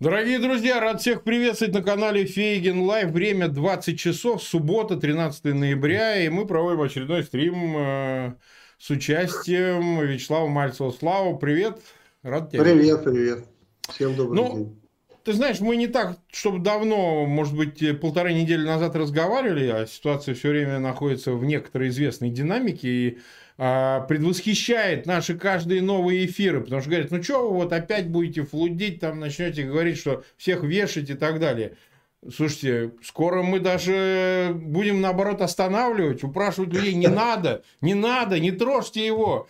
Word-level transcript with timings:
Дорогие 0.00 0.40
друзья, 0.40 0.80
рад 0.80 1.00
всех 1.00 1.22
приветствовать 1.22 1.72
на 1.72 1.80
канале 1.80 2.24
Фейгин 2.24 2.80
Live. 2.80 3.10
Время 3.10 3.46
20 3.46 3.96
часов, 3.96 4.42
суббота, 4.42 4.96
13 4.96 5.44
ноября, 5.54 6.20
и 6.20 6.28
мы 6.28 6.48
проводим 6.48 6.80
очередной 6.80 7.22
стрим 7.22 7.76
э, 7.76 8.34
с 8.76 8.90
участием 8.90 10.00
Вячеслава 10.00 10.48
Мальцева. 10.48 10.90
Слава, 10.90 11.36
привет, 11.36 11.80
рад 12.24 12.50
тебя. 12.50 12.64
Привет, 12.64 13.04
привет. 13.04 13.44
Всем 13.88 14.16
добрый 14.16 14.42
ну, 14.42 14.56
день. 14.56 14.80
Ты 15.22 15.32
знаешь, 15.32 15.60
мы 15.60 15.76
не 15.76 15.86
так, 15.86 16.18
чтобы 16.32 16.58
давно, 16.58 17.24
может 17.24 17.56
быть, 17.56 18.00
полторы 18.00 18.32
недели 18.32 18.66
назад 18.66 18.96
разговаривали, 18.96 19.68
а 19.68 19.86
ситуация 19.86 20.34
все 20.34 20.48
время 20.48 20.80
находится 20.80 21.30
в 21.34 21.44
некоторой 21.44 21.90
известной 21.90 22.30
динамике, 22.30 22.88
и 22.88 23.18
предвосхищает 23.56 25.06
наши 25.06 25.38
каждые 25.38 25.80
новые 25.80 26.26
эфиры, 26.26 26.60
потому 26.60 26.80
что 26.80 26.90
говорят, 26.90 27.10
ну 27.12 27.22
что 27.22 27.48
вы 27.48 27.56
вот 27.56 27.72
опять 27.72 28.08
будете 28.08 28.42
флудить, 28.42 29.00
там 29.00 29.20
начнете 29.20 29.62
говорить, 29.62 29.98
что 29.98 30.24
всех 30.36 30.64
вешать 30.64 31.10
и 31.10 31.14
так 31.14 31.38
далее. 31.38 31.76
Слушайте, 32.34 32.92
скоро 33.02 33.42
мы 33.42 33.60
даже 33.60 34.52
будем, 34.54 35.00
наоборот, 35.00 35.42
останавливать, 35.42 36.24
упрашивать 36.24 36.72
людей, 36.72 36.94
не 36.94 37.08
надо, 37.08 37.62
не 37.80 37.94
надо, 37.94 38.40
не 38.40 38.50
трожьте 38.50 39.04
его, 39.04 39.46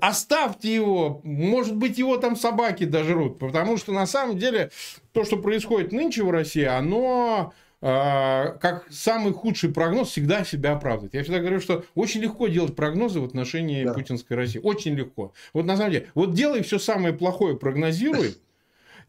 оставьте 0.00 0.72
его, 0.72 1.20
может 1.24 1.74
быть, 1.74 1.98
его 1.98 2.16
там 2.16 2.36
собаки 2.36 2.84
дожрут, 2.84 3.38
потому 3.38 3.76
что 3.76 3.92
на 3.92 4.06
самом 4.06 4.38
деле 4.38 4.70
то, 5.12 5.24
что 5.24 5.36
происходит 5.36 5.92
нынче 5.92 6.22
в 6.22 6.30
России, 6.30 6.64
оно 6.64 7.52
а, 7.52 7.52
как 7.82 8.86
самый 8.90 9.32
худший 9.32 9.72
прогноз 9.72 10.10
всегда 10.10 10.44
себя 10.44 10.72
оправдывает. 10.72 11.14
Я 11.14 11.24
всегда 11.24 11.40
говорю, 11.40 11.60
что 11.60 11.84
очень 11.96 12.20
легко 12.20 12.46
делать 12.46 12.76
прогнозы 12.76 13.18
в 13.18 13.24
отношении 13.24 13.84
да. 13.84 13.92
путинской 13.92 14.36
России. 14.36 14.60
Очень 14.62 14.94
легко. 14.94 15.32
Вот 15.52 15.64
на 15.66 15.76
самом 15.76 15.90
деле, 15.90 16.06
вот 16.14 16.32
делай 16.32 16.62
все 16.62 16.78
самое 16.78 17.12
плохое, 17.12 17.56
прогнозируй. 17.56 18.36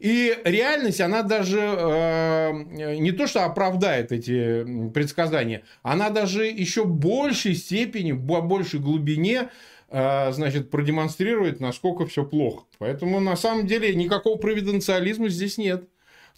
И 0.00 0.36
реальность, 0.44 1.00
она 1.00 1.22
даже 1.22 1.60
э, 1.60 2.52
не 2.98 3.12
то, 3.12 3.26
что 3.26 3.44
оправдает 3.44 4.12
эти 4.12 4.90
предсказания, 4.90 5.62
она 5.82 6.10
даже 6.10 6.46
еще 6.46 6.84
в 6.84 6.94
большей 6.94 7.54
степени, 7.54 8.12
большей 8.12 8.80
глубине 8.80 9.50
э, 9.88 10.32
значит, 10.32 10.70
продемонстрирует, 10.70 11.60
насколько 11.60 12.06
все 12.06 12.24
плохо. 12.24 12.64
Поэтому, 12.78 13.20
на 13.20 13.36
самом 13.36 13.66
деле, 13.66 13.94
никакого 13.94 14.36
провиденциализма 14.36 15.28
здесь 15.28 15.58
нет. 15.58 15.84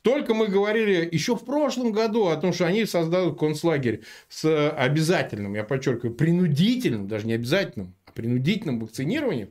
Только 0.07 0.35
мы 0.35 0.47
говорили 0.47 1.09
еще 1.11 1.35
в 1.35 1.45
прошлом 1.45 1.91
году 1.91 2.29
о 2.29 2.37
том, 2.37 2.53
что 2.53 2.65
они 2.65 2.87
создадут 2.87 3.41
концлагерь 3.41 4.03
с 4.29 4.71
обязательным, 4.71 5.57
я 5.57 5.65
подчеркиваю, 5.65 6.15
принудительным, 6.15 7.09
даже 7.09 7.27
не 7.27 7.33
обязательным, 7.33 7.93
а 8.07 8.13
принудительным 8.13 8.79
вакцинированием. 8.79 9.51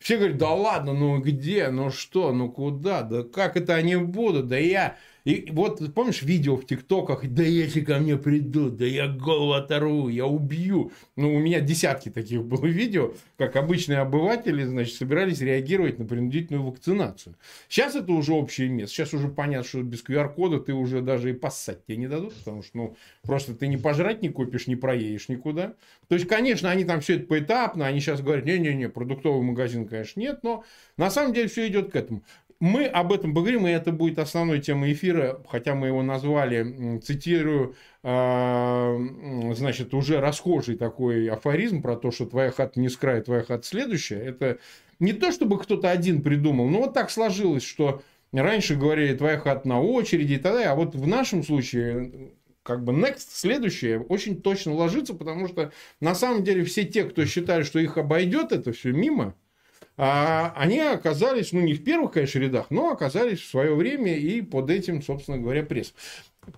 Все 0.00 0.16
говорят, 0.16 0.38
да 0.38 0.50
ладно, 0.54 0.92
ну 0.92 1.20
где, 1.20 1.68
ну 1.68 1.92
что, 1.92 2.32
ну 2.32 2.50
куда, 2.50 3.02
да 3.02 3.22
как 3.22 3.56
это 3.56 3.76
они 3.76 3.94
будут, 3.94 4.48
да 4.48 4.58
я 4.58 4.96
и 5.24 5.50
вот 5.52 5.94
помнишь 5.94 6.22
видео 6.22 6.56
в 6.56 6.66
ТикТоках, 6.66 7.26
да 7.28 7.42
если 7.42 7.80
ко 7.80 7.98
мне 7.98 8.16
придут, 8.16 8.76
да 8.76 8.84
я 8.84 9.06
голову 9.06 9.52
оторву, 9.52 10.08
я 10.08 10.26
убью. 10.26 10.90
Ну, 11.16 11.34
у 11.34 11.38
меня 11.38 11.60
десятки 11.60 12.08
таких 12.08 12.44
было 12.44 12.66
видео, 12.66 13.14
как 13.38 13.56
обычные 13.56 13.98
обыватели, 13.98 14.64
значит, 14.64 14.96
собирались 14.96 15.40
реагировать 15.40 15.98
на 15.98 16.04
принудительную 16.04 16.66
вакцинацию. 16.66 17.36
Сейчас 17.68 17.94
это 17.94 18.12
уже 18.12 18.32
общее 18.32 18.68
место. 18.68 18.94
Сейчас 18.94 19.14
уже 19.14 19.28
понятно, 19.28 19.68
что 19.68 19.82
без 19.82 20.02
QR-кода 20.04 20.58
ты 20.58 20.72
уже 20.72 21.02
даже 21.02 21.30
и 21.30 21.34
поссать 21.34 21.86
тебе 21.86 21.98
не 21.98 22.08
дадут, 22.08 22.34
потому 22.34 22.62
что, 22.62 22.76
ну, 22.76 22.96
просто 23.22 23.54
ты 23.54 23.68
не 23.68 23.76
пожрать 23.76 24.22
не 24.22 24.28
купишь, 24.28 24.66
не 24.66 24.76
проедешь 24.76 25.28
никуда. 25.28 25.74
То 26.08 26.16
есть, 26.16 26.26
конечно, 26.26 26.70
они 26.70 26.84
там 26.84 27.00
все 27.00 27.16
это 27.16 27.26
поэтапно, 27.26 27.86
они 27.86 28.00
сейчас 28.00 28.20
говорят, 28.20 28.44
не-не-не, 28.44 28.88
продуктовый 28.88 29.42
магазин, 29.42 29.86
конечно, 29.86 30.18
нет, 30.18 30.40
но 30.42 30.64
на 30.96 31.10
самом 31.10 31.32
деле 31.32 31.48
все 31.48 31.68
идет 31.68 31.92
к 31.92 31.96
этому. 31.96 32.22
Мы 32.62 32.84
об 32.84 33.12
этом 33.12 33.34
поговорим, 33.34 33.66
и 33.66 33.72
это 33.72 33.90
будет 33.90 34.20
основной 34.20 34.60
темой 34.60 34.92
эфира, 34.92 35.42
хотя 35.48 35.74
мы 35.74 35.88
его 35.88 36.00
назвали, 36.04 37.00
цитирую, 37.00 37.74
а, 38.04 38.96
значит, 39.52 39.92
уже 39.94 40.20
расхожий 40.20 40.76
такой 40.76 41.26
афоризм 41.28 41.82
про 41.82 41.96
то, 41.96 42.12
что 42.12 42.24
твоя 42.24 42.52
хата 42.52 42.78
не 42.78 42.88
с 42.88 42.96
края, 42.96 43.20
твоя 43.20 43.42
хата 43.42 43.64
следующая. 43.64 44.20
Это 44.20 44.58
не 45.00 45.12
то, 45.12 45.32
чтобы 45.32 45.58
кто-то 45.58 45.90
один 45.90 46.22
придумал, 46.22 46.68
но 46.68 46.82
вот 46.82 46.94
так 46.94 47.10
сложилось, 47.10 47.64
что 47.64 48.00
раньше 48.30 48.76
говорили, 48.76 49.16
твоя 49.16 49.38
хата 49.38 49.66
на 49.66 49.82
очереди 49.82 50.34
и 50.34 50.38
так 50.38 50.52
далее, 50.52 50.68
а 50.68 50.76
вот 50.76 50.94
в 50.94 51.04
нашем 51.04 51.42
случае 51.42 52.30
как 52.62 52.84
бы 52.84 52.92
next, 52.92 53.26
следующее, 53.32 53.98
очень 53.98 54.40
точно 54.40 54.74
ложится, 54.74 55.14
потому 55.14 55.48
что 55.48 55.72
на 55.98 56.14
самом 56.14 56.44
деле 56.44 56.62
все 56.62 56.84
те, 56.84 57.02
кто 57.02 57.24
считают, 57.24 57.66
что 57.66 57.80
их 57.80 57.98
обойдет 57.98 58.52
это 58.52 58.72
все 58.72 58.92
мимо, 58.92 59.34
а 59.96 60.52
они 60.56 60.78
оказались, 60.78 61.52
ну, 61.52 61.60
не 61.60 61.74
в 61.74 61.84
первых, 61.84 62.12
конечно, 62.12 62.38
рядах, 62.38 62.66
но 62.70 62.90
оказались 62.90 63.40
в 63.40 63.48
свое 63.48 63.74
время 63.74 64.16
и 64.16 64.40
под 64.40 64.70
этим, 64.70 65.02
собственно 65.02 65.38
говоря, 65.38 65.62
пресс. 65.62 65.94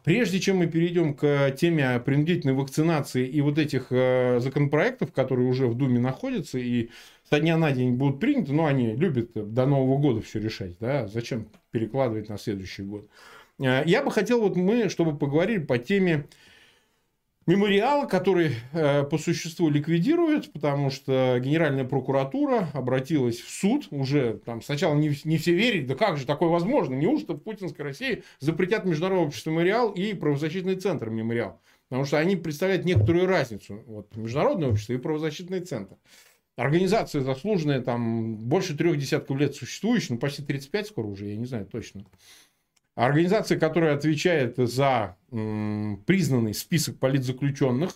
Прежде 0.03 0.41
чем 0.41 0.59
мы 0.59 0.67
перейдем 0.67 1.15
к 1.15 1.51
теме 1.59 2.01
принудительной 2.01 2.55
вакцинации 2.55 3.27
и 3.27 3.41
вот 3.43 3.59
этих 3.59 3.89
э, 3.91 4.41
законопроектов, 4.41 5.13
которые 5.13 5.47
уже 5.47 5.67
в 5.67 5.75
Думе 5.75 5.99
находятся 5.99 6.59
и 6.59 6.89
со 7.29 7.39
дня 7.39 7.59
на 7.59 7.71
день 7.71 7.93
будут 7.93 8.19
приняты, 8.19 8.53
но 8.53 8.65
они 8.65 8.95
любят 8.95 9.33
до 9.35 9.67
Нового 9.67 9.99
года 9.99 10.23
все 10.23 10.39
решать, 10.41 10.79
да, 10.81 11.07
зачем 11.07 11.49
перекладывать 11.71 12.31
на 12.31 12.39
следующий 12.39 12.83
год. 12.83 13.07
Э, 13.61 13.83
я 13.85 14.03
бы 14.03 14.11
хотел, 14.11 14.41
вот 14.41 14.57
мы, 14.57 14.89
чтобы 14.89 15.19
поговорили 15.19 15.59
по 15.59 15.77
теме 15.77 16.27
мемориал, 17.47 18.09
который 18.09 18.53
э, 18.73 19.05
по 19.05 19.19
существу 19.19 19.69
ликвидируют, 19.69 20.53
потому 20.53 20.91
что 20.91 21.39
Генеральная 21.41 21.85
прокуратура 21.85 22.69
обратилась 22.73 23.41
в 23.41 23.51
суд, 23.51 23.89
уже 23.91 24.41
там 24.45 24.63
сначала 24.63 24.95
не, 24.95 25.17
не 25.25 25.39
все 25.39 25.53
верили, 25.53 25.87
да 25.87 25.95
как 25.95 26.17
же 26.17 26.27
такое 26.27 26.49
возможно, 26.49 26.95
неужто 26.95 27.35
в 27.35 27.39
путинской 27.39 27.85
России 27.85 28.25
запретят 28.41 28.85
Международное 28.85 29.27
общество 29.27 29.51
мемориал 29.51 29.91
и 29.91 30.15
правозащитный 30.15 30.77
центр 30.77 31.11
мемориал, 31.11 31.61
потому 31.89 32.05
что 32.05 32.19
они 32.19 32.37
представляют 32.37 32.85
некоторую 32.85 33.27
разницу, 33.27 33.83
вот 33.87 34.15
Международное 34.17 34.71
общество 34.71 34.95
и 34.95 34.99
правозащитный 34.99 35.61
центр. 35.61 35.97
Организация 36.57 37.21
заслуженная, 37.23 37.81
там 37.81 38.37
больше 38.37 38.77
трех 38.77 38.97
десятков 38.97 39.37
лет 39.39 39.57
существующая, 39.57 40.15
ну 40.15 40.21
почти 40.21 40.43
35 40.43 40.87
скоро 40.87 41.07
уже, 41.07 41.27
я 41.27 41.37
не 41.37 41.47
знаю 41.47 41.67
точно. 41.67 42.05
Организация, 42.95 43.59
которая 43.59 43.95
отвечает 43.97 44.57
за 44.57 45.17
признанный 45.31 46.55
список 46.55 46.99
политзаключенных, 46.99 47.91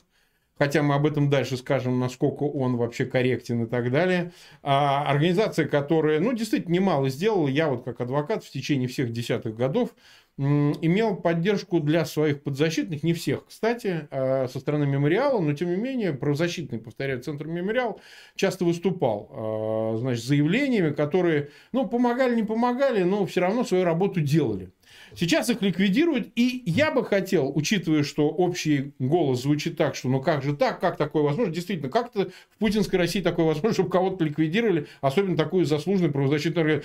хотя 0.58 0.82
мы 0.82 0.96
об 0.96 1.06
этом 1.06 1.30
дальше 1.30 1.56
скажем, 1.56 2.00
насколько 2.00 2.42
он 2.42 2.76
вообще 2.76 3.04
корректен 3.04 3.62
и 3.64 3.66
так 3.68 3.92
далее. 3.92 4.32
А 4.62 5.08
организация, 5.08 5.68
которая, 5.68 6.18
ну, 6.18 6.32
действительно 6.32 6.74
немало 6.74 7.08
сделала, 7.10 7.46
я 7.46 7.68
вот 7.68 7.84
как 7.84 8.00
адвокат 8.00 8.42
в 8.42 8.50
течение 8.50 8.88
всех 8.88 9.12
десятых 9.12 9.54
годов 9.54 9.94
имел 10.36 11.16
поддержку 11.16 11.80
для 11.80 12.04
своих 12.04 12.44
подзащитных, 12.44 13.02
не 13.02 13.12
всех, 13.12 13.46
кстати, 13.46 14.06
а 14.10 14.46
со 14.46 14.60
стороны 14.60 14.86
мемориала, 14.86 15.40
но 15.40 15.52
тем 15.52 15.68
не 15.70 15.76
менее 15.76 16.12
правозащитный, 16.12 16.78
повторяю, 16.78 17.20
центр 17.22 17.46
мемориал 17.46 18.00
часто 18.36 18.64
выступал, 18.64 19.28
а, 19.32 19.96
значит, 19.98 20.24
заявлениями, 20.24 20.92
которые, 20.92 21.50
ну, 21.72 21.88
помогали, 21.88 22.36
не 22.36 22.44
помогали, 22.44 23.02
но 23.02 23.26
все 23.26 23.40
равно 23.40 23.64
свою 23.64 23.82
работу 23.84 24.20
делали. 24.20 24.70
Сейчас 25.16 25.50
их 25.50 25.62
ликвидируют, 25.62 26.28
и 26.34 26.62
я 26.66 26.90
бы 26.90 27.04
хотел, 27.04 27.50
учитывая, 27.54 28.02
что 28.02 28.28
общий 28.28 28.92
голос 28.98 29.42
звучит 29.42 29.76
так, 29.76 29.94
что 29.94 30.08
ну 30.08 30.20
как 30.20 30.42
же 30.42 30.56
так, 30.56 30.80
как 30.80 30.96
такое 30.96 31.22
возможно, 31.22 31.52
действительно, 31.52 31.90
как-то 31.90 32.30
в 32.54 32.58
путинской 32.58 32.98
России 32.98 33.20
такое 33.20 33.46
возможно, 33.46 33.72
чтобы 33.72 33.90
кого-то 33.90 34.24
ликвидировали, 34.24 34.86
особенно 35.00 35.36
такую 35.36 35.64
заслуженную 35.64 36.12
правозащитную 36.12 36.82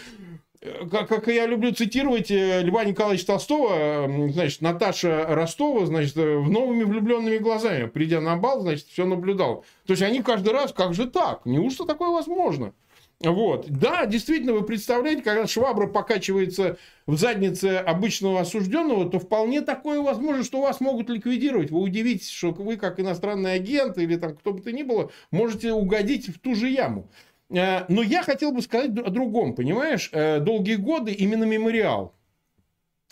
как, 0.90 1.10
как 1.10 1.28
я 1.28 1.46
люблю 1.46 1.74
цитировать 1.74 2.32
э, 2.32 2.62
Льва 2.62 2.86
Николаевича 2.86 3.28
Толстого, 3.28 4.10
значит, 4.30 4.62
Наташа 4.62 5.26
Ростова, 5.28 5.86
значит, 5.86 6.16
э, 6.16 6.38
в 6.38 6.50
новыми 6.50 6.84
влюбленными 6.84 7.38
глазами, 7.38 7.88
придя 7.88 8.22
на 8.22 8.38
бал, 8.38 8.62
значит, 8.62 8.88
все 8.88 9.06
наблюдал. 9.06 9.66
То 9.86 9.94
есть 9.94 10.04
они 10.04 10.22
каждый 10.22 10.54
раз, 10.54 10.72
как 10.72 10.94
же 10.94 11.08
так? 11.08 11.46
Неужто 11.46 11.86
такое 11.86 12.10
возможно? 12.10 12.74
Вот. 13.24 13.70
Да, 13.70 14.06
действительно, 14.06 14.54
вы 14.54 14.64
представляете, 14.64 15.22
когда 15.22 15.48
швабра 15.48 15.88
покачивается 15.88 16.78
в 17.08 17.18
заднице 17.18 17.78
обычного 17.78 18.42
осужденного, 18.42 19.10
то 19.10 19.18
вполне 19.20 19.62
такое 19.62 20.02
возможно, 20.02 20.44
что 20.44 20.62
вас 20.62 20.82
могут 20.82 21.10
ликвидировать. 21.10 21.72
Вы 21.72 21.80
удивитесь, 21.80 22.30
что 22.30 22.52
вы, 22.52 22.76
как 22.76 23.00
иностранный 23.00 23.54
агент 23.54 23.98
или 23.98 24.18
там 24.18 24.36
кто 24.36 24.52
бы 24.52 24.62
то 24.62 24.74
ни 24.74 24.84
было, 24.84 25.10
можете 25.32 25.72
угодить 25.72 26.28
в 26.28 26.40
ту 26.40 26.54
же 26.54 26.70
яму. 26.70 27.10
Э, 27.50 27.86
но 27.88 28.02
я 28.02 28.24
хотел 28.24 28.52
бы 28.52 28.62
сказать 28.62 28.92
о 28.98 29.10
другом, 29.10 29.56
понимаешь? 29.56 30.10
Э, 30.12 30.40
долгие 30.40 30.76
годы 30.76 31.14
именно 31.14 31.46
мемориал, 31.46 32.14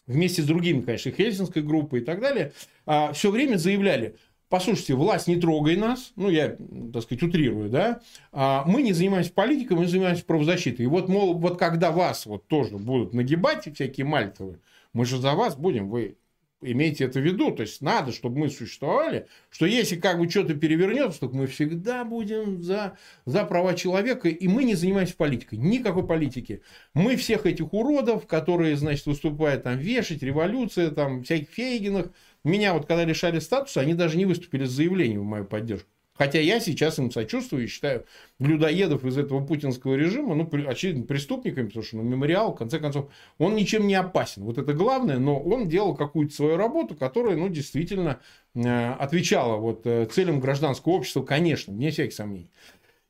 вместе 0.07 0.41
с 0.41 0.45
другими, 0.45 0.81
конечно, 0.81 1.11
Хельсинской 1.11 1.61
группой 1.61 2.01
и 2.01 2.03
так 2.03 2.19
далее, 2.19 2.51
а, 2.85 3.13
все 3.13 3.31
время 3.31 3.57
заявляли, 3.57 4.15
послушайте, 4.51 4.93
власть 4.93 5.27
не 5.27 5.37
трогай 5.37 5.77
нас, 5.77 6.11
ну, 6.15 6.29
я, 6.29 6.57
так 6.93 7.03
сказать, 7.03 7.23
утрирую, 7.23 7.69
да, 7.69 8.01
а 8.31 8.63
мы 8.67 8.83
не 8.83 8.93
занимаемся 8.93 9.33
политикой, 9.33 9.77
мы 9.77 9.87
занимаемся 9.87 10.25
правозащитой. 10.25 10.85
И 10.85 10.87
вот, 10.87 11.09
мол, 11.09 11.33
вот 11.33 11.57
когда 11.57 11.89
вас 11.91 12.27
вот 12.27 12.47
тоже 12.47 12.77
будут 12.77 13.13
нагибать 13.13 13.67
всякие 13.73 14.05
мальтовые, 14.05 14.59
мы 14.93 15.05
же 15.05 15.17
за 15.17 15.33
вас 15.33 15.55
будем, 15.55 15.89
вы 15.89 16.17
имейте 16.61 17.05
это 17.05 17.19
в 17.19 17.23
виду. 17.23 17.51
То 17.51 17.63
есть 17.63 17.81
надо, 17.81 18.11
чтобы 18.11 18.39
мы 18.39 18.49
существовали, 18.49 19.27
что 19.49 19.65
если 19.65 19.95
как 19.95 20.19
бы 20.19 20.29
что-то 20.29 20.53
перевернется, 20.53 21.21
то 21.21 21.29
мы 21.29 21.47
всегда 21.47 22.05
будем 22.05 22.61
за, 22.61 22.97
за 23.25 23.43
права 23.45 23.73
человека, 23.73 24.29
и 24.29 24.47
мы 24.47 24.63
не 24.63 24.75
занимаемся 24.75 25.15
политикой. 25.15 25.57
Никакой 25.57 26.05
политики. 26.05 26.61
Мы 26.93 27.15
всех 27.15 27.45
этих 27.45 27.73
уродов, 27.73 28.27
которые, 28.27 28.75
значит, 28.75 29.05
выступают 29.05 29.63
там 29.63 29.77
вешать, 29.77 30.23
революция, 30.23 30.91
там, 30.91 31.23
всяких 31.23 31.49
Фейгинах, 31.49 32.11
меня 32.43 32.73
вот 32.73 32.85
когда 32.85 33.05
лишали 33.05 33.39
статуса, 33.39 33.81
они 33.81 33.93
даже 33.93 34.17
не 34.17 34.25
выступили 34.25 34.65
с 34.65 34.71
заявлением 34.71 35.21
в 35.21 35.25
мою 35.25 35.45
поддержку. 35.45 35.89
Хотя 36.13 36.39
я 36.39 36.59
сейчас 36.59 36.99
им 36.99 37.09
сочувствую 37.09 37.63
и 37.63 37.67
считаю 37.67 38.05
людоедов 38.37 39.05
из 39.05 39.17
этого 39.17 39.43
путинского 39.43 39.95
режима, 39.95 40.35
ну, 40.35 40.47
очевидно, 40.67 41.03
преступниками, 41.03 41.65
потому 41.65 41.83
что 41.83 41.97
ну, 41.97 42.03
мемориал, 42.03 42.53
в 42.53 42.57
конце 42.57 42.77
концов, 42.79 43.09
он 43.39 43.55
ничем 43.55 43.87
не 43.87 43.95
опасен. 43.95 44.43
Вот 44.43 44.59
это 44.59 44.73
главное, 44.73 45.17
но 45.17 45.39
он 45.39 45.67
делал 45.67 45.95
какую-то 45.95 46.35
свою 46.35 46.57
работу, 46.57 46.95
которая, 46.95 47.37
ну, 47.37 47.49
действительно 47.49 48.19
э, 48.53 48.91
отвечала 48.99 49.55
вот 49.57 49.81
э, 49.85 50.05
целям 50.11 50.39
гражданского 50.39 50.93
общества, 50.93 51.23
конечно, 51.23 51.73
вне 51.73 51.89
всяких 51.89 52.13
сомнений. 52.13 52.51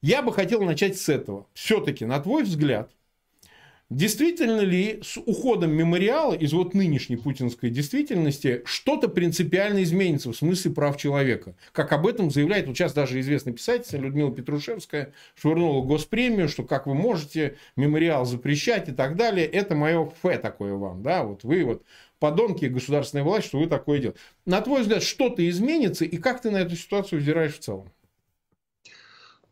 Я 0.01 0.22
бы 0.22 0.31
хотел 0.31 0.62
начать 0.62 0.98
с 0.98 1.10
этого. 1.10 1.48
Все-таки, 1.54 2.06
на 2.06 2.19
твой 2.22 2.44
взгляд, 2.44 2.92
Действительно 3.91 4.61
ли 4.61 5.01
с 5.03 5.17
уходом 5.17 5.73
мемориала 5.73 6.33
из 6.33 6.53
вот 6.53 6.73
нынешней 6.73 7.17
путинской 7.17 7.69
действительности 7.69 8.61
что-то 8.63 9.09
принципиально 9.09 9.83
изменится 9.83 10.31
в 10.31 10.38
смысле 10.38 10.71
прав 10.71 10.95
человека? 10.95 11.57
Как 11.73 11.91
об 11.91 12.07
этом 12.07 12.31
заявляет 12.31 12.67
вот 12.67 12.77
сейчас 12.77 12.93
даже 12.93 13.19
известный 13.19 13.51
писатель 13.51 13.99
Людмила 13.99 14.33
Петрушевская, 14.33 15.11
швырнула 15.35 15.83
госпремию, 15.83 16.47
что 16.47 16.63
как 16.63 16.88
вы 16.88 16.93
можете 16.93 17.57
мемориал 17.75 18.23
запрещать 18.23 18.88
и 18.88 18.93
так 18.93 19.17
далее. 19.17 19.45
Это 19.45 19.75
мое 19.75 20.09
фе 20.23 20.38
такое 20.38 20.73
вам, 20.75 21.03
да, 21.03 21.25
вот 21.25 21.43
вы 21.43 21.65
вот 21.65 21.83
подонки 22.17 22.63
государственной 22.67 23.25
власти, 23.25 23.47
что 23.47 23.59
вы 23.59 23.67
такое 23.67 23.99
делаете. 23.99 24.21
На 24.45 24.61
твой 24.61 24.83
взгляд, 24.83 25.03
что-то 25.03 25.45
изменится 25.49 26.05
и 26.05 26.15
как 26.15 26.41
ты 26.41 26.49
на 26.49 26.61
эту 26.61 26.77
ситуацию 26.77 27.19
взираешь 27.19 27.55
в 27.55 27.59
целом? 27.59 27.91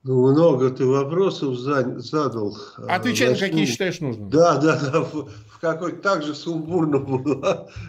Ну, 0.04 0.31
много 0.31 0.69
ты 0.69 0.86
вопросов 0.86 1.57
задал. 1.57 2.57
Отвечай, 2.88 3.30
Начну... 3.30 3.46
на 3.46 3.51
какие 3.51 3.66
считаешь 3.66 4.00
нужным. 4.00 4.30
Да, 4.30 4.57
да, 4.57 4.80
да. 4.80 5.01
В, 5.01 5.30
в 5.30 5.60
какой-то 5.60 6.01
так 6.01 6.24
же 6.24 6.34
сумбурно 6.34 7.00
буду, 7.00 7.44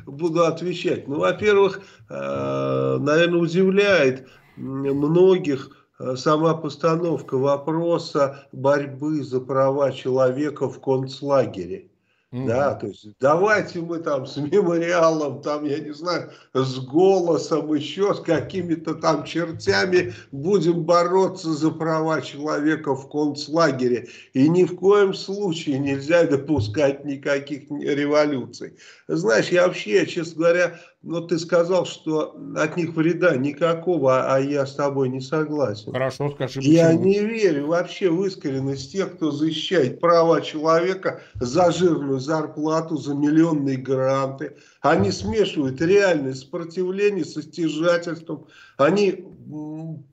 буду 0.07 0.45
отвечать. 0.45 1.07
Ну, 1.07 1.21
во-первых, 1.21 1.81
э, 2.09 2.97
наверное, 3.01 3.41
удивляет 3.41 4.29
многих 4.57 5.71
э, 6.01 6.17
сама 6.17 6.55
постановка 6.55 7.39
вопроса 7.39 8.45
борьбы 8.51 9.23
за 9.23 9.41
права 9.41 9.93
человека 9.93 10.69
в 10.69 10.81
концлагере. 10.81 11.90
Mm-hmm. 12.33 12.47
Да, 12.47 12.75
то 12.75 12.87
есть 12.87 13.09
давайте 13.19 13.81
мы 13.81 13.99
там 13.99 14.25
с 14.25 14.37
мемориалом, 14.37 15.43
там, 15.43 15.65
я 15.65 15.81
не 15.81 15.93
знаю, 15.93 16.31
с 16.55 16.79
голосом, 16.79 17.75
еще 17.75 18.15
с 18.15 18.21
какими-то 18.21 18.95
там 18.95 19.25
чертями 19.25 20.15
будем 20.31 20.85
бороться 20.85 21.53
за 21.53 21.73
права 21.73 22.23
человека 22.23 22.95
в 22.95 23.11
концлагере. 23.11 24.07
И 24.33 24.49
ни 24.49 24.63
в 24.63 24.77
коем 24.77 25.13
случае 25.13 25.81
нельзя 25.81 26.23
допускать 26.23 27.05
никаких 27.05 27.69
революций. 27.69 28.77
Знаешь, 29.09 29.49
я 29.49 29.67
вообще, 29.67 30.07
честно 30.07 30.37
говоря, 30.37 30.81
но 31.03 31.23
ты 31.23 31.39
сказал, 31.39 31.87
что 31.87 32.37
от 32.57 32.77
них 32.77 32.95
вреда 32.95 33.37
никакого, 33.37 34.33
а 34.33 34.39
я 34.39 34.67
с 34.67 34.75
тобой 34.75 35.09
не 35.09 35.21
согласен. 35.21 35.93
Хорошо, 35.93 36.31
скажи. 36.31 36.61
Почему? 36.61 36.75
Я 36.75 36.93
не 36.93 37.21
верю 37.21 37.69
вообще 37.69 38.11
в 38.11 38.23
искренность 38.27 38.93
тех, 38.93 39.17
кто 39.17 39.31
защищает 39.31 39.99
права 39.99 40.43
человека 40.43 41.23
за 41.37 41.73
жирную 41.73 42.21
зарплату, 42.21 42.99
за 42.99 43.15
миллионные 43.15 43.79
гранты. 43.79 44.57
Они 44.83 45.11
смешивают 45.11 45.81
реальное 45.81 46.35
сопротивление 46.35 47.25
со 47.25 47.41
стяжательством. 47.43 48.47
Они 48.77 49.25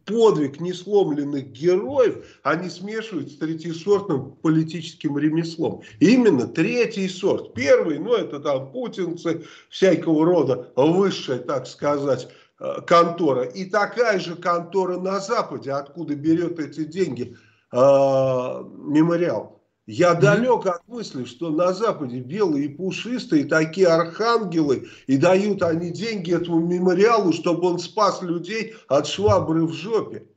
подвиг 0.07 0.59
несломленных 0.59 1.51
героев, 1.51 2.25
они 2.41 2.69
смешивают 2.69 3.31
с 3.31 3.37
третьесортным 3.37 4.31
политическим 4.41 5.17
ремеслом. 5.17 5.83
именно 5.99 6.47
третий 6.47 7.07
сорт. 7.09 7.53
Первый, 7.53 7.99
ну 7.99 8.13
это 8.13 8.39
там 8.39 8.71
путинцы, 8.71 9.43
всякого 9.69 10.25
рода 10.25 10.71
высшая, 10.75 11.39
так 11.39 11.67
сказать, 11.67 12.29
э, 12.59 12.81
контора. 12.87 13.43
И 13.43 13.65
такая 13.65 14.19
же 14.19 14.35
контора 14.35 14.97
на 14.97 15.19
Западе, 15.19 15.71
откуда 15.71 16.15
берет 16.15 16.59
эти 16.59 16.85
деньги 16.85 17.35
э, 17.71 17.77
мемориал. 17.77 19.56
Я 19.87 20.15
далек 20.15 20.65
от 20.65 20.85
мысли, 20.89 21.23
что 21.23 21.49
на 21.49 21.71
Западе 21.71 22.19
белые 22.19 22.65
и 22.65 22.67
пушистые, 22.67 23.45
такие 23.45 23.87
архангелы, 23.87 24.89
и 25.07 25.15
дают 25.15 25.63
они 25.63 25.91
деньги 25.91 26.35
этому 26.35 26.59
мемориалу, 26.59 27.31
чтобы 27.31 27.67
он 27.67 27.79
спас 27.79 28.21
людей 28.21 28.75
от 28.89 29.07
швабры 29.07 29.65
в 29.65 29.71
жопе. 29.71 30.27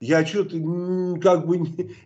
Я 0.00 0.24
что-то 0.24 0.56
как 1.20 1.46
бы 1.46 1.58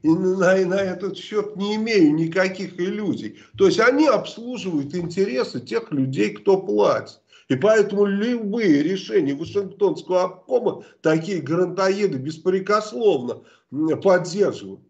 на, 0.03 0.67
на 0.67 0.81
этот 0.81 1.17
счет 1.17 1.55
не 1.55 1.77
имею 1.77 2.15
никаких 2.15 2.79
иллюзий. 2.81 3.39
То 3.57 3.67
есть 3.67 3.79
они 3.79 4.09
обслуживают 4.09 4.93
интересы 4.93 5.61
тех 5.61 5.93
людей, 5.93 6.31
кто 6.31 6.61
платит. 6.61 7.21
И 7.49 7.55
поэтому 7.55 8.07
любые 8.07 8.83
решения 8.83 9.35
Вашингтонского 9.35 10.25
обкома 10.25 10.85
такие 11.01 11.41
грантоеды 11.41 12.19
беспрекословно 12.19 13.43
поддерживают. 14.03 14.81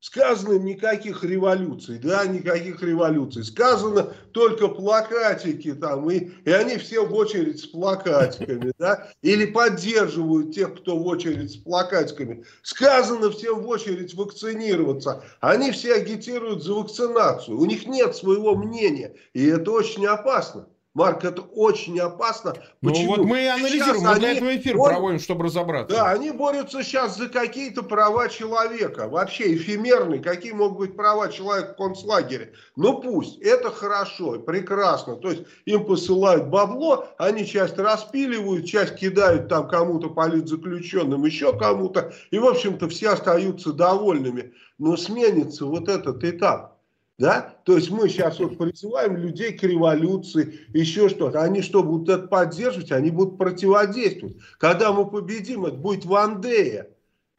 Сказано 0.00 0.54
никаких 0.54 1.22
революций, 1.22 1.98
да, 1.98 2.24
никаких 2.26 2.82
революций. 2.82 3.44
Сказано 3.44 4.14
только 4.32 4.68
плакатики 4.68 5.74
там, 5.74 6.10
и, 6.10 6.30
и 6.46 6.50
они 6.50 6.78
все 6.78 7.04
в 7.04 7.12
очередь 7.12 7.60
с 7.60 7.66
плакатиками, 7.66 8.72
да, 8.78 9.12
или 9.20 9.44
поддерживают 9.44 10.54
тех, 10.54 10.74
кто 10.76 10.96
в 10.96 11.06
очередь 11.06 11.52
с 11.52 11.56
плакатиками. 11.56 12.46
Сказано 12.62 13.30
всем 13.30 13.60
в 13.60 13.68
очередь 13.68 14.14
вакцинироваться. 14.14 15.22
Они 15.40 15.70
все 15.70 15.96
агитируют 15.96 16.64
за 16.64 16.72
вакцинацию. 16.72 17.58
У 17.58 17.66
них 17.66 17.86
нет 17.86 18.16
своего 18.16 18.56
мнения, 18.56 19.14
и 19.34 19.46
это 19.48 19.70
очень 19.70 20.06
опасно. 20.06 20.66
Марк, 20.92 21.24
это 21.24 21.42
очень 21.42 22.00
опасно. 22.00 22.54
Ну 22.82 22.90
Почему? 22.90 23.16
вот 23.16 23.24
мы 23.24 23.44
и 23.44 23.46
анализируем, 23.46 24.00
сейчас 24.00 24.02
мы 24.02 24.18
для 24.18 24.32
этого 24.32 24.56
эфир 24.56 24.76
бор... 24.76 24.90
проводим, 24.90 25.20
чтобы 25.20 25.44
разобраться. 25.44 25.96
Да, 25.96 26.10
они 26.10 26.32
борются 26.32 26.82
сейчас 26.82 27.16
за 27.16 27.28
какие-то 27.28 27.84
права 27.84 28.28
человека. 28.28 29.08
Вообще 29.08 29.54
эфемерные, 29.54 30.20
какие 30.20 30.50
могут 30.50 30.78
быть 30.78 30.96
права 30.96 31.30
человека 31.30 31.74
в 31.74 31.76
концлагере. 31.76 32.54
Ну 32.74 33.00
пусть, 33.00 33.38
это 33.38 33.70
хорошо, 33.70 34.40
прекрасно. 34.40 35.14
То 35.14 35.30
есть 35.30 35.44
им 35.64 35.86
посылают 35.86 36.48
бабло, 36.48 37.06
они 37.18 37.46
часть 37.46 37.78
распиливают, 37.78 38.66
часть 38.66 38.96
кидают 38.96 39.48
там 39.48 39.68
кому-то 39.68 40.10
политзаключенным, 40.10 41.24
еще 41.24 41.56
кому-то. 41.56 42.12
И 42.32 42.38
в 42.40 42.46
общем-то 42.46 42.88
все 42.88 43.10
остаются 43.10 43.72
довольными. 43.72 44.54
Но 44.78 44.96
сменится 44.96 45.66
вот 45.66 45.88
этот 45.88 46.24
этап. 46.24 46.79
Да? 47.20 47.54
То 47.64 47.76
есть 47.76 47.90
мы 47.90 48.08
сейчас 48.08 48.38
вот 48.38 48.56
призываем 48.56 49.14
людей 49.14 49.52
к 49.52 49.62
революции, 49.62 50.60
еще 50.72 51.10
что-то. 51.10 51.42
Они 51.42 51.60
что, 51.60 51.82
будут 51.82 52.08
это 52.08 52.26
поддерживать? 52.26 52.92
Они 52.92 53.10
будут 53.10 53.36
противодействовать. 53.36 54.38
Когда 54.58 54.90
мы 54.90 55.06
победим, 55.06 55.66
это 55.66 55.76
будет 55.76 56.06
Вандея. 56.06 56.88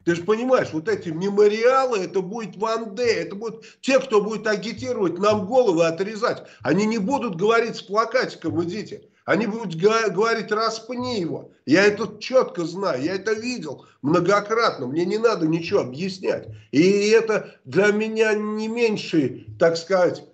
Ты 0.04 0.14
же 0.14 0.22
понимаешь, 0.22 0.68
вот 0.72 0.88
эти 0.88 1.08
мемориалы, 1.08 1.98
это 1.98 2.22
будет 2.22 2.56
Вандея, 2.58 3.22
это 3.22 3.34
будут 3.34 3.64
те, 3.80 3.98
кто 3.98 4.22
будет 4.22 4.46
агитировать 4.46 5.18
нам 5.18 5.46
головы 5.48 5.84
отрезать. 5.84 6.44
Они 6.60 6.86
не 6.86 6.98
будут 6.98 7.34
говорить 7.34 7.74
с 7.74 7.82
плакатиком, 7.82 8.62
идите. 8.62 9.08
Они 9.24 9.46
будут 9.46 9.76
говорить, 9.76 10.50
распни 10.50 11.20
его. 11.20 11.52
Я 11.64 11.84
это 11.86 12.18
четко 12.18 12.64
знаю, 12.64 13.02
я 13.02 13.14
это 13.14 13.32
видел 13.32 13.86
многократно. 14.02 14.86
Мне 14.86 15.04
не 15.04 15.18
надо 15.18 15.46
ничего 15.46 15.80
объяснять. 15.80 16.48
И 16.72 17.10
это 17.10 17.60
для 17.64 17.92
меня 17.92 18.34
не 18.34 18.68
меньше, 18.68 19.46
так 19.58 19.76
сказать, 19.76 20.24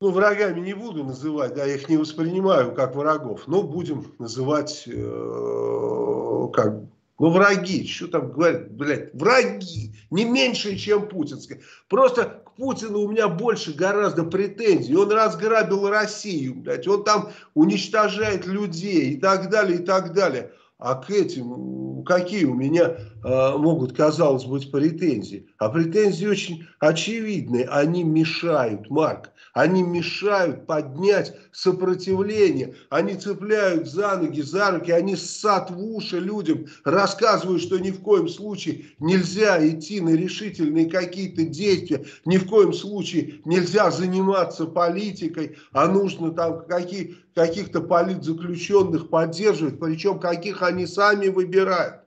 ну, 0.00 0.10
врагами 0.10 0.60
не 0.60 0.74
буду 0.74 1.04
называть, 1.04 1.54
да, 1.54 1.64
я 1.64 1.74
их 1.74 1.88
не 1.88 1.96
воспринимаю 1.96 2.74
как 2.74 2.94
врагов, 2.94 3.46
но 3.46 3.62
будем 3.62 4.14
называть 4.18 4.84
э, 4.86 6.48
как 6.52 6.82
ну, 7.18 7.30
враги, 7.30 7.86
что 7.86 8.08
там 8.08 8.30
говорят, 8.30 8.70
блядь, 8.72 9.14
враги, 9.14 9.92
не 10.10 10.24
меньше, 10.24 10.76
чем 10.76 11.08
путинские. 11.08 11.60
Просто 11.88 12.42
Путина 12.56 12.98
у 12.98 13.10
меня 13.10 13.28
больше 13.28 13.72
гораздо 13.72 14.24
претензий. 14.24 14.96
Он 14.96 15.10
разграбил 15.10 15.88
Россию, 15.88 16.56
блядь, 16.56 16.86
он 16.86 17.04
там 17.04 17.30
уничтожает 17.54 18.46
людей 18.46 19.12
и 19.12 19.16
так 19.16 19.50
далее, 19.50 19.78
и 19.78 19.84
так 19.84 20.12
далее. 20.12 20.52
А 20.78 20.94
к 20.94 21.10
этим 21.10 22.04
какие 22.04 22.44
у 22.44 22.54
меня 22.54 22.96
могут, 23.26 23.92
казалось 23.92 24.44
быть, 24.44 24.70
претензии. 24.70 25.48
А 25.58 25.68
претензии 25.68 26.26
очень 26.26 26.66
очевидные. 26.78 27.64
Они 27.64 28.04
мешают, 28.04 28.88
Марк. 28.88 29.32
Они 29.52 29.82
мешают 29.82 30.66
поднять 30.66 31.34
сопротивление. 31.50 32.76
Они 32.88 33.14
цепляют 33.14 33.88
за 33.88 34.16
ноги, 34.16 34.42
за 34.42 34.70
руки. 34.70 34.92
Они 34.92 35.16
ссат 35.16 35.72
в 35.72 35.82
уши 35.82 36.20
людям. 36.20 36.66
Рассказывают, 36.84 37.62
что 37.62 37.78
ни 37.78 37.90
в 37.90 38.00
коем 38.00 38.28
случае 38.28 38.84
нельзя 39.00 39.66
идти 39.66 40.00
на 40.00 40.10
решительные 40.10 40.88
какие-то 40.88 41.44
действия. 41.44 42.04
Ни 42.26 42.36
в 42.36 42.46
коем 42.46 42.72
случае 42.72 43.40
нельзя 43.44 43.90
заниматься 43.90 44.66
политикой. 44.66 45.56
А 45.72 45.88
нужно 45.88 46.30
там 46.30 46.64
какие, 46.66 47.16
каких-то 47.34 47.80
политзаключенных 47.80 49.08
поддерживать. 49.08 49.80
Причем 49.80 50.20
каких 50.20 50.62
они 50.62 50.86
сами 50.86 51.26
выбирают. 51.26 52.05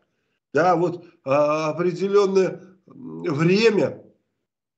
Да, 0.54 0.76
вот 0.76 1.06
а, 1.24 1.70
определенное 1.70 2.62
время 2.88 4.02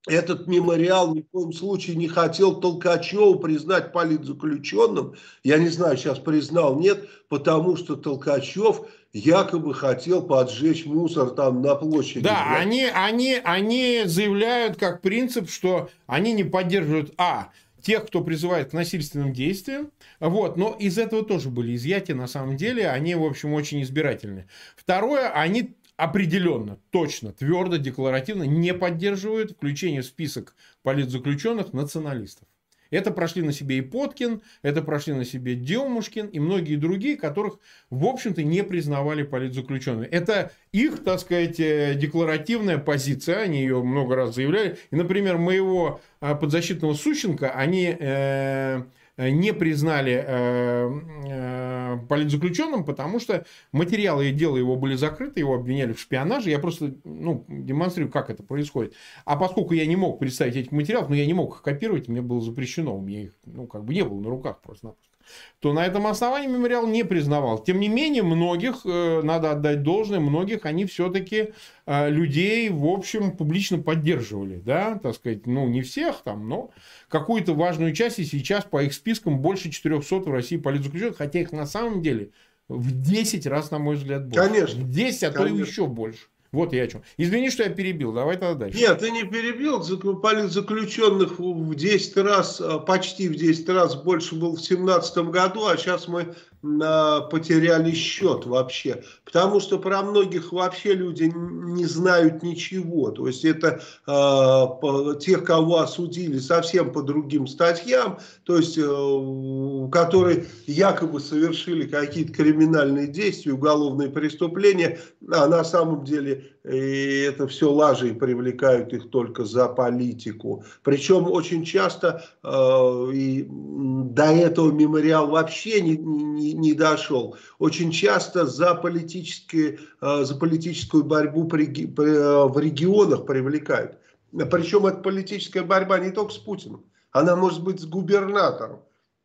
этот 0.08 0.48
мемориал 0.48 1.14
ни 1.14 1.22
в 1.22 1.30
коем 1.30 1.54
случае 1.54 1.96
не 1.96 2.08
хотел 2.08 2.60
Толкачеву 2.60 3.40
признать 3.40 3.94
политзаключенным. 3.94 5.14
Я 5.44 5.60
не 5.60 5.70
знаю, 5.70 5.96
сейчас 5.96 6.18
признал, 6.18 6.80
нет, 6.80 7.08
потому 7.30 7.78
что 7.78 7.96
Толкачев 7.96 8.82
якобы 9.14 9.74
хотел 9.74 10.24
поджечь 10.24 10.86
мусор 10.86 11.30
там 11.32 11.62
на 11.62 11.76
площади. 11.76 12.24
Да, 12.24 12.48
да? 12.50 12.56
Они, 12.58 12.86
они, 12.86 13.40
они 13.44 14.04
заявляют 14.06 14.78
как 14.78 15.02
принцип, 15.02 15.50
что 15.50 15.90
они 16.08 16.34
не 16.34 16.44
поддерживают, 16.44 17.14
а, 17.18 17.50
тех, 17.82 18.08
кто 18.08 18.24
призывает 18.24 18.72
к 18.72 18.74
насильственным 18.74 19.34
действиям. 19.34 19.92
Вот. 20.20 20.58
Но 20.58 20.76
из 20.80 20.98
этого 20.98 21.24
тоже 21.26 21.50
были 21.50 21.76
изъятия, 21.76 22.14
на 22.14 22.28
самом 22.28 22.58
деле. 22.58 22.90
Они, 22.90 23.16
в 23.16 23.24
общем, 23.24 23.54
очень 23.54 23.82
избирательны. 23.82 24.48
Второе, 24.76 25.30
они 25.30 25.76
определенно, 25.98 26.80
точно, 26.90 27.32
твердо, 27.32 27.78
декларативно 27.78 28.44
не 28.44 28.74
поддерживают 28.74 29.52
включение 29.52 30.02
в 30.02 30.06
список 30.06 30.56
политзаключенных 30.82 31.74
националистов. 31.74 32.48
Это 32.92 33.12
прошли 33.12 33.42
на 33.42 33.52
себе 33.52 33.80
и 33.80 33.82
Поткин, 33.82 34.42
это 34.62 34.82
прошли 34.82 35.14
на 35.14 35.26
себе 35.26 35.56
Демушкин 35.56 36.28
и 36.28 36.40
многие 36.40 36.76
другие, 36.76 37.18
которых, 37.18 37.60
в 37.90 38.06
общем-то, 38.06 38.44
не 38.44 38.64
признавали 38.64 39.24
политзаключенными. 39.24 40.06
Это 40.06 40.52
их, 40.72 41.04
так 41.04 41.20
сказать, 41.20 41.60
э, 41.60 41.96
декларативная 41.96 42.78
позиция, 42.78 43.40
они 43.40 43.62
ее 43.62 43.82
много 43.82 44.16
раз 44.16 44.36
заявляли. 44.36 44.78
И, 44.92 44.96
например, 44.96 45.38
моего 45.38 46.00
э, 46.22 46.36
подзащитного 46.36 46.94
Сущенко, 46.94 47.50
они... 47.52 47.96
Э, 48.00 48.52
Э, 48.72 48.84
не 49.18 49.54
признали 49.54 50.24
э, 50.26 51.02
э, 51.28 51.98
политзаключенным, 52.08 52.86
потому 52.86 53.20
что 53.20 53.46
материалы 53.72 54.30
и 54.30 54.34
дела 54.34 54.58
его 54.58 54.76
были 54.76 54.96
закрыты, 54.96 55.40
его 55.40 55.56
обвиняли 55.56 55.94
в 55.94 56.00
шпионаже. 56.00 56.50
Я 56.50 56.60
просто 56.60 56.96
ну, 57.04 57.46
демонстрирую, 57.48 58.12
как 58.12 58.30
это 58.30 58.44
происходит. 58.44 58.94
А 59.26 59.36
поскольку 59.36 59.74
я 59.74 59.86
не 59.86 59.96
мог 59.96 60.20
представить 60.20 60.56
этих 60.56 60.72
материалов, 60.72 61.10
но 61.10 61.16
я 61.16 61.26
не 61.26 61.34
мог 61.34 61.56
их 61.56 61.62
копировать, 61.62 62.08
мне 62.08 62.22
было 62.22 62.42
запрещено, 62.42 62.98
у 62.98 63.02
меня 63.02 63.24
их 63.24 63.34
ну, 63.46 63.68
как 63.68 63.84
бы 63.84 63.94
не 63.94 64.04
было 64.04 64.20
на 64.20 64.30
руках 64.30 64.62
просто-напросто 64.62 65.11
то 65.60 65.74
на 65.74 65.86
этом 65.86 66.08
основании 66.08 66.48
мемориал 66.48 66.88
не 66.88 67.04
признавал. 67.04 67.60
Тем 67.60 67.80
не 67.80 67.90
менее, 67.90 68.24
многих, 68.24 68.82
э, 68.86 69.22
надо 69.24 69.52
отдать 69.52 69.84
должное, 69.84 70.20
многих 70.20 70.66
они 70.66 70.86
все-таки 70.86 71.54
э, 71.86 72.10
людей, 72.10 72.70
в 72.70 72.86
общем, 72.86 73.32
публично 73.38 73.78
поддерживали. 73.78 74.58
Да, 74.58 75.00
так 75.02 75.16
сказать, 75.16 75.46
ну, 75.46 75.68
не 75.68 75.82
всех 75.82 76.22
там, 76.24 76.48
но 76.50 76.72
какую-то 77.10 77.54
важную 77.54 77.94
часть, 77.94 78.20
и 78.20 78.26
сейчас 78.26 78.64
по 78.64 78.84
их 78.84 78.94
спискам 78.94 79.40
больше 79.40 79.70
400 79.70 80.16
в 80.18 80.32
России 80.32 80.58
политзаключенных, 80.58 81.18
хотя 81.18 81.40
их 81.40 81.52
на 81.52 81.66
самом 81.66 82.02
деле 82.02 82.32
в 82.68 83.02
10 83.02 83.46
раз, 83.48 83.72
на 83.72 83.80
мой 83.80 83.96
взгляд, 83.96 84.28
больше. 84.28 84.50
Конечно. 84.50 84.84
В 84.84 84.90
10, 84.90 85.24
а 85.24 85.32
то 85.32 85.46
и 85.46 85.58
еще 85.58 85.88
больше. 85.88 86.28
Вот 86.52 86.74
я 86.74 86.84
о 86.84 86.88
чем. 86.88 87.02
Извини, 87.18 87.50
что 87.50 87.64
я 87.64 87.70
перебил. 87.70 88.12
Давай 88.12 88.36
тогда 88.36 88.66
дальше. 88.66 88.78
Нет, 88.78 89.00
ты 89.00 89.10
не 89.12 89.24
перебил. 89.24 89.82
Политзаключенных 90.20 91.40
в 91.40 91.76
10 91.76 92.18
раз, 92.18 92.60
а, 92.60 92.80
почти 92.80 93.30
в 93.30 93.36
10 93.36 93.70
раз 93.70 93.96
больше 93.96 94.36
был 94.36 94.52
в 94.52 94.62
2017 94.62 95.32
году, 95.32 95.66
а 95.66 95.78
сейчас 95.78 96.10
мы 96.10 96.36
потеряли 96.62 97.92
счет 97.92 98.46
вообще. 98.46 99.04
Потому 99.26 99.60
что 99.60 99.80
про 99.80 100.04
многих 100.04 100.52
вообще 100.52 100.94
люди 100.94 101.24
не 101.34 101.86
знают 101.86 102.44
ничего. 102.44 103.10
То 103.10 103.28
есть 103.28 103.46
это 103.46 103.82
э, 104.06 105.20
тех, 105.20 105.44
кого 105.44 105.80
осудили 105.80 106.38
совсем 106.38 106.92
по 106.92 107.02
другим 107.02 107.48
статьям, 107.48 108.20
то 108.44 108.58
есть 108.58 108.78
э, 108.78 109.90
которые 109.92 110.46
якобы 110.68 111.20
совершили 111.20 111.88
какие-то 111.88 112.34
криминальные 112.34 113.08
действия, 113.08 113.54
уголовные 113.54 114.10
преступления, 114.10 115.00
а 115.32 115.48
на 115.48 115.64
самом 115.64 116.04
деле 116.04 116.41
и 116.64 117.26
это 117.28 117.48
все 117.48 117.72
лажи 117.72 118.10
и 118.10 118.14
привлекают 118.14 118.94
их 118.94 119.10
только 119.10 119.46
за 119.46 119.68
политику. 119.68 120.64
Причем 120.84 121.30
очень 121.30 121.66
часто 121.66 122.24
э, 122.44 123.12
и 123.14 123.48
до 123.50 124.26
этого 124.26 124.72
мемориал 124.72 125.28
вообще 125.28 125.82
не, 125.82 125.98
не, 125.98 126.54
не 126.54 126.74
дошел. 126.74 127.36
Очень 127.58 127.92
часто 127.92 128.46
за, 128.46 128.76
политические, 128.76 129.80
э, 130.02 130.24
за 130.24 130.36
политическую 130.36 131.04
борьбу 131.04 131.48
при, 131.48 131.66
при, 131.66 132.12
э, 132.12 132.48
в 132.48 132.60
регионах 132.60 133.26
привлекают. 133.26 133.98
Причем 134.32 134.86
эта 134.86 134.98
политическая 134.98 135.64
борьба 135.64 136.00
не 136.00 136.12
только 136.12 136.34
с 136.34 136.38
Путиным, 136.38 136.86
она 137.12 137.36
может 137.36 137.64
быть 137.64 137.82
с 137.82 137.86
губернатором. 137.86 138.82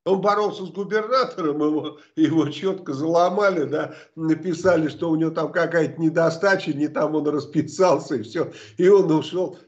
Он 0.07 0.21
боролся 0.21 0.65
с 0.65 0.71
губернатором, 0.71 1.61
его, 1.61 1.99
его 2.15 2.49
четко 2.49 2.95
заломали, 2.95 3.65
да, 3.65 3.95
написали, 4.15 4.87
что 4.87 5.11
у 5.11 5.17
него 5.17 5.33
там 5.33 5.51
какая-то 5.51 6.01
недостача, 6.01 6.73
не 6.73 6.87
там 6.87 7.17
он 7.17 7.27
расписался 7.27 8.15
и 8.15 8.23
все. 8.23 8.53
И 8.77 8.89
он 8.89 9.11
ушел 9.11 9.59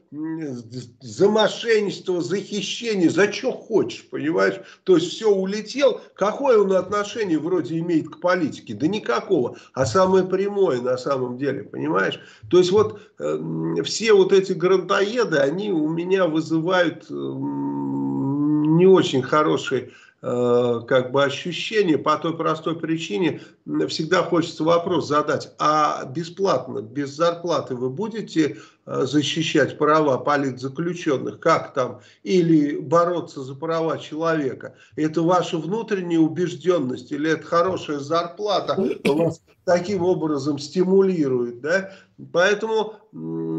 за 1.01 1.29
мошенничество, 1.29 2.21
за 2.21 2.37
хищение, 2.37 3.09
за 3.09 3.31
что 3.31 3.51
хочешь, 3.51 4.07
понимаешь? 4.09 4.61
То 4.85 4.95
есть 4.95 5.11
все 5.11 5.29
улетел. 5.29 5.99
Какое 6.15 6.57
он 6.57 6.71
отношение 6.71 7.37
вроде 7.37 7.77
имеет 7.79 8.09
к 8.09 8.21
политике? 8.21 8.73
Да 8.73 8.87
никакого. 8.87 9.57
А 9.73 9.85
самое 9.85 10.23
прямое 10.23 10.81
на 10.81 10.97
самом 10.97 11.37
деле, 11.37 11.63
понимаешь? 11.63 12.19
То 12.49 12.59
есть 12.59 12.71
вот 12.71 13.01
э, 13.19 13.83
все 13.83 14.13
вот 14.13 14.31
эти 14.31 14.53
грантоеды, 14.53 15.37
они 15.37 15.71
у 15.71 15.89
меня 15.89 16.27
вызывают 16.27 17.05
э, 17.09 17.13
не 17.13 18.87
очень 18.87 19.21
хорошие 19.21 19.91
как 20.21 21.11
бы 21.11 21.23
ощущение 21.23 21.97
по 21.97 22.17
той 22.17 22.35
простой 22.35 22.77
причине, 22.77 23.41
всегда 23.87 24.23
хочется 24.23 24.63
вопрос 24.63 25.07
задать, 25.07 25.53
а 25.59 26.03
бесплатно, 26.05 26.81
без 26.81 27.11
зарплаты 27.11 27.75
вы 27.75 27.89
будете 27.89 28.57
э, 28.85 29.05
защищать 29.05 29.77
права 29.77 30.17
политзаключенных, 30.17 31.39
как 31.39 31.73
там, 31.73 32.01
или 32.23 32.77
бороться 32.77 33.43
за 33.43 33.55
права 33.55 33.97
человека? 33.97 34.75
Это 34.95 35.21
ваша 35.21 35.57
внутренняя 35.57 36.19
убежденность 36.19 37.11
или 37.11 37.31
это 37.31 37.45
хорошая 37.45 37.99
зарплата? 37.99 38.75
Вас 39.05 39.41
таким 39.69 40.01
образом 40.01 40.57
стимулирует, 40.57 41.61
да? 41.61 41.91
Поэтому 42.33 42.95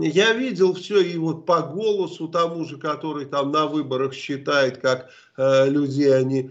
я 0.02 0.32
видел 0.32 0.74
все 0.74 1.00
и 1.00 1.16
вот 1.16 1.46
по 1.46 1.62
голосу 1.62 2.26
тому 2.26 2.64
же, 2.64 2.78
который 2.78 3.26
там 3.26 3.52
на 3.52 3.66
выборах 3.66 4.12
считает, 4.12 4.78
как 4.78 5.08
э, 5.36 5.70
людей 5.70 6.12
они 6.12 6.50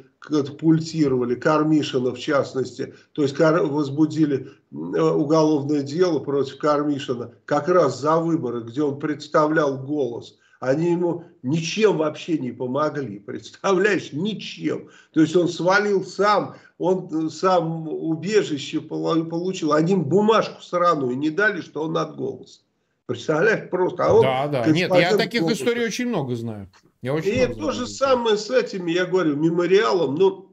пультировали, 0.57 1.35
Кармишина 1.35 2.11
в 2.13 2.19
частности, 2.19 2.93
то 3.11 3.21
есть 3.21 3.37
возбудили 3.37 4.47
э, 4.47 4.75
уголовное 4.75 5.81
дело 5.81 6.19
против 6.19 6.57
Кармишина 6.57 7.33
как 7.43 7.67
раз 7.67 7.99
за 7.99 8.15
выборы, 8.15 8.61
где 8.61 8.81
он 8.81 8.97
представлял 8.97 9.77
голос. 9.77 10.37
Они 10.59 10.91
ему 10.91 11.23
ничем 11.41 11.97
вообще 11.97 12.37
не 12.37 12.51
помогли, 12.51 13.19
представляешь, 13.19 14.11
ничем. 14.11 14.89
То 15.13 15.21
есть 15.21 15.35
он 15.35 15.47
свалил 15.47 16.03
сам, 16.03 16.55
он 16.77 17.27
э, 17.27 17.29
сам 17.29 17.87
убежище 17.87 18.81
получил, 18.81 19.71
они 19.71 19.93
ему 19.93 20.03
бумажку 20.03 20.61
сраную 20.61 21.17
не 21.17 21.29
дали, 21.29 21.61
что 21.61 21.83
он 21.83 21.97
от 21.97 22.17
голоса. 22.17 22.59
Представляешь, 23.05 23.69
просто. 23.69 24.05
А 24.05 24.13
он, 24.13 24.21
да, 24.21 24.47
да. 24.47 24.65
Нет, 24.67 24.93
я 24.93 25.15
таких 25.15 25.41
голоса. 25.41 25.55
историй 25.55 25.85
очень 25.85 26.07
много 26.07 26.35
знаю. 26.35 26.69
Я 27.01 27.13
очень 27.13 27.31
И 27.31 27.55
то 27.55 27.71
же 27.71 27.87
самое 27.87 28.37
с 28.37 28.51
этими, 28.51 28.91
я 28.91 29.05
говорю, 29.05 29.37
мемориалом. 29.37 30.15
Ну, 30.15 30.48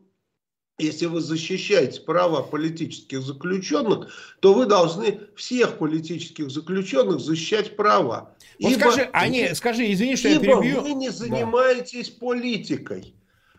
если 0.78 1.06
вы 1.06 1.21
защищаете 1.21 2.00
права 2.02 2.42
политических 2.42 3.23
заключенных, 3.23 4.09
то 4.40 4.52
вы 4.52 4.66
должны 4.66 5.21
всех 5.35 5.78
политических 5.78 6.50
заключенных 6.50 7.21
защищать 7.21 7.76
права. 7.76 8.35
Вот 8.61 8.73
ибо, 8.73 8.80
скажи, 8.80 9.09
они, 9.12 9.54
скажи, 9.54 9.92
извини, 9.92 10.16
что 10.16 10.28
ибо 10.28 10.45
я 10.45 10.61
перебью. 10.61 10.80
вы 10.83 10.92
не 10.92 11.09
занимаетесь 11.11 12.11
да. 12.11 12.16
политикой. 12.21 13.14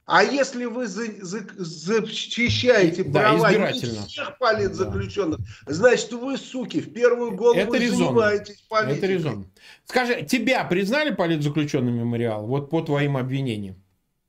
А 0.06 0.24
если 0.24 0.66
вы 0.66 0.88
за, 0.88 1.06
за, 1.20 1.46
защищаете 1.58 3.04
да, 3.04 3.20
права 3.20 3.52
не 3.52 3.74
всех 4.08 4.38
политзаключенных, 4.38 5.40
да. 5.40 5.74
значит 5.74 6.14
вы, 6.14 6.38
суки, 6.38 6.80
в 6.80 6.94
первую 6.94 7.36
голову 7.36 7.60
Это 7.60 7.72
занимаетесь 7.72 8.64
политикой. 8.70 8.98
Это 8.98 9.08
резон. 9.08 9.52
Скажи, 9.86 10.24
тебя 10.24 10.64
признали 10.64 11.14
политзаключенным 11.14 11.96
мемориал? 11.96 12.46
Вот 12.46 12.70
по 12.70 12.82
твоим 12.82 13.18
обвинениям. 13.18 13.76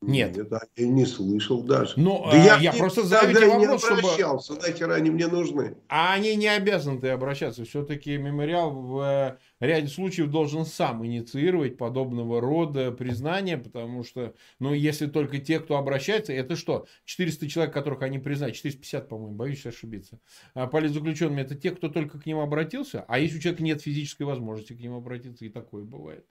Нет. 0.00 0.36
Нет, 0.36 0.52
я 0.76 0.86
не 0.86 1.04
слышал 1.04 1.62
даже. 1.62 1.94
Ну, 1.96 2.24
да 2.30 2.36
я, 2.36 2.56
я 2.58 2.72
просто 2.72 3.02
задаю 3.02 3.34
тебе 3.34 3.48
вопрос, 3.48 3.82
не 3.82 3.98
обращался, 3.98 4.52
чтобы... 4.52 4.68
нахер 4.68 4.90
они 4.92 5.10
мне 5.10 5.26
нужны. 5.26 5.76
А 5.88 6.14
они 6.14 6.36
не 6.36 6.46
обязаны 6.46 7.04
обращаться. 7.06 7.64
Все-таки 7.64 8.16
мемориал 8.16 8.70
в 8.70 9.38
ряде 9.58 9.88
случаев 9.88 10.30
должен 10.30 10.64
сам 10.66 11.04
инициировать 11.04 11.76
подобного 11.76 12.40
рода 12.40 12.92
признания, 12.92 13.58
потому 13.58 14.04
что, 14.04 14.34
ну, 14.60 14.72
если 14.72 15.06
только 15.06 15.38
те, 15.38 15.58
кто 15.58 15.76
обращается, 15.76 16.32
это 16.32 16.54
что? 16.54 16.86
400 17.04 17.48
человек, 17.48 17.74
которых 17.74 18.02
они 18.02 18.20
признают, 18.20 18.54
450, 18.54 19.08
по-моему, 19.08 19.34
боюсь 19.34 19.66
ошибиться. 19.66 20.20
А 20.54 20.68
политзаключенными 20.68 21.42
это 21.42 21.56
те, 21.56 21.72
кто 21.72 21.88
только 21.88 22.20
к 22.20 22.26
ним 22.26 22.38
обратился, 22.38 23.04
а 23.08 23.18
если 23.18 23.38
у 23.38 23.40
человека 23.40 23.64
нет 23.64 23.82
физической 23.82 24.22
возможности 24.22 24.74
к 24.74 24.80
ним 24.80 24.94
обратиться, 24.94 25.44
и 25.44 25.48
такое 25.48 25.82
бывает 25.82 26.24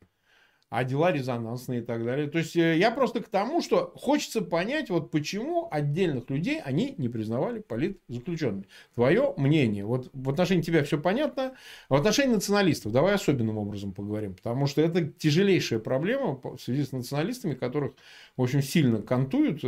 а 0.70 0.84
дела 0.84 1.12
резонансные 1.12 1.80
и 1.82 1.84
так 1.84 2.04
далее. 2.04 2.28
То 2.28 2.40
есть 2.40 2.56
э, 2.56 2.78
я 2.78 2.92
просто 2.92 3.22
к 3.22 3.30
тому, 3.30 3.62
что 3.62 3.94
хочется 3.96 4.42
понять, 4.42 4.90
вот 4.90 5.12
почему 5.12 5.70
отдельных 5.72 6.30
людей 6.30 6.60
они 6.60 6.94
не 6.98 7.08
признавали 7.08 7.60
политзаключенными. 7.60 8.66
Твое 8.94 9.34
мнение. 9.38 9.86
Вот 9.86 10.10
в 10.14 10.30
отношении 10.30 10.62
тебя 10.62 10.84
все 10.84 11.00
понятно. 11.00 11.54
В 11.88 11.96
отношении 11.96 12.34
националистов 12.34 12.92
давай 12.92 13.16
особенным 13.16 13.58
образом 13.58 13.94
поговорим. 13.94 14.36
Потому 14.36 14.68
что 14.68 14.82
это 14.82 15.06
тяжелейшая 15.06 15.80
проблема 15.80 16.40
в 16.44 16.58
связи 16.60 16.84
с 16.84 16.92
националистами, 16.92 17.54
которых, 17.54 17.94
в 18.36 18.42
общем, 18.42 18.62
сильно 18.62 19.02
кантуют 19.02 19.64
э, 19.64 19.68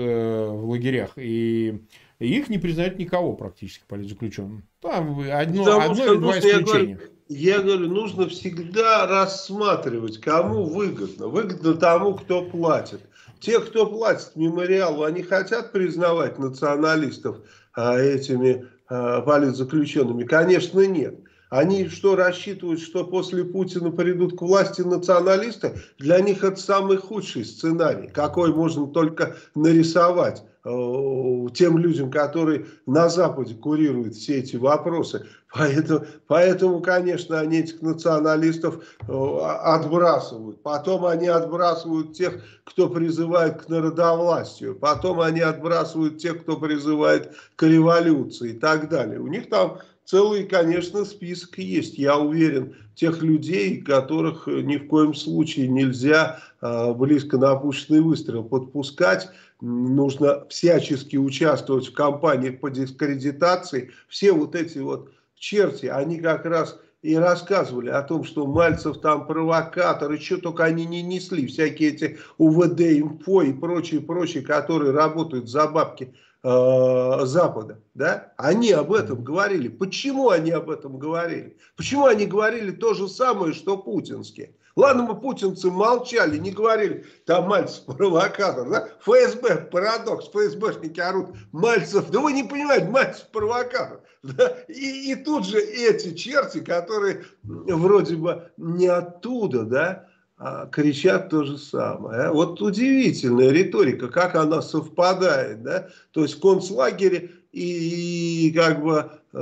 в 0.50 0.70
лагерях. 0.70 1.14
И 1.16 1.82
их 2.20 2.50
не 2.50 2.58
признают 2.58 3.00
никого 3.00 3.34
практически 3.34 3.84
политзаключенным. 3.88 4.64
Там 4.82 5.22
одно, 5.32 5.80
одно 5.80 6.06
или 6.06 6.18
два 6.18 6.40
исключения. 6.40 7.00
Я 7.32 7.62
говорю, 7.62 7.90
нужно 7.90 8.28
всегда 8.28 9.06
рассматривать, 9.06 10.20
кому 10.20 10.66
выгодно. 10.66 11.28
Выгодно 11.28 11.76
тому, 11.76 12.16
кто 12.16 12.42
платит. 12.42 13.02
Те, 13.40 13.60
кто 13.60 13.86
платит 13.86 14.36
мемориалу, 14.36 15.04
они 15.04 15.22
хотят 15.22 15.72
признавать 15.72 16.40
националистов 16.40 17.38
а, 17.76 18.00
этими 18.00 18.66
а, 18.88 19.22
политзаключенными? 19.22 20.24
Конечно, 20.24 20.80
нет. 20.88 21.20
Они 21.52 21.88
что, 21.88 22.16
рассчитывают, 22.16 22.80
что 22.80 23.06
после 23.06 23.44
Путина 23.44 23.92
придут 23.92 24.36
к 24.36 24.42
власти 24.42 24.82
националисты? 24.82 25.74
Для 26.00 26.22
них 26.22 26.44
это 26.44 26.60
самый 26.60 26.98
худший 26.98 27.46
сценарий, 27.46 28.08
какой 28.08 28.52
можно 28.52 28.88
только 28.88 29.36
нарисовать. 29.54 30.44
Э, 30.66 31.48
тем 31.54 31.78
людям, 31.78 32.12
которые 32.12 32.66
на 32.86 33.08
Западе 33.08 33.56
курируют 33.56 34.16
все 34.16 34.40
эти 34.40 34.58
вопросы. 34.58 35.26
Поэтому, 35.54 36.06
поэтому 36.28 36.82
конечно, 36.82 37.40
они 37.40 37.60
этих 37.60 37.82
националистов 37.82 38.84
э, 39.08 39.40
отбрасывают. 39.64 40.62
Потом 40.62 41.06
они 41.06 41.28
отбрасывают 41.28 42.14
тех, 42.14 42.44
кто 42.66 42.90
призывает 42.90 43.62
к 43.62 43.70
народовластию. 43.70 44.76
Потом 44.76 45.22
они 45.22 45.40
отбрасывают 45.40 46.18
тех, 46.18 46.42
кто 46.42 46.58
призывает 46.58 47.34
к 47.56 47.64
революции 47.64 48.52
и 48.52 48.60
так 48.60 48.90
далее. 48.90 49.22
У 49.22 49.28
них 49.28 49.50
там 49.50 49.80
целый, 50.04 50.44
конечно, 50.44 51.06
список 51.06 51.58
есть, 51.58 51.98
я 51.98 52.18
уверен, 52.18 52.76
тех 52.96 53.22
людей, 53.22 53.82
которых 53.82 54.46
ни 54.48 54.76
в 54.76 54.88
коем 54.88 55.14
случае 55.16 55.70
нельзя 55.70 56.42
э, 56.62 56.94
близко 56.94 57.38
на 57.38 57.52
опущенный 57.52 58.02
выстрел 58.02 58.44
подпускать 58.44 59.30
нужно 59.62 60.46
всячески 60.50 61.18
участвовать 61.18 61.88
в 61.88 61.94
кампании 61.94 62.50
по 62.50 62.70
дискредитации. 62.70 63.92
Все 64.08 64.32
вот 64.32 64.56
эти 64.56 64.78
вот 64.80 65.12
черти, 65.36 65.88
они 65.88 66.20
как 66.20 66.46
раз 66.46 66.80
и 67.02 67.16
рассказывали 67.16 67.90
о 67.90 68.02
том, 68.02 68.24
что 68.24 68.46
Мальцев 68.46 69.00
там 69.00 69.26
провокатор, 69.26 70.12
и 70.12 70.20
что 70.20 70.38
только 70.38 70.66
они 70.66 70.86
не 70.86 71.02
несли, 71.02 71.48
всякие 71.48 71.90
эти 71.90 72.18
УВД, 72.38 72.82
инфо 72.82 73.42
и 73.42 73.54
прочие, 73.54 74.02
прочие, 74.02 74.44
которые 74.44 74.92
работают 74.92 75.50
за 75.50 75.68
бабки 75.68 76.14
э, 76.44 77.20
Запада, 77.24 77.80
да, 77.94 78.34
они 78.38 78.72
об 78.72 78.92
этом 78.92 79.24
говорили. 79.24 79.70
Почему 79.70 80.30
они 80.30 80.52
об 80.52 80.70
этом 80.70 81.00
говорили? 81.00 81.58
Почему 81.78 82.06
они 82.06 82.26
говорили 82.26 82.72
то 82.72 82.94
же 82.94 83.08
самое, 83.08 83.54
что 83.54 83.78
путинские? 83.78 84.56
Ладно, 84.80 85.04
мы 85.04 85.20
путинцы 85.20 85.70
молчали, 85.70 86.38
не 86.38 86.52
говорили, 86.52 87.06
там 87.26 87.50
Мальцев 87.50 87.84
провокатор, 87.98 88.70
да? 88.70 88.88
ФСБ, 89.02 89.68
парадокс, 89.70 90.30
ФСБшники 90.30 91.02
орут, 91.02 91.32
Мальцев, 91.52 92.10
да 92.10 92.22
вы 92.22 92.32
не 92.32 92.44
понимаете, 92.44 92.86
Мальцев 92.88 93.28
провокатор. 93.28 94.00
Да? 94.24 94.56
И, 94.70 95.12
и 95.12 95.16
тут 95.16 95.46
же 95.46 95.60
эти 95.60 96.14
черти, 96.14 96.60
которые 96.62 97.26
вроде 97.44 98.16
бы 98.16 98.52
не 98.56 98.88
оттуда, 98.88 99.64
да, 99.64 100.08
а 100.38 100.68
кричат 100.68 101.30
то 101.30 101.44
же 101.44 101.58
самое. 101.58 102.24
А? 102.24 102.32
Вот 102.32 102.62
удивительная 102.62 103.50
риторика, 103.50 104.08
как 104.08 104.36
она 104.36 104.62
совпадает, 104.62 105.62
да? 105.62 105.90
То 106.12 106.22
есть 106.22 106.38
в 106.38 106.42
концлагере 106.42 107.32
и, 107.52 108.48
и 108.48 108.52
как 108.54 108.82
бы 108.82 109.12
э, 109.34 109.38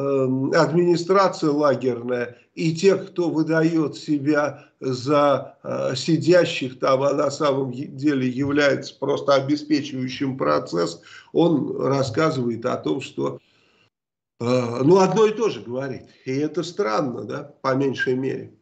администрация 0.56 1.52
лагерная, 1.52 2.38
и 2.58 2.74
те, 2.76 2.96
кто 2.96 3.30
выдает 3.30 3.96
себя 3.96 4.66
за 4.80 5.58
э, 5.64 5.96
сидящих 5.96 6.80
там, 6.80 7.04
а 7.04 7.14
на 7.14 7.30
самом 7.30 7.72
деле 7.72 8.28
является 8.28 8.98
просто 8.98 9.36
обеспечивающим 9.36 10.38
процесс, 10.38 11.02
он 11.34 11.80
рассказывает 11.80 12.66
о 12.66 12.78
том, 12.78 13.02
что 13.02 13.40
э, 14.40 14.44
ну 14.84 14.98
одно 14.98 15.28
и 15.28 15.34
то 15.34 15.50
же 15.50 15.62
говорит. 15.62 16.08
И 16.26 16.36
это 16.36 16.64
странно, 16.64 17.26
да, 17.26 17.44
по 17.62 17.76
меньшей 17.76 18.16
мере. 18.16 18.54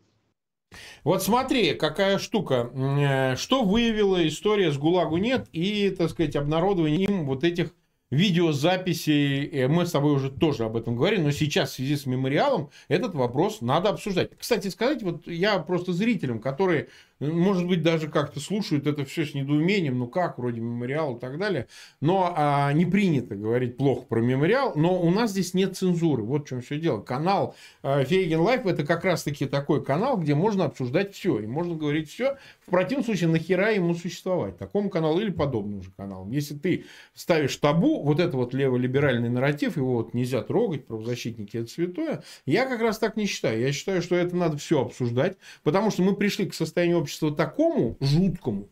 Вот 1.06 1.24
смотри, 1.24 1.74
какая 1.74 2.17
штука. 2.17 2.70
Э, 2.74 3.38
что 3.38 3.63
выявила 3.63 4.28
история 4.28 4.74
с 4.74 4.78
ГУЛАГу 4.78 5.17
нет 5.17 5.48
и, 5.54 5.89
так 5.89 6.10
сказать, 6.10 6.36
обнародованием 6.36 7.26
вот 7.26 7.46
этих 7.46 7.74
видеозаписи, 8.12 9.65
мы 9.68 9.86
с 9.86 9.91
тобой 9.91 10.13
уже 10.13 10.30
тоже 10.30 10.65
об 10.65 10.78
этом 10.78 10.96
говорили, 10.96 11.22
но 11.22 11.32
сейчас 11.32 11.72
в 11.72 11.74
связи 11.76 11.96
с 11.96 12.06
мемориалом 12.06 12.70
этот 12.88 13.15
вопрос 13.15 13.62
надо 13.62 13.89
обсуждать. 13.89 14.32
Кстати 14.38 14.68
сказать, 14.68 15.02
вот 15.02 15.28
я 15.28 15.58
просто 15.60 15.91
зрителям, 15.91 16.39
которые 16.39 16.89
может 17.19 17.67
быть, 17.67 17.82
даже 17.82 18.10
как-то 18.10 18.39
слушают 18.39 18.88
это 18.88 19.06
все 19.06 19.25
с 19.25 19.34
недоумением, 19.34 19.99
ну 19.99 20.08
как, 20.08 20.38
вроде 20.38 20.60
мемориал 20.60 21.15
и 21.15 21.19
так 21.19 21.38
далее. 21.38 21.67
Но 22.01 22.34
а, 22.36 22.73
не 22.73 22.86
принято 22.86 23.36
говорить 23.36 23.78
плохо 23.78 24.06
про 24.08 24.19
мемориал, 24.19 24.73
но 24.75 25.01
у 25.01 25.10
нас 25.12 25.32
здесь 25.32 25.54
нет 25.54 25.78
цензуры. 25.78 26.23
Вот 26.23 26.45
в 26.45 26.49
чем 26.49 26.62
все 26.62 26.78
дело. 26.78 26.99
Канал 27.01 27.56
а, 27.84 28.04
Фейгин 28.04 28.39
Live 28.41 28.65
это 28.65 28.86
как 28.86 29.06
раз-таки 29.06 29.45
такой 29.45 29.84
канал, 29.84 30.17
где 30.17 30.36
можно 30.36 30.65
обсуждать 30.65 31.13
все. 31.13 31.39
И 31.39 31.47
можно 31.47 31.75
говорить 31.75 32.10
все. 32.10 32.38
В 32.67 32.71
противном 32.71 33.06
случае, 33.06 33.30
нахера 33.30 33.71
ему 33.71 33.93
существовать? 33.93 34.58
Такому 34.58 34.89
каналу 34.89 35.19
или 35.19 35.30
подобным 35.30 35.84
же 35.84 35.91
каналам. 35.95 36.32
Если 36.32 36.56
ты 36.56 36.86
ставишь 37.13 37.56
табу, 37.58 38.01
вот 38.04 38.19
это 38.19 38.36
вот 38.36 38.54
леволиберальный 38.54 39.30
нарратив, 39.30 39.78
его 39.78 39.93
вот 39.93 40.13
нельзя 40.13 40.41
трогать, 40.41 40.86
правозащитники 40.86 41.58
это 41.58 41.69
святое, 41.69 42.23
я 42.45 42.65
как 42.65 42.82
раз 42.82 42.99
так 42.99 43.15
не 43.15 43.25
считаю. 43.25 43.62
Я 43.62 43.71
считаю, 43.71 44.01
что 44.01 44.15
это 44.15 44.36
надо 44.36 44.58
все 44.58 44.82
обсуждать, 44.82 45.38
потому 45.63 45.91
что 45.91 46.01
мы 46.01 46.15
пришли 46.15 46.45
к 46.45 46.54
состоянию 46.54 47.05
общества 47.06 47.34
такому 47.34 47.98
жуткому, 48.02 48.70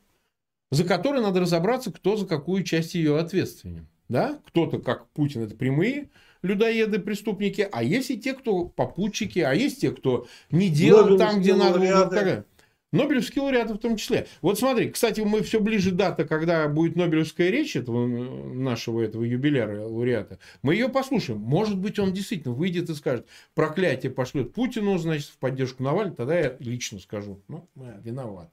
за 0.72 0.84
который 0.84 1.22
надо 1.22 1.40
разобраться, 1.40 1.92
кто 1.92 2.18
за 2.18 2.26
какую 2.26 2.64
часть 2.64 2.96
ее 2.96 3.20
ответственен. 3.20 3.88
Да? 4.10 4.40
Кто-то, 4.48 4.80
как 4.80 5.08
Путин, 5.12 5.44
это 5.44 5.56
прямые 5.56 6.10
людоеды, 6.42 7.00
преступники, 7.00 7.68
а 7.72 7.84
есть 7.84 8.12
и 8.12 8.20
те, 8.20 8.34
кто 8.34 8.66
попутчики, 8.66 9.40
а 9.40 9.54
есть 9.54 9.82
те, 9.82 9.92
кто 9.92 10.28
не 10.52 10.70
делают 10.70 11.20
там, 11.20 11.40
где 11.40 11.54
надо. 11.56 12.46
Нобелевские 12.94 13.44
лауреаты 13.44 13.74
в 13.74 13.80
том 13.80 13.98
числе. 13.98 14.28
Вот 14.42 14.58
смотри, 14.60 14.90
кстати, 14.90 15.20
мы 15.22 15.42
все 15.42 15.60
ближе 15.60 15.92
дата, 15.92 16.26
когда 16.26 16.68
будет 16.70 16.96
Нобелевская 16.96 17.50
речь 17.50 17.76
этого 17.76 18.08
нашего 18.08 19.02
этого 19.02 19.24
юбиляра 19.24 19.86
лауреата. 19.86 20.40
Мы 20.62 20.76
ее 20.76 20.90
послушаем. 20.90 21.40
Может 21.40 21.78
быть, 21.78 22.00
он 22.00 22.14
действительно 22.14 22.54
выйдет 22.54 22.90
и 22.90 22.96
скажет, 22.96 23.28
проклятие 23.56 24.12
пошлет 24.12 24.54
Путину, 24.54 24.98
значит, 24.98 25.28
в 25.28 25.38
поддержку 25.40 25.84
Навального. 25.84 26.16
Тогда 26.16 26.40
я 26.40 26.56
лично 26.60 27.00
скажу, 27.00 27.42
ну, 27.48 27.68
виноват 27.76 28.52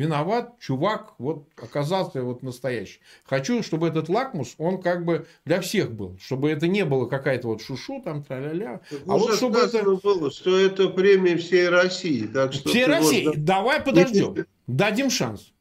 виноват, 0.00 0.58
чувак 0.60 1.14
вот 1.18 1.46
оказался 1.56 2.22
вот 2.22 2.42
настоящий. 2.42 3.00
Хочу, 3.24 3.62
чтобы 3.62 3.88
этот 3.88 4.08
лакмус, 4.08 4.54
он 4.56 4.80
как 4.80 5.04
бы 5.04 5.26
для 5.44 5.60
всех 5.60 5.92
был, 5.92 6.18
чтобы 6.18 6.50
это 6.50 6.66
не 6.66 6.86
было 6.86 7.06
какая-то 7.06 7.48
вот 7.48 7.60
шушу 7.60 8.00
там, 8.02 8.24
тра-ля-ля. 8.24 8.80
А 9.06 9.16
вот 9.18 9.34
чтобы 9.36 9.60
это... 9.60 9.84
было, 9.96 10.30
что 10.30 10.58
это 10.58 10.88
премия 10.88 11.36
всей 11.36 11.68
России. 11.68 12.26
Так 12.26 12.54
что 12.54 12.70
всей 12.70 12.86
России. 12.86 13.26
Вот... 13.26 13.44
Давай 13.44 13.82
подождем. 13.82 14.46
Дадим 14.66 15.10
шанс. 15.10 15.52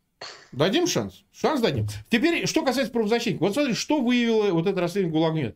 Дадим 0.54 0.88
шанс. 0.88 1.25
Шанс 1.34 1.62
дадим. 1.62 1.88
Теперь, 2.10 2.47
что 2.47 2.63
касается 2.63 2.93
правозащитников. 2.93 3.41
Вот 3.41 3.54
смотри, 3.54 3.73
что 3.73 4.02
выявило 4.02 4.52
вот 4.52 4.67
это 4.67 4.80
расследование 4.80 5.34
ГУЛАГ 5.34 5.56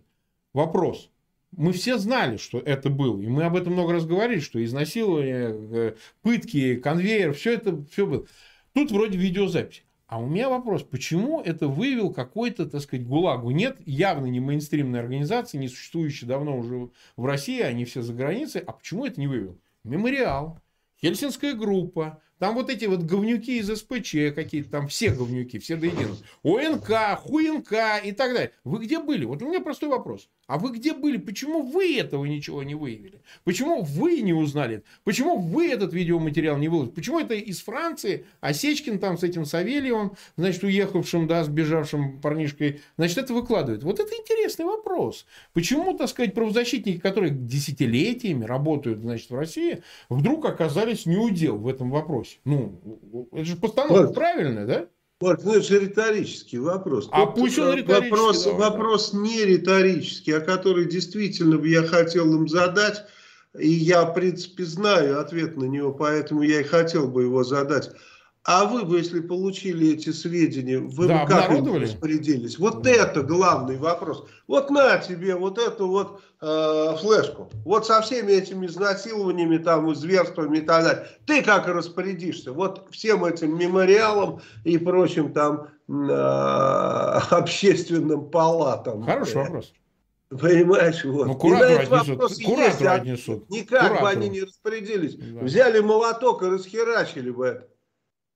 Вопрос. 0.54 1.10
Мы 1.56 1.72
все 1.72 1.98
знали, 1.98 2.38
что 2.38 2.60
это 2.60 2.90
было. 2.90 3.22
И 3.22 3.28
мы 3.28 3.44
об 3.44 3.56
этом 3.56 3.74
много 3.74 3.94
раз 3.94 4.06
говорили, 4.06 4.40
что 4.40 4.64
изнасилование, 4.64 5.56
э, 5.56 5.94
пытки, 6.22 6.76
конвейер, 6.76 7.34
все 7.34 7.54
это 7.54 7.84
все 7.92 8.06
было. 8.06 8.26
Тут 8.74 8.92
вроде 8.92 9.18
видеозапись. 9.18 9.84
А 10.08 10.20
у 10.20 10.28
меня 10.28 10.50
вопрос, 10.50 10.84
почему 10.84 11.42
это 11.42 11.68
вывел 11.68 12.14
какой-то, 12.14 12.68
так 12.68 12.82
сказать, 12.82 13.08
ГУЛАГу? 13.08 13.50
Нет, 13.52 13.78
явно 13.86 14.28
не 14.28 14.40
мейнстримной 14.40 15.00
организации, 15.00 15.58
не 15.58 15.68
существующей 15.68 16.26
давно 16.26 16.58
уже 16.58 16.90
в 17.16 17.26
России, 17.26 17.62
они 17.62 17.86
все 17.86 18.02
за 18.02 18.14
границей. 18.14 18.62
А 18.62 18.74
почему 18.74 19.06
это 19.06 19.20
не 19.20 19.28
вывел? 19.28 19.58
Мемориал, 19.84 20.60
Хельсинская 21.02 21.54
группа, 21.54 22.22
Там 22.40 22.56
вот 22.56 22.70
эти 22.70 22.86
вот 22.86 23.04
говнюки 23.04 23.58
из 23.58 23.68
СПЧ 23.68 24.36
какие-то, 24.36 24.70
там 24.70 24.88
все 24.88 25.10
говнюки, 25.10 25.60
все 25.60 25.78
до 25.78 25.88
единого. 25.88 26.18
ОНК, 26.44 27.20
ХУНК 27.20 27.74
и 28.04 28.12
так 28.12 28.34
далее. 28.34 28.52
Вы 28.64 28.84
где 28.84 29.00
были? 29.00 29.26
Вот 29.26 29.42
у 29.42 29.50
меня 29.50 29.62
простой 29.62 29.90
вопрос. 29.90 30.30
А 30.48 30.58
вы 30.58 30.74
где 30.74 30.94
были? 30.94 31.18
Почему 31.18 31.62
вы 31.62 31.98
этого 31.98 32.26
ничего 32.26 32.64
не 32.64 32.76
выявили? 32.76 33.22
Почему 33.46 33.82
вы 33.82 34.22
не 34.22 34.34
узнали? 34.34 34.84
Почему 35.06 35.38
вы 35.38 35.70
этот 35.70 35.94
видеоматериал 35.94 36.58
не 36.58 36.68
выложили? 36.68 36.94
Почему 36.94 37.20
это 37.20 37.34
из 37.34 37.62
Франции, 37.62 38.26
Осечкин 38.42 39.00
там 39.00 39.18
с 39.18 39.24
этим 39.24 39.46
Савельевым, 39.46 40.14
значит, 40.36 40.64
уехавшим, 40.64 41.28
да, 41.28 41.46
сбежавшим 41.46 42.20
парнишкой, 42.20 42.82
значит, 42.98 43.18
это 43.20 43.34
выкладывает? 43.34 43.84
Вот 43.84 44.00
это 44.00 44.14
интересный 44.14 44.66
вопрос. 44.66 45.26
Почему, 45.54 45.98
так 45.98 46.10
сказать, 46.10 46.34
правозащитники, 46.34 47.00
которые 47.00 47.32
десятилетиями 47.32 48.44
работают, 48.44 49.00
значит, 49.00 49.30
в 49.30 49.36
России, 49.36 49.82
вдруг 50.10 50.46
оказались 50.46 51.06
неудел 51.06 51.58
в 51.58 51.70
этом 51.70 51.90
вопросе? 51.90 52.38
Ну, 52.44 53.30
это 53.32 53.46
же 53.46 53.56
постановка 53.56 54.14
правильная, 54.14 54.66
да? 54.66 54.88
Вот, 55.24 55.46
ну 55.46 55.54
это 55.54 55.62
же 55.62 55.80
риторический 55.80 56.58
вопрос. 56.58 57.08
А 57.14 57.26
Тут 57.26 57.36
пусть 57.36 57.58
он 57.58 57.72
э, 57.72 57.76
риторический. 57.78 58.10
Вопрос, 58.12 58.44
давай, 58.44 58.60
вопрос 58.60 59.14
не 59.14 59.46
риторический, 59.46 60.34
а 60.34 60.42
который 60.42 60.84
действительно 60.84 61.58
бы 61.58 61.70
я 61.70 61.84
хотел 61.84 62.36
им 62.36 62.50
задать. 62.50 63.06
И 63.58 63.70
я, 63.70 64.04
в 64.04 64.14
принципе, 64.14 64.66
знаю 64.66 65.22
ответ 65.22 65.56
на 65.56 65.64
него, 65.64 65.94
поэтому 65.94 66.42
я 66.42 66.60
и 66.60 66.64
хотел 66.64 67.08
бы 67.08 67.24
его 67.24 67.46
задать. 67.46 67.92
А 68.46 68.66
вы 68.66 68.84
бы, 68.84 68.98
если 68.98 69.22
получили 69.22 69.94
эти 69.94 70.10
сведения, 70.10 70.80
вы 70.80 71.08
да, 71.08 71.24
бы 71.24 71.30
как 71.30 71.50
распорядились? 71.50 72.60
Вот 72.60 72.82
да. 72.82 72.92
это 72.92 73.24
главный 73.24 73.78
вопрос. 73.78 74.28
Вот 74.48 74.70
на 74.70 74.98
тебе 74.98 75.36
вот 75.36 75.58
эту 75.58 75.88
вот 75.88 76.22
э, 76.42 76.96
флешку. 77.00 77.50
Вот 77.64 77.88
со 77.88 78.02
всеми 78.02 78.34
этими 78.34 78.66
изнасилованиями, 78.66 79.60
там, 79.60 79.96
зверствами 79.96 80.58
и 80.58 80.62
так 80.62 80.84
далее. 80.84 81.08
Ты 81.26 81.42
как 81.42 81.68
распорядишься? 81.68 82.52
Вот 82.52 82.86
всем 82.92 83.24
этим 83.24 83.58
мемориалом 83.58 84.42
и 84.66 84.78
прочим 84.78 85.32
там 85.32 85.70
э, 85.88 86.12
общественным 87.30 88.30
палатам. 88.30 89.04
Хороший 89.04 89.36
вопрос. 89.36 89.74
Понимаешь, 90.30 91.06
вот. 91.06 91.28
Ну, 91.28 91.36
куратору 91.36 91.96
отнесут. 91.96 92.44
Куратору 92.44 92.62
есть, 92.62 92.82
отнесут. 92.82 93.50
Никак 93.50 93.82
куратору. 93.82 94.02
бы 94.02 94.10
они 94.10 94.30
не 94.30 94.42
распорядились. 94.42 95.16
Да. 95.16 95.46
Взяли 95.46 95.80
молоток 95.80 96.44
и 96.44 96.48
расхерачили 96.48 97.30
бы 97.30 97.46
это. 97.46 97.73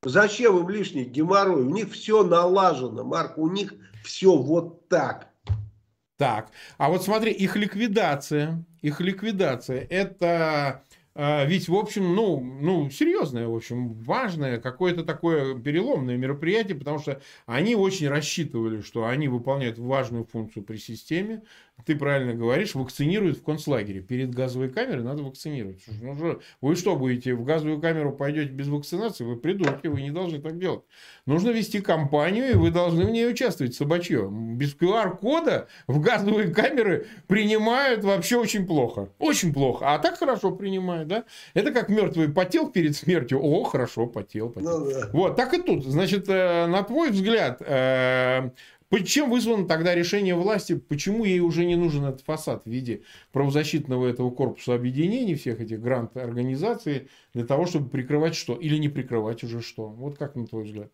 Зачем 0.03 0.57
им 0.59 0.69
лишний 0.69 1.05
геморрой? 1.05 1.63
У 1.63 1.69
них 1.69 1.91
все 1.91 2.23
налажено, 2.23 3.03
Марк, 3.03 3.37
у 3.37 3.49
них 3.49 3.73
все 4.03 4.35
вот 4.37 4.87
так. 4.87 5.29
Так, 6.17 6.51
а 6.77 6.89
вот 6.89 7.03
смотри, 7.03 7.31
их 7.31 7.55
ликвидация, 7.55 8.63
их 8.81 9.01
ликвидация, 9.01 9.85
это 9.89 10.83
а, 11.19 11.45
ведь, 11.45 11.67
в 11.67 11.73
общем, 11.73 12.13
ну, 12.13 12.39
ну, 12.39 12.91
серьезное, 12.91 13.47
в 13.47 13.55
общем, 13.55 13.93
важное, 14.03 14.59
какое-то 14.59 15.03
такое 15.03 15.57
переломное 15.57 16.15
мероприятие, 16.15 16.77
потому 16.77 16.99
что 16.99 17.19
они 17.47 17.75
очень 17.75 18.07
рассчитывали, 18.07 18.81
что 18.81 19.07
они 19.07 19.27
выполняют 19.27 19.79
важную 19.79 20.25
функцию 20.25 20.63
при 20.63 20.77
системе. 20.77 21.41
Ты 21.85 21.95
правильно 21.95 22.33
говоришь, 22.33 22.75
вакцинируют 22.75 23.37
в 23.37 23.43
концлагере. 23.43 24.01
Перед 24.01 24.33
газовой 24.33 24.69
камерой 24.69 25.03
надо 25.03 25.23
вакцинировать. 25.23 25.83
Ну, 26.01 26.39
вы 26.61 26.75
что 26.75 26.95
будете, 26.95 27.33
в 27.33 27.43
газовую 27.43 27.79
камеру 27.79 28.11
пойдете 28.11 28.51
без 28.51 28.67
вакцинации? 28.67 29.23
Вы 29.23 29.37
придурки, 29.37 29.87
вы 29.87 30.01
не 30.01 30.11
должны 30.11 30.39
так 30.39 30.59
делать. 30.59 30.83
Нужно 31.25 31.49
вести 31.49 31.79
кампанию, 31.79 32.51
и 32.51 32.55
вы 32.55 32.71
должны 32.71 33.05
в 33.05 33.09
ней 33.09 33.27
участвовать, 33.29 33.75
собачье. 33.75 34.29
Без 34.29 34.75
QR-кода 34.75 35.67
в 35.87 35.99
газовые 35.99 36.53
камеры 36.53 37.07
принимают 37.27 38.03
вообще 38.03 38.37
очень 38.37 38.67
плохо. 38.67 39.09
Очень 39.19 39.53
плохо. 39.53 39.93
А 39.93 39.99
так 39.99 40.17
хорошо 40.17 40.51
принимают 40.51 41.07
да? 41.07 41.23
Это 41.53 41.71
как 41.71 41.89
мертвый 41.89 42.29
потел 42.29 42.69
перед 42.69 42.95
смертью. 42.95 43.39
О, 43.41 43.63
хорошо, 43.63 44.05
потел, 44.05 44.49
потел. 44.49 44.85
Ну, 44.85 44.91
да. 44.91 45.09
Вот, 45.13 45.35
так 45.35 45.53
и 45.53 45.61
тут. 45.61 45.85
Значит, 45.85 46.25
э, 46.27 46.67
на 46.67 46.83
твой 46.83 47.11
взгляд, 47.11 47.61
э, 47.61 48.51
чем 49.05 49.29
вызвано 49.29 49.67
тогда 49.67 49.93
решение 49.95 50.35
власти, 50.35 50.77
почему 50.77 51.25
ей 51.25 51.39
уже 51.41 51.65
не 51.65 51.75
нужен 51.75 52.05
этот 52.05 52.21
фасад 52.21 52.63
в 52.65 52.69
виде 52.69 53.03
правозащитного 53.31 54.07
этого 54.07 54.31
корпуса 54.31 54.75
объединений, 54.75 55.35
всех 55.35 55.59
этих 55.61 55.81
грант-организаций, 55.81 57.09
для 57.33 57.45
того, 57.45 57.65
чтобы 57.65 57.89
прикрывать 57.89 58.35
что? 58.35 58.55
Или 58.55 58.77
не 58.77 58.89
прикрывать 58.89 59.43
уже 59.43 59.61
что? 59.61 59.89
Вот 59.89 60.17
как 60.17 60.35
на 60.35 60.47
твой 60.47 60.63
взгляд? 60.63 60.91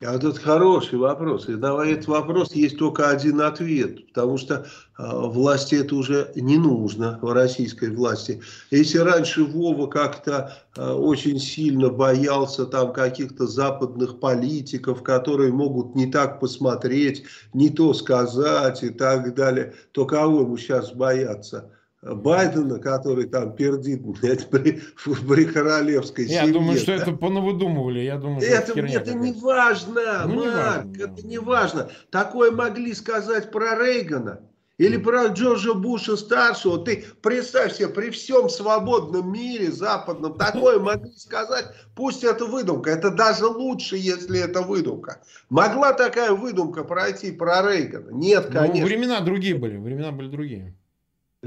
А 0.00 0.12
вот 0.12 0.22
это 0.22 0.38
хороший 0.38 0.96
вопрос. 0.96 1.48
И 1.48 1.56
на 1.56 1.84
этот 1.84 2.06
вопрос 2.06 2.54
есть 2.54 2.78
только 2.78 3.08
один 3.10 3.40
ответ. 3.40 4.06
Потому 4.06 4.38
что 4.38 4.54
э, 4.54 4.62
власти 4.96 5.74
это 5.74 5.96
уже 5.96 6.30
не 6.36 6.56
нужно, 6.56 7.18
российской 7.20 7.90
власти. 7.90 8.40
Если 8.70 8.98
раньше 8.98 9.42
Вова 9.42 9.88
как-то 9.88 10.56
э, 10.76 10.88
очень 10.88 11.40
сильно 11.40 11.90
боялся 11.90 12.64
там 12.64 12.92
каких-то 12.92 13.48
западных 13.48 14.20
политиков, 14.20 15.02
которые 15.02 15.52
могут 15.52 15.96
не 15.96 16.06
так 16.06 16.38
посмотреть, 16.38 17.24
не 17.52 17.68
то 17.68 17.92
сказать 17.92 18.84
и 18.84 18.90
так 18.90 19.34
далее, 19.34 19.74
то 19.90 20.06
кого 20.06 20.42
ему 20.42 20.56
сейчас 20.58 20.92
бояться? 20.92 21.72
Байдена, 22.00 22.78
который 22.78 23.26
там 23.26 23.56
пердит 23.56 24.02
блядь, 24.02 24.48
при, 24.50 24.80
при 25.04 25.44
королевской 25.44 26.26
я 26.26 26.42
семье. 26.42 26.46
Я 26.46 26.52
думаю, 26.52 26.78
что 26.78 26.96
да? 26.96 27.02
это 27.02 27.12
понавыдумывали. 27.12 28.00
Я 28.00 28.18
думаю, 28.18 28.40
это, 28.40 28.72
это, 28.72 28.86
это 28.86 29.14
не 29.14 29.32
важно, 29.32 30.24
ну, 30.26 30.44
Марк, 30.46 30.84
не 30.86 30.96
важно, 30.96 31.02
это 31.02 31.26
не 31.26 31.38
важно. 31.38 31.90
Такое 32.10 32.52
могли 32.52 32.94
сказать 32.94 33.50
про 33.50 33.76
Рейгана. 33.76 34.40
Или 34.76 34.96
про 34.96 35.26
Джорджа 35.26 35.74
Буша 35.74 36.16
старшего. 36.16 36.78
Ты 36.84 37.04
представь 37.20 37.74
себе, 37.74 37.88
при 37.88 38.10
всем 38.10 38.48
свободном 38.48 39.32
мире 39.32 39.72
западном 39.72 40.38
такое 40.38 40.78
могли 40.78 41.10
сказать. 41.16 41.66
Пусть 41.96 42.22
это 42.22 42.44
выдумка. 42.44 42.90
Это 42.90 43.10
даже 43.10 43.46
лучше, 43.46 43.96
если 43.96 44.38
это 44.38 44.62
выдумка. 44.62 45.20
Могла 45.48 45.94
такая 45.94 46.30
выдумка 46.30 46.84
пройти 46.84 47.32
про 47.32 47.60
Рейгана? 47.68 48.10
Нет, 48.10 48.44
ну, 48.50 48.52
конечно. 48.52 48.82
Ну, 48.82 48.86
времена 48.86 49.20
другие 49.20 49.56
были. 49.56 49.76
Времена 49.78 50.12
были 50.12 50.28
другие 50.28 50.76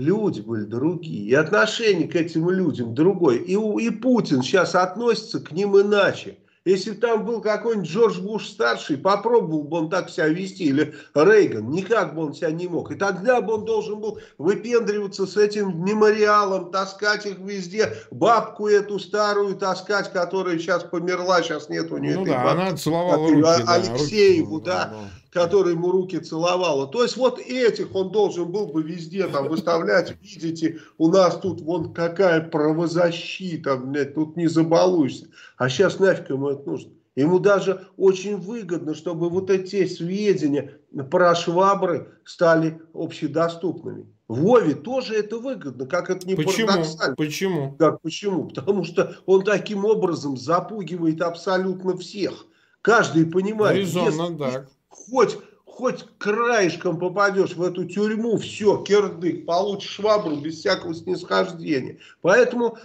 люди 0.01 0.41
были 0.41 0.63
другие, 0.63 1.29
и 1.29 1.33
отношение 1.33 2.07
к 2.07 2.15
этим 2.15 2.49
людям 2.49 2.93
другое. 2.93 3.37
И, 3.37 3.53
и 3.53 3.89
Путин 3.89 4.41
сейчас 4.41 4.75
относится 4.75 5.39
к 5.39 5.51
ним 5.51 5.79
иначе. 5.79 6.37
Если 6.63 6.91
бы 6.91 6.97
там 6.97 7.25
был 7.25 7.41
какой-нибудь 7.41 7.89
Джордж 7.89 8.19
Буш 8.21 8.47
старший, 8.47 8.95
попробовал 8.95 9.63
бы 9.63 9.77
он 9.77 9.89
так 9.89 10.11
себя 10.11 10.27
вести, 10.27 10.65
или 10.65 10.93
Рейган, 11.15 11.71
никак 11.71 12.13
бы 12.13 12.23
он 12.23 12.35
себя 12.35 12.51
не 12.51 12.67
мог. 12.67 12.91
И 12.91 12.95
тогда 12.95 13.41
бы 13.41 13.55
он 13.55 13.65
должен 13.65 13.99
был 13.99 14.19
выпендриваться 14.37 15.25
с 15.25 15.37
этим 15.37 15.83
мемориалом, 15.83 16.71
таскать 16.71 17.25
их 17.25 17.39
везде, 17.39 17.95
бабку 18.11 18.67
эту 18.67 18.99
старую 18.99 19.55
таскать, 19.55 20.13
которая 20.13 20.59
сейчас 20.59 20.83
померла, 20.83 21.41
сейчас 21.41 21.67
нет 21.67 21.91
у 21.91 21.97
нее 21.97 22.13
ну 22.13 22.21
этой 22.21 22.33
да, 22.33 22.43
бабки. 22.43 22.61
она 22.61 22.77
целовала 22.77 23.27
руки, 23.27 23.63
Алексееву, 23.65 24.61
да, 24.61 24.83
руки, 24.83 24.91
да, 24.93 24.99
да 24.99 25.20
которая 25.31 25.73
ему 25.73 25.91
руки 25.91 26.19
целовала. 26.19 26.87
То 26.87 27.03
есть 27.03 27.17
вот 27.17 27.39
этих 27.39 27.95
он 27.95 28.11
должен 28.11 28.51
был 28.51 28.67
бы 28.67 28.83
везде 28.83 29.27
там 29.27 29.47
выставлять. 29.47 30.15
Видите, 30.21 30.79
у 30.97 31.07
нас 31.07 31.37
тут 31.39 31.61
вон 31.61 31.93
какая 31.93 32.41
правозащита, 32.41 33.77
блядь, 33.77 34.13
тут 34.13 34.35
не 34.35 34.47
забалуешься. 34.47 35.27
А 35.57 35.69
сейчас 35.69 35.99
нафиг 35.99 36.29
ему 36.29 36.49
это 36.49 36.69
нужно. 36.69 36.91
Ему 37.15 37.39
даже 37.39 37.87
очень 37.97 38.37
выгодно, 38.37 38.95
чтобы 38.95 39.29
вот 39.29 39.49
эти 39.49 39.85
сведения 39.85 40.77
про 41.09 41.35
швабры 41.35 42.09
стали 42.23 42.81
общедоступными. 42.93 44.07
Вове 44.29 44.75
тоже 44.75 45.15
это 45.15 45.37
выгодно, 45.37 45.85
как 45.85 46.09
это 46.09 46.25
не 46.25 46.35
почему? 46.35 46.67
парадоксально. 46.67 47.15
Почему? 47.17 47.75
Так, 47.77 48.01
почему? 48.01 48.47
Потому 48.47 48.85
что 48.85 49.17
он 49.25 49.43
таким 49.43 49.83
образом 49.83 50.37
запугивает 50.37 51.21
абсолютно 51.21 51.97
всех. 51.97 52.45
Каждый 52.81 53.25
понимает, 53.25 53.77
Резонно, 53.77 54.29
если, 54.29 54.37
так 54.37 54.69
хоть, 54.91 55.37
хоть 55.65 56.05
краешком 56.19 56.99
попадешь 56.99 57.55
в 57.55 57.63
эту 57.63 57.85
тюрьму, 57.85 58.37
все, 58.37 58.83
кирдык, 58.83 59.45
получишь 59.45 59.91
швабру 59.91 60.35
без 60.35 60.59
всякого 60.59 60.93
снисхождения. 60.93 61.97
Поэтому, 62.21 62.77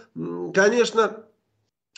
конечно, 0.55 1.25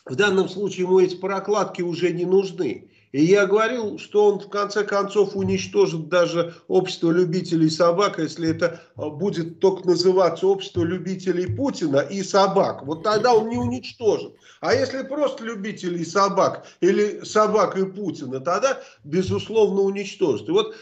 в 0.04 0.16
данном 0.16 0.48
случае 0.48 0.86
ему 0.86 0.98
эти 0.98 1.14
прокладки 1.14 1.82
уже 1.82 2.12
не 2.12 2.24
нужны. 2.24 2.90
И 3.12 3.24
я 3.24 3.46
говорил, 3.46 3.98
что 3.98 4.26
он 4.26 4.40
в 4.40 4.48
конце 4.48 4.84
концов 4.84 5.34
уничтожит 5.34 6.08
даже 6.08 6.54
общество 6.68 7.10
любителей 7.10 7.70
собак, 7.70 8.18
если 8.18 8.50
это 8.50 8.82
а, 8.96 9.08
будет 9.08 9.60
только 9.60 9.86
называться 9.86 10.46
общество 10.46 10.82
любителей 10.82 11.46
Путина 11.46 11.98
и 11.98 12.22
собак. 12.22 12.84
Вот 12.84 13.02
тогда 13.02 13.34
он 13.34 13.48
не 13.48 13.56
уничтожит. 13.56 14.34
А 14.60 14.74
если 14.74 15.02
просто 15.02 15.44
любителей 15.44 16.04
собак 16.04 16.66
или 16.80 17.24
собак 17.24 17.78
и 17.78 17.84
Путина, 17.84 18.40
тогда 18.40 18.80
безусловно 19.04 19.82
уничтожит. 19.82 20.48
И 20.48 20.52
вот 20.52 20.74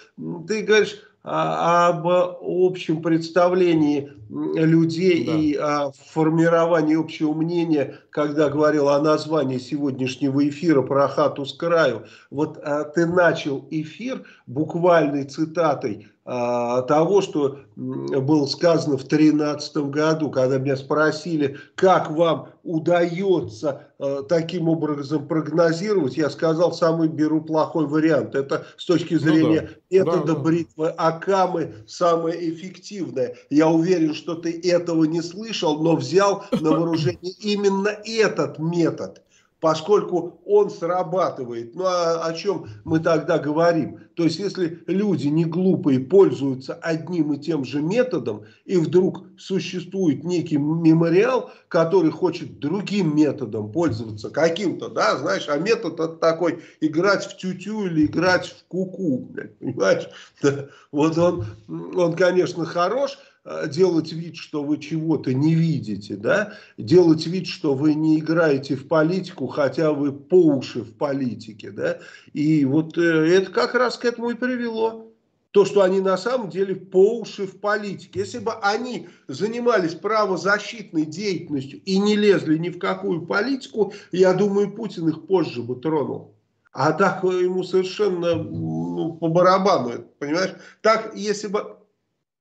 ты 0.49 0.63
говоришь, 0.63 0.99
об 1.29 2.07
общем 2.07 3.03
представлении 3.03 4.13
людей 4.31 5.27
да. 5.27 5.33
и 5.33 5.55
о 5.55 5.91
формировании 5.91 6.99
общего 6.99 7.35
мнения, 7.35 7.97
когда 8.11 8.49
говорил 8.49 8.89
о 8.89 9.01
названии 9.01 9.59
сегодняшнего 9.59 10.49
эфира 10.49 10.83
про 10.83 11.09
хату 11.09 11.45
с 11.45 11.53
краю. 11.53 12.07
Вот 12.31 12.59
а, 12.63 12.85
ты 12.85 13.07
начал 13.07 13.67
эфир 13.71 14.25
буквальной 14.47 15.25
цитатой 15.25 16.07
а, 16.07 16.16
того, 16.27 17.21
что 17.21 17.61
было 17.77 18.47
сказано 18.47 18.97
в 18.97 19.07
2013 19.07 19.77
году, 19.77 20.31
когда 20.31 20.59
меня 20.59 20.77
спросили, 20.77 21.57
как 21.77 22.11
вам 22.11 22.49
удается 22.65 23.93
а, 23.99 24.23
таким 24.23 24.69
образом 24.69 25.27
прогнозировать, 25.29 26.17
я 26.17 26.29
сказал, 26.29 26.73
самый 26.73 27.09
беру 27.09 27.41
плохой 27.41 27.87
вариант. 27.87 28.35
Это 28.35 28.67
с 28.77 28.85
точки 28.85 29.15
ну 29.15 29.21
зрения 29.21 29.61
ну, 29.63 29.69
да. 29.69 29.97
метода 29.99 30.35
да, 30.35 30.41
бритвы 30.41 30.89
Акамы 30.89 31.75
самое 31.87 32.51
эффективное. 32.51 33.37
Я 33.49 33.69
уверен, 33.69 34.15
что 34.15 34.35
ты 34.35 34.61
этого 34.69 35.05
не 35.05 35.23
слышал, 35.23 35.81
но 35.83 35.97
взял 35.97 36.45
на 36.51 36.73
вооружение 36.73 37.33
именно 37.41 37.89
этот 38.05 38.59
метод 38.59 39.23
поскольку 39.61 40.41
он 40.45 40.71
срабатывает. 40.71 41.75
Ну 41.75 41.85
а 41.85 42.25
о 42.25 42.33
чем 42.35 42.67
мы 42.85 43.01
тогда 43.01 43.39
говорим? 43.39 44.01
То 44.15 44.25
есть 44.25 44.39
если 44.39 44.83
люди 44.87 45.29
не 45.29 45.45
глупые 45.45 46.01
пользуются 46.01 46.75
одним 46.75 47.33
и 47.33 47.39
тем 47.39 47.65
же 47.65 47.81
методом, 47.83 48.45
и 48.65 48.77
вдруг 48.77 49.25
существует 49.39 50.25
некий 50.25 50.57
мемориал, 50.59 51.51
который 51.69 52.11
хочет 52.11 52.59
другим 52.59 53.17
методом 53.17 53.73
пользоваться, 53.73 54.31
каким-то, 54.31 54.89
да, 54.89 55.17
знаешь, 55.17 55.49
а 55.49 55.59
метод 55.59 55.95
это 55.95 56.09
такой 56.09 56.63
играть 56.81 57.25
в 57.25 57.37
тютю 57.37 57.87
или 57.87 58.07
играть 58.07 58.47
в 58.47 58.67
куку, 58.69 59.31
-ку, 59.33 59.49
понимаешь? 59.59 60.09
Да. 60.43 60.69
Вот 60.93 61.17
он, 61.19 61.45
он, 61.69 62.15
конечно, 62.15 62.65
хорош, 62.65 63.19
делать 63.69 64.13
вид, 64.13 64.37
что 64.37 64.63
вы 64.63 64.79
чего-то 64.79 65.33
не 65.33 65.55
видите, 65.55 66.17
да, 66.17 66.55
делать 66.79 67.27
вид, 67.27 67.47
что 67.47 67.75
вы 67.75 67.95
не 67.95 68.19
играете 68.19 68.75
в 68.75 68.89
политику, 68.89 69.47
хотя 69.47 69.93
вы 69.93 70.13
по 70.13 70.47
уши 70.47 70.83
в 70.83 70.93
политике, 70.95 71.71
да, 71.71 71.99
и 72.33 72.65
вот 72.65 72.99
э, 72.99 73.03
это 73.03 73.51
как 73.51 73.75
раз 73.75 73.99
к 73.99 74.05
этому 74.05 74.31
и 74.31 74.35
привело. 74.35 75.13
То, 75.53 75.65
что 75.65 75.81
они 75.81 76.01
на 76.01 76.19
самом 76.19 76.51
деле 76.51 76.77
по 76.77 77.19
уши 77.19 77.47
в 77.47 77.61
политике. 77.61 78.21
Если 78.21 78.41
бы 78.41 78.53
они 78.61 79.09
занимались 79.27 79.95
правозащитной 79.95 81.07
деятельностью 81.07 81.81
и 81.83 81.99
не 81.99 82.15
лезли 82.15 82.59
ни 82.59 82.69
в 82.69 82.79
какую 82.79 83.25
политику, 83.25 83.95
я 84.13 84.35
думаю, 84.35 84.75
Путин 84.75 85.09
их 85.09 85.27
позже 85.27 85.63
бы 85.63 85.77
тронул. 85.77 86.35
А 86.73 86.93
так 86.93 87.25
ему 87.25 87.65
совершенно 87.65 88.35
ну, 88.35 89.15
по 89.15 89.29
барабану, 89.29 90.05
понимаешь? 90.19 90.57
Так, 90.83 91.17
если 91.17 91.49
бы 91.49 91.79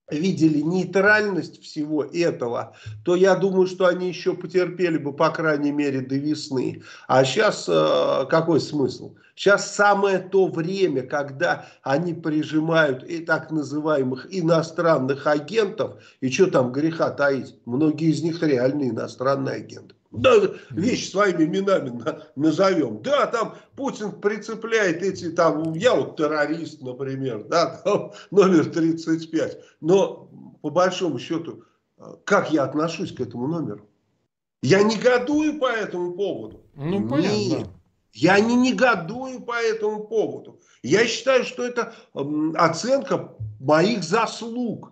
видели 0.09 0.59
нейтральность 0.61 1.61
всего 1.61 2.03
этого, 2.03 2.75
то 3.03 3.15
я 3.15 3.35
думаю, 3.35 3.67
что 3.67 3.87
они 3.87 4.07
еще 4.07 4.33
потерпели 4.35 4.97
бы, 4.97 5.13
по 5.13 5.29
крайней 5.29 5.71
мере, 5.71 6.01
до 6.01 6.15
весны. 6.15 6.83
А 7.07 7.23
сейчас 7.23 7.65
э, 7.67 8.25
какой 8.29 8.59
смысл? 8.59 9.15
Сейчас 9.35 9.75
самое 9.75 10.19
то 10.19 10.47
время, 10.47 11.03
когда 11.03 11.65
они 11.83 12.13
прижимают 12.13 13.03
и 13.03 13.19
так 13.19 13.51
называемых 13.51 14.27
иностранных 14.29 15.27
агентов, 15.27 16.01
и 16.21 16.29
что 16.29 16.47
там 16.47 16.71
греха 16.71 17.09
таить, 17.09 17.55
многие 17.65 18.11
из 18.11 18.21
них 18.21 18.41
реальные 18.41 18.91
иностранные 18.91 19.55
агенты. 19.55 19.94
Да, 20.21 20.35
вещи 20.71 21.09
своими 21.09 21.45
именами 21.45 22.03
назовем. 22.35 23.01
Да, 23.01 23.27
там 23.27 23.55
Путин 23.75 24.11
прицепляет 24.21 25.01
эти, 25.01 25.31
там, 25.31 25.73
я 25.73 25.95
вот 25.95 26.17
террорист, 26.17 26.81
например, 26.81 27.43
да, 27.45 27.81
там, 27.83 28.11
номер 28.31 28.71
35. 28.71 29.59
Но, 29.81 30.29
по 30.61 30.69
большому 30.69 31.19
счету, 31.19 31.63
как 32.23 32.51
я 32.51 32.63
отношусь 32.63 33.13
к 33.13 33.19
этому 33.21 33.47
номеру? 33.47 33.87
Я 34.61 34.81
негодую 34.81 35.59
по 35.59 35.67
этому 35.67 36.13
поводу. 36.13 36.63
Ну, 36.75 37.07
понятно. 37.07 37.35
Нет, 37.35 37.67
я 38.13 38.39
не 38.39 38.55
негодую 38.55 39.41
по 39.41 39.53
этому 39.53 40.07
поводу. 40.07 40.59
Я 40.81 41.05
считаю, 41.05 41.43
что 41.43 41.63
это 41.63 41.93
оценка 42.55 43.35
моих 43.59 44.03
заслуг. 44.03 44.91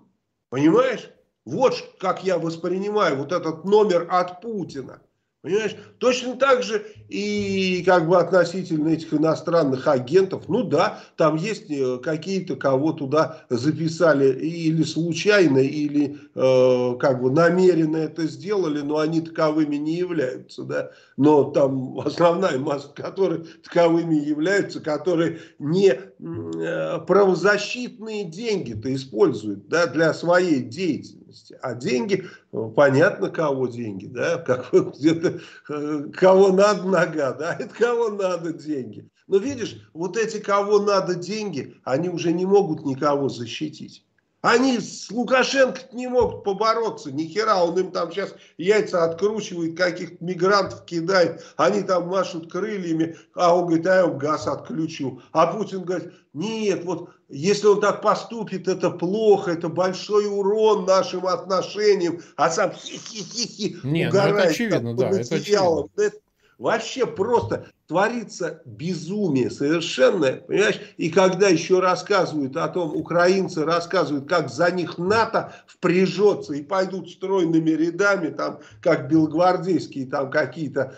Понимаешь? 0.49 1.09
Вот 1.45 1.73
как 1.99 2.23
я 2.23 2.37
воспринимаю 2.37 3.17
вот 3.17 3.31
этот 3.31 3.65
номер 3.65 4.07
от 4.09 4.41
Путина. 4.41 5.01
Понимаешь? 5.43 5.75
Точно 5.97 6.37
так 6.37 6.63
же 6.63 6.85
и 7.09 7.83
как 7.85 8.07
бы 8.07 8.17
относительно 8.17 8.87
этих 8.87 9.13
иностранных 9.13 9.89
агентов. 9.89 10.47
Ну 10.47 10.63
да, 10.63 11.01
там 11.17 11.35
есть 11.35 11.69
э, 11.69 11.99
какие-то, 12.01 12.55
кого 12.55 12.93
туда 12.93 13.41
записали 13.49 14.39
или 14.39 14.83
случайно, 14.83 15.57
или 15.57 16.17
э, 16.33 16.97
как 16.97 17.21
бы 17.21 17.29
намеренно 17.29 17.97
это 17.97 18.25
сделали, 18.25 18.79
но 18.79 18.99
они 18.99 19.19
таковыми 19.19 19.75
не 19.75 19.95
являются. 19.97 20.63
Да? 20.63 20.91
Но 21.17 21.51
там 21.51 21.99
основная 21.99 22.57
масса, 22.57 22.93
которые 22.95 23.43
таковыми 23.65 24.15
являются, 24.15 24.79
которые 24.79 25.39
не 25.59 25.89
э, 25.89 26.99
правозащитные 27.05 28.23
деньги-то 28.23 28.95
используют 28.95 29.67
да, 29.67 29.87
для 29.87 30.13
своей 30.13 30.61
деятельности 30.61 31.22
деятельности. 31.33 31.57
А 31.61 31.73
деньги, 31.73 32.25
э, 32.51 32.69
понятно, 32.75 33.29
кого 33.29 33.67
деньги, 33.67 34.05
да, 34.05 34.37
как 34.45 34.71
где-то 34.71 35.39
э, 35.69 36.09
кого 36.13 36.51
надо 36.51 36.83
нога, 36.83 37.33
да, 37.33 37.55
это 37.59 37.73
кого 37.73 38.09
надо 38.09 38.53
деньги. 38.53 39.07
Но 39.27 39.37
видишь, 39.37 39.89
вот 39.93 40.17
эти 40.17 40.39
кого 40.39 40.79
надо 40.79 41.15
деньги, 41.15 41.77
они 41.83 42.09
уже 42.09 42.31
не 42.33 42.45
могут 42.45 42.85
никого 42.85 43.29
защитить. 43.29 44.05
Они 44.43 44.77
с 44.77 45.09
Лукашенко 45.09 45.79
не 45.93 46.07
могут 46.07 46.43
побороться, 46.43 47.13
ни 47.13 47.23
хера, 47.23 47.63
он 47.63 47.79
им 47.79 47.91
там 47.91 48.11
сейчас 48.11 48.35
яйца 48.57 49.05
откручивает, 49.05 49.77
каких 49.77 50.19
мигрантов 50.19 50.83
кидает, 50.83 51.41
они 51.55 51.81
там 51.81 52.09
машут 52.09 52.51
крыльями, 52.51 53.15
а 53.35 53.55
он 53.55 53.67
говорит, 53.67 53.87
а 53.87 53.95
я 54.01 54.07
газ 54.07 54.45
отключу. 54.45 55.21
А 55.31 55.47
Путин 55.47 55.85
говорит, 55.85 56.11
нет, 56.33 56.83
вот 56.83 57.11
если 57.29 57.67
он 57.67 57.79
так 57.79 58.01
поступит, 58.01 58.67
это 58.67 58.89
плохо, 58.89 59.51
это 59.51 59.69
большой 59.69 60.25
урон 60.27 60.83
нашим 60.83 61.25
отношениям, 61.25 62.19
а 62.35 62.49
сам 62.49 62.73
хи-хи-хи-хи 62.73 63.77
Нет, 63.85 64.09
угорает. 64.09 64.33
Ну 64.33 64.39
это 64.41 64.49
очевидно, 64.49 64.93
да, 64.93 65.09
это 65.09 65.35
очевидно. 65.35 65.89
Это 65.95 66.17
Вообще 66.57 67.05
просто 67.05 67.67
творится 67.87 68.61
безумие 68.65 69.49
совершенное, 69.49 70.37
понимаешь? 70.37 70.79
И 70.97 71.09
когда 71.09 71.49
еще 71.49 71.79
рассказывают 71.79 72.55
о 72.55 72.67
том, 72.69 72.95
украинцы 72.95 73.65
рассказывают, 73.65 74.29
как 74.29 74.49
за 74.49 74.71
них 74.71 74.97
НАТО 74.97 75.53
впряжется 75.67 76.53
и 76.53 76.61
пойдут 76.63 77.09
стройными 77.09 77.71
рядами, 77.71 78.29
там, 78.29 78.59
как 78.81 79.09
белогвардейские, 79.09 80.07
там, 80.07 80.31
какие-то 80.31 80.95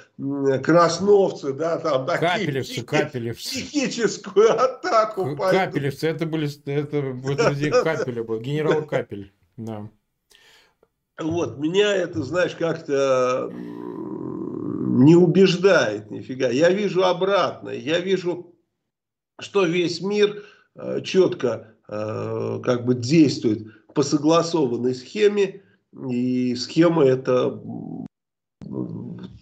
красновцы, 0.63 1.54
да, 1.54 1.78
там, 1.80 2.06
такие. 2.06 2.30
Капелевцы, 2.30 2.84
капелевцы. 2.84 3.50
Психическую 3.50 4.52
атаку 4.52 5.36
пойдут. 5.36 5.60
Капелевцы, 5.60 6.08
это 6.08 6.26
были, 6.26 6.48
это, 6.65 6.98
это 6.98 7.84
Капеля 7.84 8.24
был, 8.24 8.39
генерал 8.39 8.84
Капель, 8.86 9.34
да. 9.58 9.89
Вот, 11.18 11.58
меня 11.58 11.96
это, 11.96 12.24
знаешь, 12.24 12.56
как-то 12.56 13.50
не 14.96 15.16
убеждает 15.16 16.10
нифига. 16.10 16.50
Я 16.50 16.70
вижу 16.70 17.04
обратное. 17.04 17.76
Я 17.76 18.00
вижу, 18.00 18.56
что 19.40 19.66
весь 19.66 20.02
мир 20.02 20.44
э, 20.76 21.02
четко 21.02 21.76
э, 21.88 22.60
как 22.64 22.86
бы 22.86 22.96
действует 22.96 23.68
по 23.94 24.04
согласованной 24.04 24.96
схеме. 24.96 25.62
И 26.10 26.56
схема 26.56 27.06
это 27.06 27.62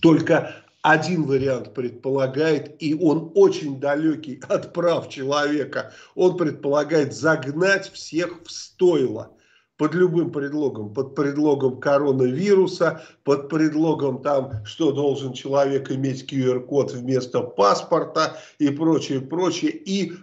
только 0.02 0.56
один 0.82 1.24
вариант 1.24 1.74
предполагает, 1.74 2.76
и 2.82 2.94
он 2.94 3.32
очень 3.36 3.80
далекий 3.80 4.42
от 4.50 4.74
прав 4.74 5.10
человека. 5.10 5.94
Он 6.16 6.36
предполагает 6.36 7.14
загнать 7.14 7.92
всех 7.92 8.44
в 8.44 8.52
стойло 8.52 9.36
под 9.84 9.96
любым 9.96 10.32
предлогом, 10.32 10.94
под 10.94 11.14
предлогом 11.14 11.78
коронавируса, 11.78 13.02
под 13.26 13.50
предлогом 13.50 14.22
там, 14.22 14.66
что 14.66 14.94
должен 14.94 15.34
человек 15.34 15.92
иметь 15.92 16.24
QR-код 16.32 16.94
вместо 16.94 17.42
паспорта 17.42 18.38
и 18.60 18.70
прочее, 18.70 19.20
прочее, 19.20 19.72
и 19.72 20.14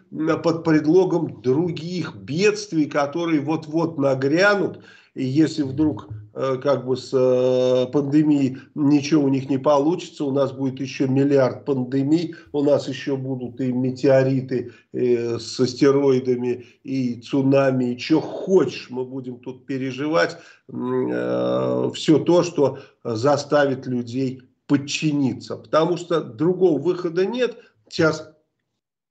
под 0.42 0.64
предлогом 0.64 1.42
других 1.42 2.14
бедствий, 2.14 2.86
которые 2.86 3.42
вот-вот 3.42 3.98
нагрянут, 3.98 4.82
и 5.14 5.24
если 5.24 5.62
вдруг 5.62 6.08
Э, 6.32 6.58
как 6.62 6.86
бы 6.86 6.96
с 6.96 7.10
э, 7.12 7.86
пандемией 7.90 8.58
ничего 8.76 9.24
у 9.24 9.28
них 9.28 9.50
не 9.50 9.58
получится, 9.58 10.24
у 10.24 10.30
нас 10.30 10.52
будет 10.52 10.78
еще 10.78 11.08
миллиард 11.08 11.64
пандемий, 11.64 12.36
у 12.52 12.62
нас 12.62 12.86
еще 12.88 13.16
будут 13.16 13.60
и 13.60 13.72
метеориты 13.72 14.72
э, 14.92 15.38
с 15.40 15.58
астероидами, 15.58 16.66
и 16.84 17.20
цунами, 17.20 17.94
и 17.94 17.98
что 17.98 18.20
хочешь, 18.20 18.90
мы 18.90 19.04
будем 19.04 19.40
тут 19.40 19.66
переживать 19.66 20.38
все 20.68 22.18
то, 22.20 22.44
что 22.44 22.78
заставит 23.02 23.86
людей 23.86 24.42
подчиниться, 24.68 25.56
потому 25.56 25.96
что 25.96 26.20
другого 26.20 26.80
выхода 26.80 27.26
нет, 27.26 27.56
сейчас 27.88 28.32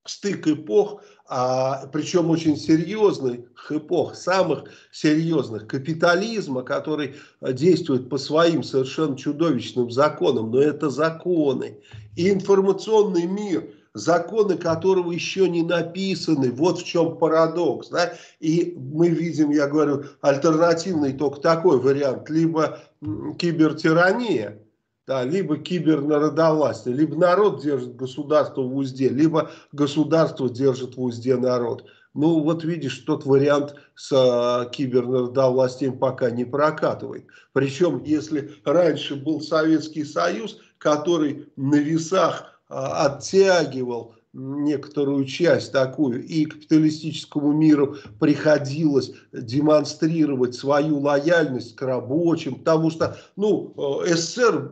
стык 0.06 0.48
эпох, 0.48 1.04
а, 1.30 1.86
причем 1.94 2.30
очень 2.32 2.58
серьезных 2.58 3.42
эпох, 3.70 4.16
самых 4.16 4.64
серьезных, 4.92 5.68
капитализма, 5.68 6.64
который 6.64 7.16
действует 7.42 8.10
по 8.10 8.18
своим 8.18 8.64
совершенно 8.64 9.16
чудовищным 9.16 9.92
законам, 9.92 10.50
но 10.50 10.60
это 10.60 10.90
законы. 10.90 11.78
И 12.16 12.32
информационный 12.32 13.28
мир 13.28 13.70
законы 13.94 14.58
которого 14.58 15.12
еще 15.12 15.50
не 15.50 15.62
написаны. 15.62 16.52
Вот 16.52 16.80
в 16.80 16.86
чем 16.86 17.18
парадокс. 17.18 17.90
Да? 17.90 18.14
И 18.40 18.76
мы 18.78 19.10
видим, 19.10 19.52
я 19.52 19.68
говорю, 19.68 20.06
альтернативный 20.22 21.14
только 21.14 21.42
такой 21.42 21.80
вариант. 21.80 22.30
Либо 22.30 22.80
кибертирания, 23.38 24.60
да, 25.10 25.24
либо 25.24 25.58
кибернародовластие, 25.58 26.94
либо 26.94 27.16
народ 27.16 27.64
держит 27.64 27.96
государство 27.96 28.62
в 28.62 28.78
узде, 28.78 29.10
либо 29.10 29.50
государство 29.72 30.48
держит 30.48 30.98
в 30.98 31.02
узде 31.02 31.36
народ. 31.36 31.86
Ну, 32.14 32.42
вот 32.42 32.64
видишь, 32.64 33.00
тот 33.00 33.26
вариант 33.26 33.74
с 33.96 34.12
э, 34.12 34.70
кибернародовластием 34.70 35.98
пока 35.98 36.30
не 36.30 36.46
прокатывает. 36.46 37.26
Причем, 37.54 38.04
если 38.04 38.52
раньше 38.64 39.16
был 39.16 39.42
Советский 39.42 40.06
Союз, 40.06 40.60
который 40.78 41.48
на 41.56 41.78
весах 41.78 42.62
э, 42.70 42.76
оттягивал 42.76 44.14
некоторую 44.34 45.26
часть 45.26 45.72
такую, 45.72 46.24
и 46.24 46.46
капиталистическому 46.46 47.52
миру 47.52 47.96
приходилось 48.20 49.12
демонстрировать 49.32 50.54
свою 50.54 51.00
лояльность 51.00 51.76
к 51.76 51.82
рабочим, 51.82 52.56
потому 52.56 52.92
что, 52.92 53.18
ну, 53.36 53.74
э, 54.06 54.14
СССР 54.14 54.72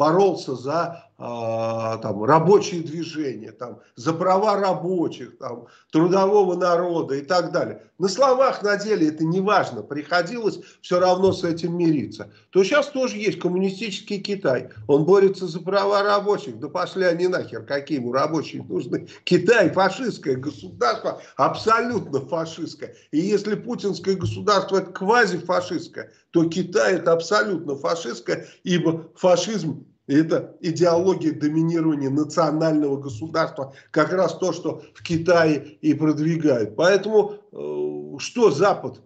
боролся 0.00 0.56
за 0.56 1.10
а, 1.18 1.98
там, 1.98 2.24
рабочие 2.24 2.80
движения, 2.80 3.52
там, 3.52 3.80
за 3.96 4.14
права 4.14 4.56
рабочих, 4.56 5.36
там, 5.36 5.66
трудового 5.92 6.54
народа 6.54 7.16
и 7.16 7.20
так 7.20 7.52
далее. 7.52 7.82
На 7.98 8.08
словах, 8.08 8.62
на 8.62 8.78
деле 8.78 9.08
это 9.08 9.22
не 9.24 9.42
важно, 9.42 9.82
приходилось 9.82 10.60
все 10.80 10.98
равно 10.98 11.32
с 11.34 11.44
этим 11.44 11.76
мириться. 11.76 12.32
То 12.48 12.64
сейчас 12.64 12.86
тоже 12.86 13.18
есть 13.18 13.38
коммунистический 13.40 14.18
Китай, 14.18 14.70
он 14.88 15.04
борется 15.04 15.46
за 15.46 15.60
права 15.60 16.02
рабочих, 16.02 16.58
да 16.58 16.68
пошли 16.70 17.04
они 17.04 17.28
нахер, 17.28 17.66
какие 17.66 17.98
ему 17.98 18.12
рабочие 18.12 18.62
нужны. 18.62 19.06
Китай 19.24 19.68
фашистское 19.68 20.36
государство, 20.36 21.20
абсолютно 21.36 22.20
фашистское. 22.20 22.94
И 23.10 23.18
если 23.18 23.54
путинское 23.54 24.16
государство 24.16 24.78
это 24.78 24.92
квазифашистское, 24.92 26.10
то 26.30 26.48
Китай 26.48 26.94
это 26.94 27.12
абсолютно 27.12 27.76
фашистское, 27.76 28.46
ибо 28.62 29.10
фашизм 29.14 29.84
это 30.10 30.56
идеология 30.60 31.32
доминирования 31.32 32.10
национального 32.10 32.96
государства, 32.96 33.74
как 33.90 34.12
раз 34.12 34.36
то, 34.38 34.52
что 34.52 34.82
в 34.94 35.02
Китае 35.02 35.78
и 35.80 35.94
продвигают. 35.94 36.76
Поэтому 36.76 37.34
э, 37.52 38.18
что 38.18 38.50
Запад 38.50 39.00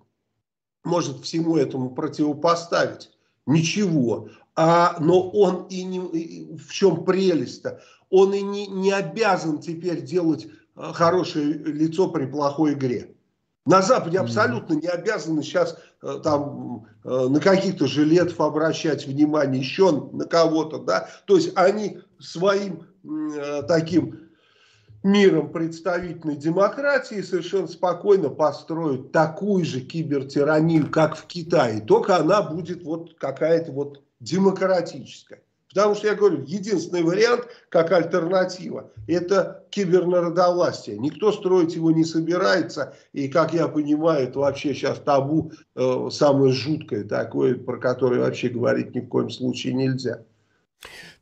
может 0.84 1.20
всему 1.20 1.56
этому 1.56 1.90
противопоставить? 1.90 3.10
Ничего. 3.46 4.28
А, 4.56 4.96
но 5.00 5.28
он 5.30 5.66
и 5.68 5.84
не, 5.84 5.98
и 5.98 6.56
в 6.56 6.72
чем 6.72 7.04
прелесть-то? 7.04 7.80
Он 8.10 8.32
и 8.32 8.40
не, 8.40 8.66
не 8.66 8.92
обязан 8.92 9.58
теперь 9.58 10.02
делать 10.02 10.46
э, 10.46 10.92
хорошее 10.94 11.52
лицо 11.52 12.08
при 12.08 12.26
плохой 12.26 12.72
игре. 12.72 13.14
На 13.66 13.80
Западе 13.80 14.18
абсолютно 14.18 14.74
не 14.74 14.88
обязаны 14.88 15.42
сейчас 15.42 15.78
там 16.22 16.86
э, 17.04 17.28
на 17.28 17.40
каких-то 17.40 17.86
жилетов 17.86 18.40
обращать 18.40 19.06
внимание, 19.06 19.60
еще 19.60 19.90
на 20.12 20.24
кого-то, 20.24 20.78
да. 20.78 21.08
То 21.26 21.36
есть 21.36 21.52
они 21.56 22.00
своим 22.18 22.86
э, 23.04 23.62
таким 23.66 24.20
миром 25.02 25.52
представительной 25.52 26.36
демократии 26.36 27.20
совершенно 27.20 27.68
спокойно 27.68 28.30
построят 28.30 29.12
такую 29.12 29.64
же 29.64 29.80
кибертиранию, 29.80 30.90
как 30.90 31.16
в 31.16 31.26
Китае, 31.26 31.80
только 31.80 32.16
она 32.16 32.42
будет 32.42 32.82
вот 32.82 33.14
какая-то 33.18 33.70
вот 33.72 34.02
демократическая. 34.20 35.42
Потому 35.74 35.96
что 35.96 36.06
я 36.06 36.14
говорю, 36.14 36.44
единственный 36.46 37.02
вариант, 37.02 37.48
как 37.68 37.90
альтернатива, 37.90 38.92
это 39.08 39.66
кибернародовластие. 39.70 40.96
Никто 40.98 41.32
строить 41.32 41.74
его 41.74 41.90
не 41.90 42.04
собирается. 42.04 42.94
И, 43.12 43.28
как 43.28 43.52
я 43.52 43.66
понимаю, 43.66 44.28
это 44.28 44.38
вообще 44.38 44.72
сейчас 44.72 45.00
табу 45.00 45.50
э, 45.74 46.08
самое 46.12 46.52
жуткое 46.52 47.02
такое, 47.02 47.56
про 47.56 47.78
которое 47.78 48.20
вообще 48.20 48.50
говорить 48.50 48.94
ни 48.94 49.00
в 49.00 49.08
коем 49.08 49.30
случае 49.30 49.74
нельзя. 49.74 50.22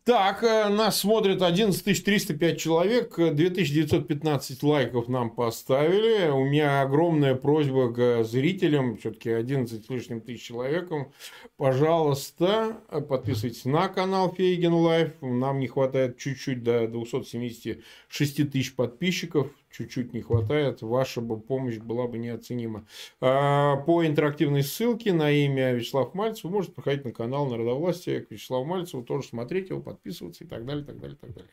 Так, 0.04 0.42
э, 0.42 0.68
нас 0.68 0.98
смотрит 0.98 1.42
11 1.42 2.04
305 2.04 2.58
человек, 2.58 3.14
2915 3.16 4.64
лайков 4.64 5.06
нам 5.06 5.30
поставили. 5.30 6.28
У 6.28 6.44
меня 6.44 6.82
огромная 6.82 7.36
просьба 7.36 7.92
к 7.92 8.24
зрителям, 8.24 8.96
все-таки 8.96 9.30
11 9.30 9.86
с 9.86 9.88
лишним 9.88 10.20
тысяч 10.20 10.42
человеком. 10.42 11.12
Пожалуйста, 11.56 12.82
подписывайтесь 13.08 13.64
на 13.64 13.86
канал 13.88 14.34
Фейгин 14.34 14.74
Live. 14.74 15.12
Нам 15.20 15.60
не 15.60 15.68
хватает 15.68 16.18
чуть-чуть 16.18 16.64
до 16.64 16.88
276 16.88 18.50
тысяч 18.50 18.74
подписчиков 18.74 19.52
чуть-чуть 19.72 20.12
не 20.12 20.20
хватает, 20.20 20.82
ваша 20.82 21.20
бы 21.20 21.40
помощь 21.40 21.78
была 21.78 22.06
бы 22.06 22.18
неоценима. 22.18 22.86
А, 23.20 23.76
по 23.76 24.06
интерактивной 24.06 24.62
ссылке 24.62 25.12
на 25.12 25.30
имя 25.30 25.72
Вячеслав 25.72 26.14
Мальцев 26.14 26.44
вы 26.44 26.50
можете 26.50 26.74
проходить 26.74 27.04
на 27.04 27.12
канал 27.12 27.46
Народовластия 27.46 28.20
к 28.20 28.30
Вячеславу 28.30 28.64
Мальцеву, 28.64 29.02
тоже 29.02 29.26
смотреть 29.26 29.70
его, 29.70 29.80
подписываться 29.80 30.44
и 30.44 30.46
так 30.46 30.64
далее, 30.64 30.84
так 30.84 31.00
далее, 31.00 31.16
так 31.20 31.32
далее. 31.32 31.50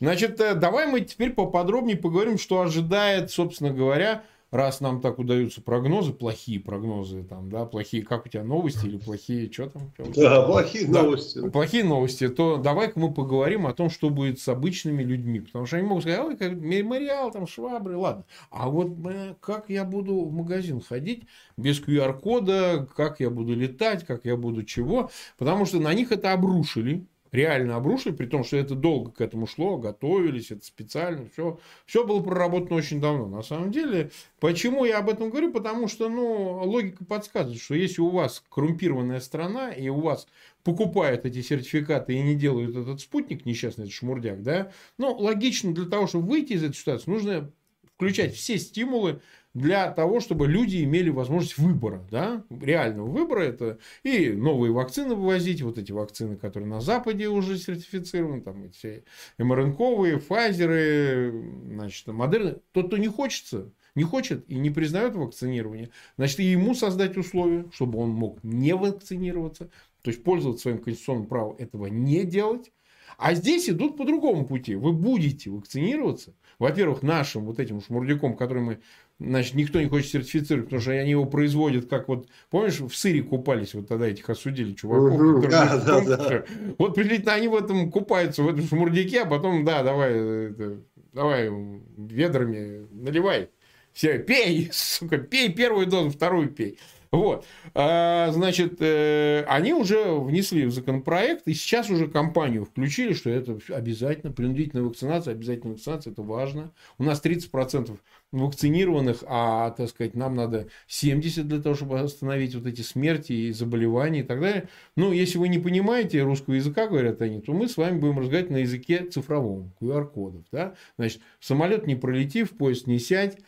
Значит, 0.00 0.40
э, 0.40 0.54
давай 0.54 0.86
мы 0.86 1.00
теперь 1.00 1.32
поподробнее 1.32 1.96
поговорим, 1.96 2.38
что 2.38 2.60
ожидает, 2.60 3.30
собственно 3.30 3.72
говоря, 3.72 4.24
раз 4.54 4.80
нам 4.80 5.00
так 5.00 5.18
удаются 5.18 5.60
прогнозы, 5.60 6.12
плохие 6.12 6.60
прогнозы, 6.60 7.24
там, 7.24 7.50
да, 7.50 7.64
плохие, 7.64 8.02
как 8.04 8.26
у 8.26 8.28
тебя 8.28 8.44
новости 8.44 8.86
или 8.86 8.96
плохие, 8.96 9.50
что 9.52 9.68
там? 9.68 9.92
Да, 10.14 10.42
плохие 10.42 10.86
да, 10.86 11.02
новости. 11.02 11.48
Плохие 11.50 11.84
новости, 11.84 12.28
то 12.28 12.56
давай-ка 12.56 12.98
мы 12.98 13.12
поговорим 13.12 13.66
о 13.66 13.74
том, 13.74 13.90
что 13.90 14.10
будет 14.10 14.38
с 14.38 14.48
обычными 14.48 15.02
людьми. 15.02 15.40
Потому 15.40 15.66
что 15.66 15.76
они 15.76 15.86
могут 15.86 16.04
сказать, 16.04 16.20
ой, 16.20 16.36
как 16.36 16.52
мемориал, 16.52 17.30
там, 17.30 17.46
швабры, 17.46 17.96
ладно. 17.96 18.24
А 18.50 18.68
вот 18.68 18.92
как 19.40 19.68
я 19.68 19.84
буду 19.84 20.24
в 20.24 20.32
магазин 20.32 20.80
ходить 20.80 21.24
без 21.56 21.80
QR-кода, 21.80 22.88
как 22.96 23.20
я 23.20 23.30
буду 23.30 23.54
летать, 23.54 24.06
как 24.06 24.24
я 24.24 24.36
буду 24.36 24.62
чего. 24.62 25.10
Потому 25.36 25.66
что 25.66 25.80
на 25.80 25.92
них 25.94 26.12
это 26.12 26.32
обрушили 26.32 27.06
реально 27.34 27.76
обрушили, 27.76 28.12
при 28.14 28.26
том, 28.26 28.44
что 28.44 28.56
это 28.56 28.74
долго 28.76 29.10
к 29.10 29.20
этому 29.20 29.46
шло, 29.46 29.76
готовились, 29.76 30.52
это 30.52 30.64
специально, 30.64 31.28
все, 31.32 31.58
все 31.84 32.06
было 32.06 32.22
проработано 32.22 32.76
очень 32.76 33.00
давно. 33.00 33.26
На 33.26 33.42
самом 33.42 33.72
деле, 33.72 34.12
почему 34.38 34.84
я 34.84 34.98
об 34.98 35.08
этом 35.08 35.30
говорю? 35.30 35.52
Потому 35.52 35.88
что, 35.88 36.08
ну, 36.08 36.62
логика 36.64 37.04
подсказывает, 37.04 37.60
что 37.60 37.74
если 37.74 38.00
у 38.00 38.10
вас 38.10 38.42
коррумпированная 38.48 39.18
страна, 39.18 39.72
и 39.72 39.88
у 39.88 40.00
вас 40.00 40.28
покупают 40.62 41.26
эти 41.26 41.42
сертификаты 41.42 42.14
и 42.14 42.22
не 42.22 42.36
делают 42.36 42.76
этот 42.76 43.00
спутник, 43.00 43.44
несчастный 43.44 43.84
этот 43.84 43.94
шмурдяк, 43.94 44.42
да, 44.42 44.70
ну, 44.96 45.12
логично 45.12 45.74
для 45.74 45.86
того, 45.86 46.06
чтобы 46.06 46.28
выйти 46.28 46.52
из 46.52 46.62
этой 46.62 46.76
ситуации, 46.76 47.10
нужно 47.10 47.50
включать 47.96 48.34
все 48.34 48.58
стимулы 48.58 49.20
для 49.54 49.90
того, 49.92 50.18
чтобы 50.20 50.48
люди 50.48 50.82
имели 50.82 51.10
возможность 51.10 51.58
выбора, 51.58 52.04
да, 52.10 52.44
реального 52.50 53.06
выбора. 53.06 53.40
Это 53.42 53.78
и 54.02 54.30
новые 54.30 54.72
вакцины 54.72 55.14
вывозить, 55.14 55.62
вот 55.62 55.78
эти 55.78 55.92
вакцины, 55.92 56.36
которые 56.36 56.68
на 56.68 56.80
Западе 56.80 57.28
уже 57.28 57.56
сертифицированы, 57.56 58.42
там 58.42 58.64
эти 58.64 59.04
МРНКовые, 59.38 60.18
Файзеры, 60.18 61.32
значит, 61.66 62.06
Модерны. 62.08 62.56
Тот, 62.72 62.88
кто 62.88 62.96
не 62.96 63.08
хочется, 63.08 63.72
не 63.94 64.02
хочет 64.02 64.44
и 64.50 64.56
не 64.56 64.70
признает 64.70 65.14
вакцинирование, 65.14 65.90
значит, 66.16 66.40
и 66.40 66.44
ему 66.44 66.74
создать 66.74 67.16
условия, 67.16 67.66
чтобы 67.72 68.00
он 68.00 68.10
мог 68.10 68.42
не 68.42 68.74
вакцинироваться, 68.74 69.70
то 70.02 70.10
есть 70.10 70.24
пользоваться 70.24 70.62
своим 70.62 70.78
конституционным 70.78 71.26
правом 71.26 71.56
этого 71.58 71.86
не 71.86 72.24
делать. 72.24 72.72
А 73.16 73.34
здесь 73.34 73.70
идут 73.70 73.96
по 73.96 74.04
другому 74.04 74.44
пути. 74.44 74.74
Вы 74.74 74.92
будете 74.92 75.50
вакцинироваться, 75.50 76.34
во-первых, 76.58 77.02
нашим 77.02 77.44
вот 77.44 77.60
этим 77.60 77.80
шмурдяком, 77.80 78.36
который 78.36 78.62
мы 78.62 78.80
значит, 79.18 79.54
никто 79.54 79.80
не 79.80 79.88
хочет 79.88 80.10
сертифицировать, 80.10 80.66
потому 80.66 80.82
что 80.82 80.92
они 80.92 81.10
его 81.10 81.24
производят, 81.24 81.88
как 81.88 82.08
вот, 82.08 82.28
помнишь, 82.50 82.80
в 82.80 82.94
сыре 82.94 83.22
купались, 83.22 83.74
вот 83.74 83.88
тогда 83.88 84.08
этих 84.08 84.28
осудили 84.28 84.72
чуваков. 84.72 85.20
Угу, 85.20 85.48
да, 85.48 85.78
да, 85.78 86.00
да. 86.00 86.44
Вот 86.78 86.94
приблизительно 86.94 87.34
они 87.34 87.48
в 87.48 87.54
этом 87.54 87.90
купаются, 87.90 88.42
в 88.42 88.48
этом 88.48 88.66
шмурдяке, 88.66 89.22
а 89.22 89.26
потом, 89.26 89.64
да, 89.64 89.82
давай, 89.82 90.12
это, 90.50 90.80
давай 91.12 91.50
ведрами 91.96 92.86
наливай. 92.92 93.50
Все, 93.92 94.18
пей, 94.18 94.70
сука, 94.72 95.18
пей 95.18 95.52
первую 95.52 95.86
дозу, 95.86 96.10
вторую 96.10 96.48
пей. 96.48 96.78
Вот. 97.14 97.44
А, 97.74 98.30
значит, 98.32 98.76
э, 98.80 99.44
они 99.46 99.72
уже 99.72 100.14
внесли 100.14 100.66
в 100.66 100.72
законопроект, 100.72 101.46
и 101.46 101.54
сейчас 101.54 101.88
уже 101.90 102.08
компанию 102.08 102.64
включили, 102.64 103.12
что 103.12 103.30
это 103.30 103.58
обязательно, 103.68 104.32
принудительная 104.32 104.84
вакцинация, 104.84 105.32
обязательная 105.32 105.74
вакцинация, 105.74 106.12
это 106.12 106.22
важно. 106.22 106.72
У 106.98 107.04
нас 107.04 107.20
30% 107.22 107.98
вакцинированных, 108.32 109.22
а, 109.26 109.70
так 109.70 109.88
сказать, 109.88 110.14
нам 110.14 110.34
надо 110.34 110.66
70 110.88 111.46
для 111.46 111.62
того, 111.62 111.76
чтобы 111.76 112.00
остановить 112.00 112.54
вот 112.54 112.66
эти 112.66 112.80
смерти 112.80 113.32
и 113.32 113.52
заболевания 113.52 114.20
и 114.20 114.24
так 114.24 114.40
далее. 114.40 114.68
Ну, 114.96 115.12
если 115.12 115.38
вы 115.38 115.48
не 115.48 115.58
понимаете 115.58 116.22
русского 116.22 116.54
языка, 116.54 116.88
говорят 116.88 117.22
они, 117.22 117.40
то 117.40 117.52
мы 117.52 117.68
с 117.68 117.76
вами 117.76 117.98
будем 117.98 118.18
разговаривать 118.18 118.50
на 118.50 118.56
языке 118.58 119.04
цифровом, 119.04 119.72
QR-кодов. 119.80 120.44
Да? 120.50 120.74
Значит, 120.98 121.20
самолет 121.38 121.86
не 121.86 121.94
пролети, 121.94 122.42
в 122.42 122.50
поезд 122.50 122.88
не 122.88 122.98
сядь, 122.98 123.38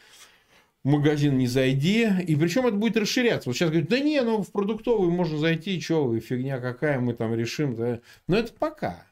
магазин 0.87 1.37
не 1.37 1.47
зайди. 1.47 2.09
И 2.27 2.37
причем 2.37 2.67
это 2.67 2.77
будет 2.77 2.97
расширяться. 2.97 3.49
Вот 3.49 3.57
сейчас 3.57 3.71
говорят, 3.71 3.89
да 3.89 3.99
не, 3.99 4.21
ну 4.23 4.43
в 4.43 4.51
продуктовый 4.51 5.11
можно 5.11 5.39
зайти, 5.39 5.81
что 5.81 6.05
вы, 6.05 6.21
фигня 6.21 6.59
какая, 6.59 7.01
мы 7.01 7.15
там 7.15 7.35
решим. 7.35 7.75
Да? 7.75 8.01
Но 8.29 8.37
это 8.37 8.53
пока. 8.53 9.07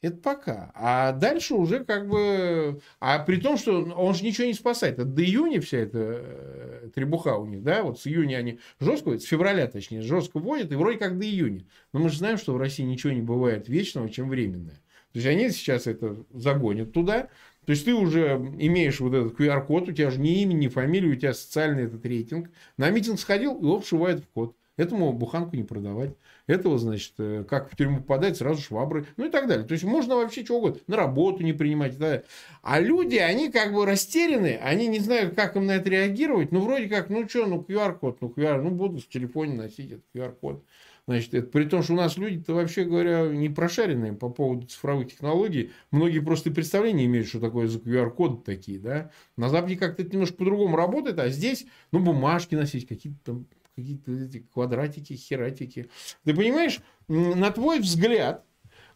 Это 0.00 0.16
пока. 0.16 0.70
А 0.74 1.12
дальше 1.12 1.54
уже 1.54 1.84
как 1.84 2.08
бы... 2.08 2.80
А 3.00 3.18
при 3.18 3.36
том, 3.36 3.58
что 3.58 3.82
он 3.82 4.14
же 4.14 4.24
ничего 4.24 4.46
не 4.46 4.54
спасает. 4.54 4.94
Это 4.94 5.04
до 5.04 5.24
июня 5.24 5.60
вся 5.60 5.78
эта 5.78 5.98
э, 5.98 6.90
требуха 6.94 7.36
у 7.36 7.46
них, 7.46 7.64
да? 7.64 7.82
Вот 7.82 7.98
с 7.98 8.06
июня 8.06 8.36
они 8.36 8.60
жестко, 8.78 9.18
с 9.18 9.24
февраля 9.24 9.66
точнее, 9.66 10.02
жестко 10.02 10.38
вводят, 10.38 10.70
и 10.70 10.76
вроде 10.76 10.98
как 10.98 11.18
до 11.18 11.24
июня. 11.24 11.64
Но 11.92 11.98
мы 11.98 12.10
же 12.10 12.18
знаем, 12.18 12.38
что 12.38 12.54
в 12.54 12.58
России 12.58 12.84
ничего 12.84 13.12
не 13.12 13.22
бывает 13.22 13.68
вечного, 13.68 14.08
чем 14.08 14.28
временное. 14.28 14.80
То 15.12 15.18
есть 15.18 15.26
они 15.26 15.50
сейчас 15.50 15.88
это 15.88 16.16
загонят 16.32 16.92
туда. 16.92 17.28
То 17.68 17.72
есть 17.72 17.84
ты 17.84 17.92
уже 17.92 18.40
имеешь 18.58 18.98
вот 18.98 19.12
этот 19.12 19.38
QR-код, 19.38 19.90
у 19.90 19.92
тебя 19.92 20.08
же 20.08 20.18
ни 20.18 20.40
имя, 20.40 20.54
ни 20.54 20.68
фамилия, 20.68 21.10
у 21.10 21.14
тебя 21.14 21.34
социальный 21.34 21.82
этот 21.82 22.02
рейтинг. 22.06 22.48
На 22.78 22.88
митинг 22.88 23.20
сходил, 23.20 23.60
его 23.60 23.78
вшивают 23.78 24.24
в 24.24 24.28
код. 24.28 24.56
Этому 24.78 25.12
буханку 25.12 25.54
не 25.54 25.64
продавать. 25.64 26.14
Этого, 26.46 26.78
значит, 26.78 27.12
э, 27.18 27.44
как 27.46 27.70
в 27.70 27.76
тюрьму 27.76 27.98
попадать, 27.98 28.38
сразу 28.38 28.62
швабры. 28.62 29.04
Ну 29.18 29.26
и 29.26 29.30
так 29.30 29.48
далее. 29.48 29.66
То 29.66 29.72
есть 29.72 29.84
можно 29.84 30.16
вообще 30.16 30.46
чего 30.46 30.60
угодно. 30.60 30.80
На 30.86 30.96
работу 30.96 31.42
не 31.42 31.52
принимать. 31.52 31.98
Да. 31.98 32.22
А 32.62 32.80
люди, 32.80 33.16
они 33.16 33.50
как 33.50 33.74
бы 33.74 33.84
растеряны. 33.84 34.58
Они 34.62 34.86
не 34.86 35.00
знают, 35.00 35.34
как 35.34 35.54
им 35.56 35.66
на 35.66 35.72
это 35.72 35.90
реагировать. 35.90 36.52
Ну, 36.52 36.60
вроде 36.60 36.88
как, 36.88 37.10
ну 37.10 37.28
что, 37.28 37.44
ну 37.44 37.60
QR-код, 37.68 38.22
ну 38.22 38.32
QR, 38.34 38.62
ну 38.62 38.70
буду 38.70 38.98
в 39.02 39.08
телефоне 39.10 39.52
носить 39.52 39.92
этот 39.92 40.04
QR-код. 40.14 40.64
Значит, 41.08 41.32
это 41.32 41.48
при 41.48 41.64
том, 41.64 41.82
что 41.82 41.94
у 41.94 41.96
нас 41.96 42.18
люди-то, 42.18 42.52
вообще 42.52 42.84
говоря, 42.84 43.28
не 43.28 43.48
прошаренные 43.48 44.12
по 44.12 44.28
поводу 44.28 44.66
цифровых 44.66 45.10
технологий. 45.10 45.70
Многие 45.90 46.18
просто 46.18 46.50
представления 46.50 47.06
имеют, 47.06 47.28
что 47.28 47.40
такое 47.40 47.66
за 47.66 47.78
QR-коды 47.78 48.42
такие, 48.44 48.78
да. 48.78 49.10
На 49.34 49.48
Западе 49.48 49.78
как-то 49.78 50.02
это 50.02 50.12
немножко 50.12 50.36
по-другому 50.36 50.76
работает, 50.76 51.18
а 51.18 51.30
здесь, 51.30 51.64
ну, 51.92 52.00
бумажки 52.00 52.54
носить, 52.54 52.86
какие-то 52.86 53.18
там 53.24 53.46
какие-то 53.74 54.12
эти 54.12 54.40
квадратики, 54.52 55.14
хератики. 55.14 55.88
Ты 56.24 56.34
понимаешь, 56.34 56.80
на 57.06 57.50
твой 57.52 57.80
взгляд, 57.80 58.44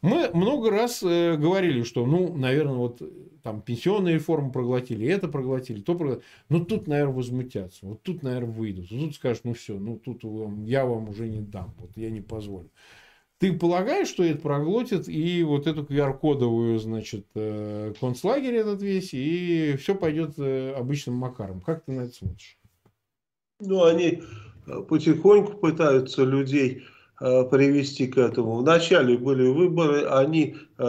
мы 0.02 0.30
много 0.34 0.70
раз 0.70 1.00
э, 1.04 1.36
говорили, 1.36 1.84
что, 1.84 2.04
ну, 2.04 2.36
наверное, 2.36 2.74
вот 2.74 3.00
э, 3.00 3.08
там 3.44 3.62
пенсионные 3.62 4.16
реформы 4.16 4.50
проглотили, 4.50 5.06
это 5.06 5.28
проглотили, 5.28 5.80
то 5.80 5.94
проглотили. 5.94 6.26
Ну, 6.48 6.64
тут, 6.64 6.88
наверное, 6.88 7.14
возмутятся. 7.14 7.86
Вот 7.86 8.02
тут, 8.02 8.24
наверное, 8.24 8.50
выйдут. 8.50 8.88
Тут 8.88 9.14
скажут, 9.14 9.44
ну, 9.44 9.54
все, 9.54 9.78
ну, 9.78 9.96
тут 9.96 10.24
я 10.66 10.86
вам 10.86 11.08
уже 11.08 11.28
не 11.28 11.40
дам. 11.40 11.72
Вот 11.78 11.92
я 11.96 12.10
не 12.10 12.20
позволю. 12.20 12.68
Ты 13.38 13.52
полагаешь, 13.52 14.08
что 14.08 14.24
это 14.24 14.40
проглотит 14.40 15.08
и 15.08 15.44
вот 15.44 15.68
эту 15.68 15.84
QR-кодовую, 15.84 16.80
значит, 16.80 17.26
э, 17.36 17.94
концлагерь 18.00 18.54
этот 18.54 18.82
весь, 18.82 19.14
и 19.14 19.76
все 19.78 19.94
пойдет 19.94 20.36
обычным 20.36 21.14
макаром. 21.14 21.60
Как 21.60 21.84
ты 21.84 21.92
на 21.92 22.02
это 22.02 22.12
смотришь? 22.12 22.58
Ну, 23.60 23.84
они 23.84 24.20
потихоньку 24.88 25.58
пытаются 25.58 26.24
людей 26.24 26.82
привести 27.50 28.08
к 28.08 28.18
этому. 28.18 28.56
Вначале 28.56 29.16
были 29.16 29.48
выборы, 29.48 30.04
они 30.06 30.56
э, 30.78 30.82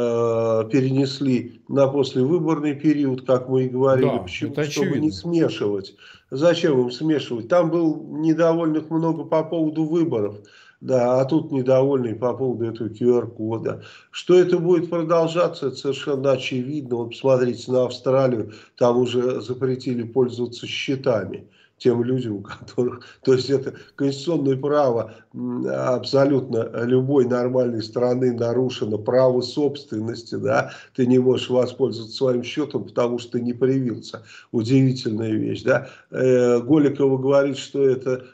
перенесли 0.71 1.61
на 1.67 1.87
послевыборный 1.87 2.73
период, 2.73 3.25
как 3.25 3.49
мы 3.49 3.65
и 3.65 3.69
говорили, 3.69 4.07
да, 4.07 4.17
почему, 4.17 4.63
чтобы 4.63 4.99
не 4.99 5.11
смешивать. 5.11 5.95
Зачем 6.31 6.79
им 6.81 6.91
смешивать? 6.91 7.49
Там 7.49 7.69
был 7.69 8.03
недовольных 8.09 8.89
много 8.89 9.23
по 9.23 9.43
поводу 9.43 9.85
выборов. 9.85 10.37
Да, 10.81 11.21
а 11.21 11.25
тут 11.25 11.51
недовольный 11.51 12.13
по 12.13 12.33
поводу 12.33 12.65
этого 12.65 12.89
QR-кода. 12.89 13.83
Что 14.11 14.37
это 14.37 14.57
будет 14.57 14.89
продолжаться, 14.89 15.67
это 15.67 15.77
совершенно 15.77 16.31
очевидно. 16.31 16.97
Вот 16.97 17.11
посмотрите 17.11 17.71
на 17.71 17.85
Австралию, 17.85 18.51
там 18.77 18.97
уже 18.97 19.39
запретили 19.39 20.03
пользоваться 20.03 20.67
счетами 20.67 21.47
тем 21.83 22.03
людям, 22.03 22.37
у 22.37 22.41
которых... 22.41 23.01
То 23.23 23.33
есть 23.33 23.49
это 23.49 23.73
конституционное 23.95 24.55
право 24.55 25.13
абсолютно 25.33 26.69
любой 26.83 27.25
нормальной 27.25 27.83
страны 27.83 28.31
нарушено, 28.31 28.97
право 28.97 29.41
собственности, 29.41 30.35
да, 30.35 30.71
ты 30.95 31.05
не 31.05 31.19
можешь 31.19 31.49
воспользоваться 31.49 32.15
своим 32.15 32.43
счетом, 32.43 32.85
потому 32.85 33.19
что 33.19 33.33
ты 33.33 33.41
не 33.41 33.53
привился. 33.53 34.23
Удивительная 34.51 35.31
вещь, 35.31 35.63
да. 35.63 35.89
Э, 36.11 36.61
Голикова 36.61 37.17
говорит, 37.17 37.57
что 37.57 37.85
это 37.85 38.25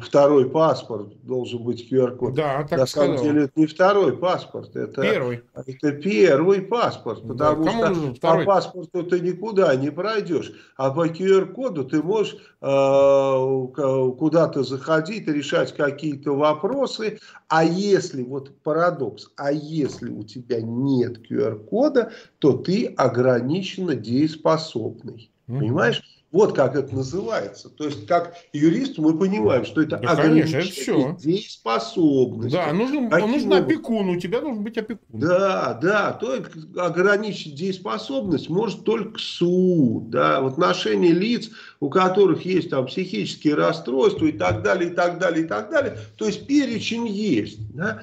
второй 0.00 0.50
паспорт 0.50 1.14
должен 1.22 1.62
быть 1.62 1.90
QR-код. 1.90 2.34
Да, 2.34 2.66
так 2.68 2.80
На 2.80 2.86
самом 2.86 3.18
сказал. 3.18 3.24
деле 3.24 3.44
это 3.44 3.52
не 3.54 3.66
второй 3.66 4.16
паспорт, 4.16 4.74
это 4.74 5.00
первый, 5.00 5.42
это 5.54 5.92
первый 5.92 6.62
паспорт, 6.62 7.22
потому 7.26 7.64
да, 7.64 7.94
что 7.94 8.14
по 8.20 8.44
паспорту 8.44 9.04
ты 9.04 9.20
никуда 9.20 9.74
не 9.76 9.90
пройдешь, 9.90 10.52
а 10.76 10.90
по 10.90 11.06
QR-коду 11.06 11.84
ты 11.84 12.02
можешь 12.02 12.36
э, 12.60 14.12
куда-то 14.18 14.64
заходить, 14.64 15.28
решать 15.28 15.74
какие-то 15.74 16.32
вопросы, 16.32 17.20
а 17.48 17.64
если, 17.64 18.24
вот 18.24 18.50
парадокс, 18.62 19.30
а 19.36 19.52
если 19.52 20.10
у 20.10 20.24
тебя 20.24 20.60
нет 20.60 21.30
QR-кода, 21.30 22.10
то 22.40 22.54
ты 22.54 22.86
ограниченно 22.86 23.94
дееспособный. 23.94 25.30
Угу. 25.46 25.58
Понимаешь? 25.58 26.02
Вот 26.34 26.52
как 26.52 26.74
это 26.74 26.92
называется. 26.92 27.68
То 27.68 27.84
есть, 27.84 28.08
как 28.08 28.34
юрист 28.52 28.98
мы 28.98 29.16
понимаем, 29.16 29.64
что 29.64 29.82
это 29.82 29.98
да, 29.98 30.16
конечно, 30.16 30.56
это 30.56 30.66
все. 30.66 31.16
дееспособности. 31.22 32.56
Да, 32.56 32.72
нужен, 32.72 33.08
нужен 33.08 33.52
опекун, 33.52 34.08
у 34.08 34.18
тебя 34.18 34.40
должен 34.40 34.64
быть 34.64 34.76
опекун. 34.76 35.06
Да, 35.12 35.78
да, 35.80 36.10
то 36.10 36.42
ограничить 36.76 37.54
дееспособность 37.54 38.48
может 38.48 38.82
только 38.82 39.16
суд. 39.20 40.10
Да, 40.10 40.40
в 40.40 40.48
отношении 40.48 41.12
лиц, 41.12 41.50
у 41.78 41.88
которых 41.88 42.44
есть 42.44 42.68
там 42.68 42.86
психические 42.86 43.54
расстройства 43.54 44.26
и 44.26 44.32
так 44.32 44.64
далее, 44.64 44.90
и 44.90 44.92
так 44.92 45.20
далее, 45.20 45.44
и 45.44 45.46
так 45.46 45.70
далее. 45.70 45.98
То 46.16 46.26
есть, 46.26 46.48
перечень 46.48 47.06
есть. 47.06 47.60
Да? 47.74 48.02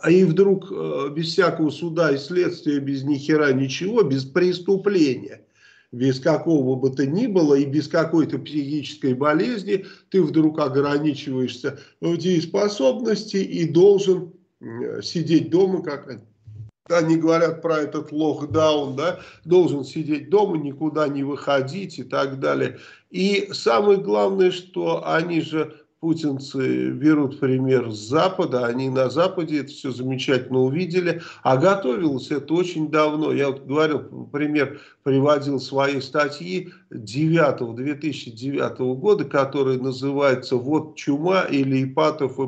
А 0.00 0.12
и 0.12 0.22
вдруг 0.22 0.70
э, 0.70 1.08
без 1.12 1.32
всякого 1.32 1.70
суда 1.70 2.12
и 2.12 2.18
следствия, 2.18 2.78
без 2.78 3.02
ни 3.02 3.16
хера 3.16 3.52
ничего, 3.52 4.04
без 4.04 4.24
преступления 4.24 5.43
без 5.94 6.20
какого 6.20 6.76
бы 6.76 6.90
то 6.90 7.06
ни 7.06 7.26
было 7.26 7.54
и 7.54 7.64
без 7.64 7.88
какой-то 7.88 8.38
психической 8.38 9.14
болезни, 9.14 9.86
ты 10.10 10.22
вдруг 10.22 10.58
ограничиваешься 10.58 11.78
в 12.00 12.16
дееспособности 12.16 13.36
и 13.36 13.68
должен 13.68 14.32
сидеть 15.02 15.50
дома, 15.50 15.82
как 15.82 16.20
они 16.90 17.16
говорят 17.16 17.62
про 17.62 17.78
этот 17.78 18.12
локдаун, 18.12 18.96
да, 18.96 19.20
должен 19.44 19.84
сидеть 19.84 20.28
дома, 20.28 20.58
никуда 20.58 21.08
не 21.08 21.22
выходить 21.22 21.98
и 21.98 22.02
так 22.02 22.40
далее. 22.40 22.78
И 23.10 23.48
самое 23.52 23.98
главное, 23.98 24.50
что 24.50 25.06
они 25.06 25.40
же 25.40 25.83
путинцы 26.04 26.90
берут 26.90 27.40
пример 27.40 27.90
с 27.90 27.96
Запада, 27.96 28.66
они 28.66 28.90
на 28.90 29.08
Западе 29.08 29.60
это 29.60 29.70
все 29.70 29.90
замечательно 29.90 30.58
увидели, 30.58 31.22
а 31.42 31.56
готовилось 31.56 32.30
это 32.30 32.52
очень 32.52 32.90
давно. 32.90 33.32
Я 33.32 33.48
вот 33.48 33.64
говорил, 33.64 34.00
пример 34.30 34.78
приводил 35.02 35.58
свои 35.58 36.02
статьи 36.02 36.74
9 36.90 37.74
2009 37.74 38.78
года, 39.00 39.24
которые 39.24 39.80
называются 39.80 40.56
«Вот 40.56 40.96
чума» 40.96 41.44
или 41.44 41.84
«Ипатов 41.84 42.38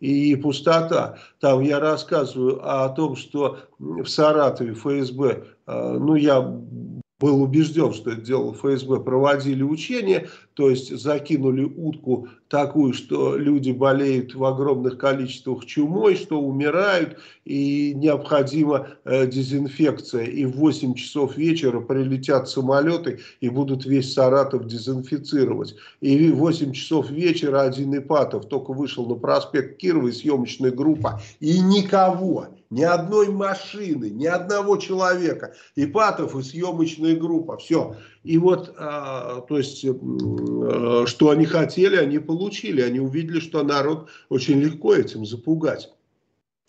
и 0.00 0.36
пустота». 0.36 1.18
Там 1.40 1.60
я 1.60 1.78
рассказываю 1.78 2.58
о 2.66 2.88
том, 2.88 3.16
что 3.16 3.58
в 3.78 4.06
Саратове 4.06 4.72
ФСБ, 4.72 5.44
э, 5.66 5.98
ну 5.98 6.14
я 6.14 6.40
был 7.18 7.42
убежден, 7.42 7.94
что 7.94 8.10
это 8.10 8.20
делал 8.20 8.52
ФСБ, 8.52 9.00
проводили 9.00 9.62
учения, 9.62 10.28
то 10.52 10.68
есть 10.68 10.94
закинули 10.94 11.64
утку 11.64 12.28
такую, 12.48 12.92
что 12.92 13.36
люди 13.36 13.70
болеют 13.70 14.34
в 14.34 14.44
огромных 14.44 14.98
количествах 14.98 15.64
чумой, 15.64 16.16
что 16.16 16.38
умирают, 16.40 17.18
и 17.46 17.94
необходима 17.94 18.88
э, 19.04 19.26
дезинфекция. 19.26 20.24
И 20.24 20.44
в 20.44 20.56
8 20.56 20.94
часов 20.94 21.36
вечера 21.38 21.80
прилетят 21.80 22.50
самолеты 22.50 23.20
и 23.40 23.48
будут 23.48 23.86
весь 23.86 24.12
Саратов 24.12 24.66
дезинфицировать. 24.66 25.74
И 26.02 26.30
в 26.30 26.36
8 26.36 26.72
часов 26.72 27.10
вечера 27.10 27.62
один 27.62 27.96
Ипатов 27.96 28.46
только 28.46 28.72
вышел 28.72 29.06
на 29.06 29.14
проспект 29.14 29.78
Кирова 29.78 30.08
и 30.08 30.12
съемочная 30.12 30.70
группа, 30.70 31.22
и 31.40 31.60
никого 31.60 32.48
ни 32.70 32.82
одной 32.82 33.28
машины, 33.28 34.10
ни 34.10 34.26
одного 34.26 34.76
человека. 34.76 35.54
Ипатов 35.76 36.36
и 36.36 36.42
съемочная 36.42 37.16
группа. 37.16 37.56
Все. 37.58 37.96
И 38.24 38.38
вот, 38.38 38.74
а, 38.78 39.40
то 39.42 39.58
есть, 39.58 39.84
а, 39.84 41.04
что 41.06 41.30
они 41.30 41.46
хотели, 41.46 41.96
они 41.96 42.18
получили. 42.18 42.80
Они 42.80 43.00
увидели, 43.00 43.40
что 43.40 43.62
народ 43.62 44.08
очень 44.28 44.60
легко 44.60 44.94
этим 44.94 45.24
запугать. 45.24 45.90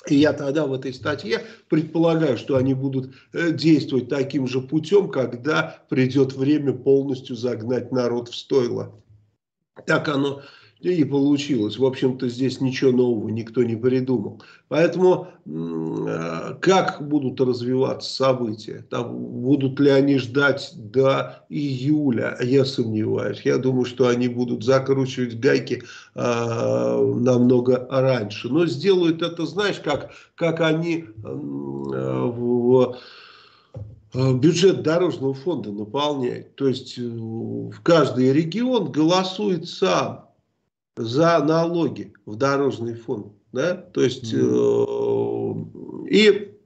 И 0.08 0.16
я 0.16 0.32
тогда 0.34 0.66
в 0.66 0.74
этой 0.74 0.94
статье 0.94 1.42
предполагаю, 1.70 2.38
что 2.38 2.56
они 2.56 2.74
будут 2.74 3.14
э, 3.34 3.52
действовать 3.52 4.08
таким 4.08 4.48
же 4.48 4.62
путем, 4.62 5.10
когда 5.10 5.82
придет 5.90 6.34
время 6.34 6.74
полностью 6.74 7.36
загнать 7.36 7.92
народ 7.92 8.30
в 8.30 8.36
стойло. 8.36 8.94
Так 9.86 10.08
оно 10.08 10.42
И 10.82 11.04
получилось. 11.04 11.80
В 11.80 11.86
общем-то, 11.86 12.30
здесь 12.30 12.62
ничего 12.62 12.92
нового 12.92 13.30
никто 13.30 13.64
не 13.64 13.76
придумал. 13.76 14.42
Поэтому 14.68 15.28
э, 15.46 16.56
как 16.62 17.08
будут 17.08 17.42
развиваться 17.42 18.14
события? 18.14 18.86
Там, 18.90 19.16
будут 19.18 19.80
ли 19.80 19.90
они 19.90 20.20
ждать 20.20 20.72
до 20.76 21.44
июля? 21.50 22.38
Я 22.42 22.64
сомневаюсь. 22.64 23.42
Я 23.44 23.58
думаю, 23.58 23.86
что 23.86 24.08
они 24.08 24.28
будут 24.28 24.64
закручивать 24.64 25.40
гайки 25.40 25.82
э, 26.14 26.22
намного 27.20 27.88
раньше. 27.90 28.50
Но 28.50 28.68
сделают 28.68 29.22
это, 29.24 29.46
знаешь, 29.46 29.80
как, 29.80 30.12
как 30.36 30.62
они 30.62 31.06
э, 31.06 31.12
в 31.24 32.98
Э, 34.14 34.34
бюджет 34.34 34.84
дорожного 34.84 35.34
фонда 35.34 35.72
наполняет. 35.72 36.56
То 36.56 36.68
есть 36.68 36.98
э, 36.98 37.02
в 37.02 37.82
каждый 37.84 38.32
регион 38.32 38.92
голосует 38.92 39.68
сам 39.68 40.27
за 40.98 41.44
налоги 41.44 42.14
в 42.26 42.36
дорожный 42.36 42.96
фонд. 42.96 43.34
Да? 43.52 43.76
То 43.76 44.04
есть 44.04 44.34
mm. 44.34 46.06
э, 46.06 46.10
и 46.10 46.58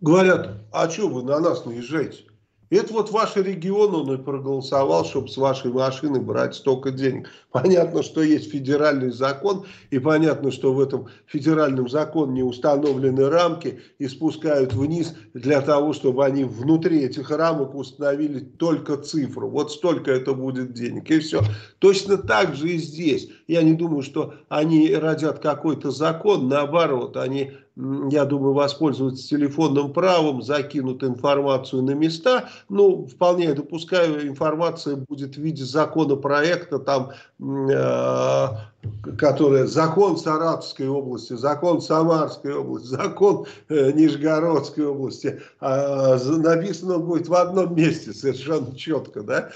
говорят, 0.00 0.62
а 0.72 0.88
что 0.88 1.08
вы 1.08 1.22
на 1.22 1.40
нас 1.40 1.64
наезжаете? 1.64 2.24
Это 2.70 2.92
вот 2.92 3.10
ваш 3.10 3.36
регион, 3.36 3.94
он 3.94 4.14
и 4.14 4.22
проголосовал, 4.22 5.04
чтобы 5.04 5.28
с 5.28 5.36
вашей 5.38 5.72
машины 5.72 6.20
брать 6.20 6.54
столько 6.54 6.90
денег. 6.90 7.28
Понятно, 7.50 8.02
что 8.02 8.22
есть 8.22 8.50
федеральный 8.50 9.10
закон, 9.10 9.64
и 9.90 9.98
понятно, 9.98 10.50
что 10.50 10.74
в 10.74 10.80
этом 10.80 11.08
федеральном 11.26 11.88
законе 11.88 12.44
установлены 12.44 13.28
рамки 13.30 13.80
и 13.98 14.06
спускают 14.06 14.74
вниз 14.74 15.14
для 15.32 15.62
того, 15.62 15.94
чтобы 15.94 16.26
они 16.26 16.44
внутри 16.44 17.00
этих 17.04 17.30
рамок 17.30 17.74
установили 17.74 18.40
только 18.40 18.98
цифру. 18.98 19.48
Вот 19.48 19.72
столько 19.72 20.10
это 20.10 20.34
будет 20.34 20.74
денег, 20.74 21.10
и 21.10 21.20
все. 21.20 21.40
Точно 21.78 22.18
так 22.18 22.54
же 22.54 22.68
и 22.68 22.78
здесь. 22.78 23.30
Я 23.46 23.62
не 23.62 23.72
думаю, 23.72 24.02
что 24.02 24.34
они 24.50 24.94
родят 24.94 25.38
какой-то 25.38 25.90
закон, 25.90 26.48
наоборот, 26.48 27.16
они 27.16 27.52
я 28.10 28.24
думаю, 28.24 28.54
воспользуются 28.54 29.28
телефонным 29.28 29.92
правом, 29.92 30.42
закинут 30.42 31.04
информацию 31.04 31.82
на 31.82 31.92
места. 31.92 32.48
Ну, 32.68 33.06
вполне 33.06 33.54
допускаю, 33.54 34.26
информация 34.26 34.96
будет 34.96 35.36
в 35.36 35.38
виде 35.40 35.64
законопроекта, 35.64 36.80
там, 36.80 37.12
э, 37.40 38.48
который 39.16 39.68
закон 39.68 40.16
Саратовской 40.16 40.88
области, 40.88 41.34
закон 41.34 41.80
Самарской 41.80 42.54
области, 42.54 42.86
закон 42.88 43.46
э, 43.68 43.92
Нижегородской 43.92 44.86
области. 44.86 45.40
Э, 45.60 46.18
написано 46.18 46.98
будет 46.98 47.28
в 47.28 47.34
одном 47.34 47.76
месте 47.76 48.12
совершенно 48.12 48.74
четко, 48.74 49.22
да. 49.22 49.50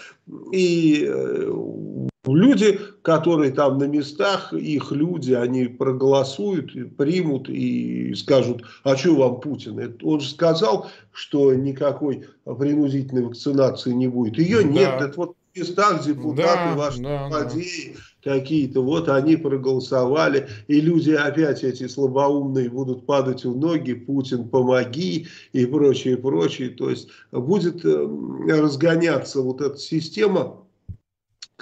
И 0.53 1.09
э, 1.09 2.09
Люди, 2.25 2.79
которые 3.03 3.51
там 3.51 3.79
на 3.79 3.85
местах, 3.89 4.53
их 4.53 4.93
люди, 4.93 5.33
они 5.33 5.65
проголосуют, 5.67 6.97
примут 6.97 7.49
и 7.49 8.15
скажут, 8.15 8.63
а 8.85 8.97
что 8.97 9.17
вам 9.17 9.41
Путин? 9.41 9.97
Он 10.05 10.21
же 10.21 10.29
сказал, 10.29 10.89
что 11.13 11.53
никакой 11.53 12.29
принудительной 12.45 13.25
вакцинации 13.25 13.91
не 13.91 14.07
будет. 14.07 14.39
Ее 14.39 14.63
нет, 14.63 15.01
да. 15.01 15.07
это 15.07 15.17
вот 15.17 15.37
в 15.53 15.59
местах 15.59 16.05
депутаты, 16.05 16.45
да, 16.45 16.75
ваши 16.77 17.03
да, 17.03 17.29
злодеи 17.29 17.97
да. 18.25 18.35
какие-то, 18.35 18.83
вот 18.83 19.09
они 19.09 19.35
проголосовали, 19.35 20.47
и 20.69 20.81
люди 20.81 21.11
опять 21.11 21.65
эти 21.65 21.89
слабоумные 21.89 22.71
будут 22.71 23.05
падать 23.05 23.45
в 23.45 23.59
ноги, 23.59 23.95
Путин 23.95 24.49
помоги 24.49 25.27
и 25.53 25.67
прочее, 25.67 26.17
прочее. 26.17 26.71
То 26.71 26.89
есть 26.89 27.09
будет 27.33 27.85
э, 27.85 28.09
разгоняться 28.49 29.41
вот 29.41 29.61
эта 29.61 29.77
система, 29.77 30.63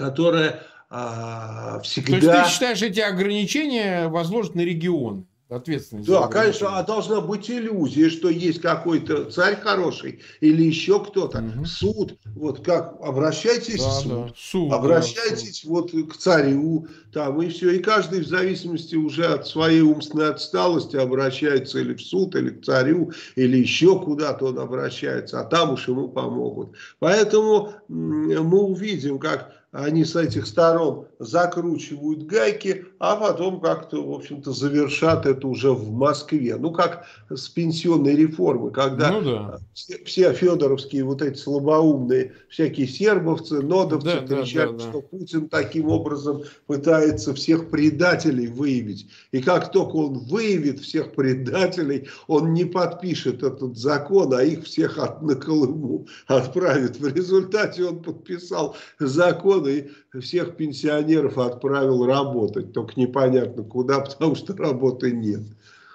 которая 0.01 0.62
а, 0.88 1.78
всегда... 1.80 2.18
То 2.18 2.26
есть 2.26 2.44
ты 2.44 2.51
считаешь, 2.51 2.82
эти 2.82 3.01
ограничения 3.01 4.09
возложат 4.09 4.55
на 4.55 4.62
регион? 4.62 5.26
Ответственность. 5.51 6.09
Да, 6.09 6.28
конечно, 6.28 6.78
а 6.78 6.84
должна 6.84 7.20
быть 7.20 7.51
иллюзия, 7.51 8.09
что 8.09 8.28
есть 8.28 8.61
какой-то 8.61 9.32
царь 9.32 9.57
хороший 9.57 10.20
или 10.40 10.62
еще 10.62 11.05
кто-то. 11.05 11.38
Угу. 11.40 11.64
Суд, 11.64 12.18
вот 12.36 12.64
как 12.64 12.94
обращайтесь 13.03 13.82
да, 13.82 13.88
в 13.88 13.92
суд, 13.94 14.26
да. 14.26 14.32
суд 14.36 14.72
обращайтесь 14.72 15.64
да, 15.64 15.70
вот 15.70 15.90
к 15.90 16.16
царю, 16.16 16.86
там 17.12 17.42
и 17.42 17.48
все. 17.48 17.70
И 17.70 17.80
каждый 17.80 18.20
в 18.20 18.28
зависимости 18.28 18.94
уже 18.94 19.26
от 19.26 19.48
своей 19.48 19.80
умственной 19.80 20.30
отсталости 20.30 20.94
обращается 20.94 21.80
или 21.80 21.94
в 21.94 22.01
суд, 22.01 22.36
или 22.36 22.51
к 22.51 22.64
царю, 22.64 23.11
или 23.34 23.57
еще 23.57 23.98
куда-то 23.98 24.46
он 24.46 24.59
обращается, 24.61 25.40
а 25.40 25.44
там 25.44 25.72
уж 25.72 25.88
ему 25.88 26.11
помогут. 26.11 26.76
Поэтому 27.01 27.72
мы 27.88 28.61
увидим, 28.61 29.18
как 29.18 29.59
они 29.73 30.05
с 30.05 30.16
этих 30.16 30.47
сторон 30.47 31.09
закручивают 31.21 32.25
гайки, 32.25 32.87
а 32.99 33.14
потом 33.14 33.61
как-то, 33.61 34.03
в 34.03 34.11
общем-то, 34.11 34.53
завершат 34.53 35.27
это 35.27 35.47
уже 35.47 35.71
в 35.71 35.93
Москве. 35.93 36.57
Ну, 36.57 36.73
как 36.73 37.05
с 37.29 37.47
пенсионной 37.49 38.16
реформы, 38.16 38.71
когда 38.71 39.12
ну, 39.12 39.21
да. 39.23 39.59
все, 39.75 40.03
все 40.05 40.33
федоровские 40.33 41.05
вот 41.05 41.21
эти 41.21 41.37
слабоумные, 41.37 42.33
всякие 42.49 42.89
сербовцы, 42.89 43.61
нодовцы 43.61 44.23
да, 44.23 44.27
кричат, 44.27 44.79
да, 44.79 44.85
да, 44.85 44.91
что 44.91 45.03
Путин 45.03 45.49
таким 45.51 45.89
образом 45.89 46.43
пытается 46.66 47.35
всех 47.35 47.68
предателей 47.71 48.47
выявить. 48.47 49.07
И 49.31 49.43
как 49.43 49.73
только 49.73 49.97
он 49.97 50.21
выявит 50.21 50.81
всех 50.81 51.12
предателей, 51.12 52.09
он 52.29 52.55
не 52.55 52.64
подпишет 52.64 53.43
этот 53.43 53.77
закон, 53.77 54.33
а 54.33 54.43
их 54.43 54.64
всех 54.64 54.97
от, 54.97 55.21
на 55.21 55.35
Колыму 55.35 56.07
отправит. 56.27 56.99
В 56.99 57.14
результате 57.14 57.85
он 57.85 58.03
подписал 58.03 58.75
закон, 58.99 59.68
и 59.68 59.89
всех 60.18 60.57
пенсионеров 60.57 61.09
отправил 61.18 62.06
работать. 62.06 62.72
Только 62.72 62.98
непонятно 62.98 63.62
куда, 63.62 64.00
потому 64.00 64.34
что 64.34 64.56
работы 64.56 65.12
нет. 65.12 65.42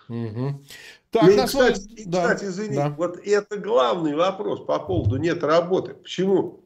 Угу. 0.09 0.61
Так, 1.11 1.29
и, 1.29 1.45
кстати, 1.45 1.79
свой... 1.79 1.93
и, 1.95 2.05
да, 2.05 2.33
кстати, 2.33 2.49
извини, 2.49 2.75
да. 2.75 2.89
вот 2.97 3.17
это 3.25 3.57
главный 3.57 4.15
вопрос 4.15 4.65
по 4.65 4.79
поводу 4.79 5.17
нет 5.17 5.43
работы. 5.43 5.93
Почему 5.93 6.59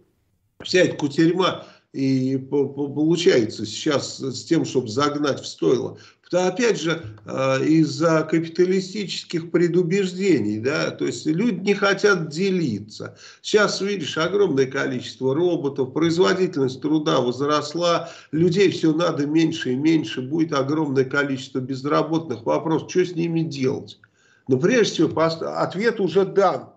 вся 0.61 0.79
эта 0.79 0.97
кутерьма 0.97 1.65
и 1.93 2.37
получается 2.37 3.65
сейчас 3.65 4.19
с 4.19 4.43
тем, 4.43 4.65
чтобы 4.65 4.89
загнать 4.89 5.39
в 5.39 5.47
стойло. 5.47 5.97
То 6.29 6.47
опять 6.47 6.79
же, 6.79 7.01
э, 7.25 7.65
из-за 7.65 8.21
капиталистических 8.21 9.49
предубеждений, 9.49 10.59
да, 10.59 10.91
то 10.91 11.07
есть 11.07 11.25
люди 11.25 11.59
не 11.59 11.73
хотят 11.73 12.29
делиться. 12.29 13.17
Сейчас, 13.41 13.81
видишь, 13.81 14.15
огромное 14.15 14.67
количество 14.67 15.33
роботов, 15.33 15.91
производительность 15.91 16.81
труда 16.81 17.19
возросла, 17.19 18.11
людей 18.31 18.69
все 18.69 18.93
надо 18.93 19.25
меньше 19.25 19.71
и 19.71 19.75
меньше, 19.75 20.21
будет 20.21 20.53
огромное 20.53 21.03
количество 21.03 21.59
безработных. 21.59 22.45
Вопрос, 22.45 22.87
что 22.87 23.03
с 23.05 23.15
ними 23.15 23.41
делать? 23.41 23.99
Но 24.47 24.59
прежде 24.59 25.07
всего, 25.07 25.21
ответ 25.21 25.99
уже 25.99 26.25
дан. 26.25 26.69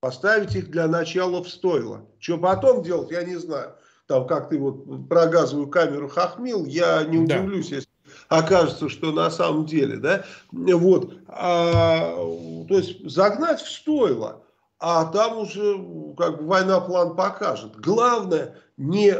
Поставить 0.00 0.54
их 0.54 0.70
для 0.70 0.86
начала 0.86 1.42
в 1.42 1.48
стойло. 1.48 2.06
Что 2.20 2.38
потом 2.38 2.84
делать, 2.84 3.10
я 3.10 3.24
не 3.24 3.34
знаю. 3.34 3.72
Там, 4.06 4.28
как 4.28 4.48
ты 4.48 4.58
вот 4.58 5.08
про 5.08 5.26
газовую 5.26 5.66
камеру 5.66 6.08
хохмил, 6.08 6.64
я 6.64 7.02
не 7.04 7.18
удивлюсь, 7.18 7.70
да. 7.70 7.76
если 7.76 7.88
окажется, 8.28 8.88
что 8.88 9.12
на 9.12 9.30
самом 9.30 9.66
деле, 9.66 9.96
да, 9.96 10.24
вот, 10.52 11.14
а, 11.28 12.14
то 12.68 12.74
есть 12.76 13.08
загнать 13.08 13.60
в 13.60 13.70
стойло, 13.70 14.42
а 14.80 15.06
там 15.06 15.38
уже 15.38 15.74
как 16.16 16.38
бы 16.38 16.46
война 16.46 16.80
план 16.80 17.16
покажет. 17.16 17.76
Главное 17.80 18.54
не 18.76 19.12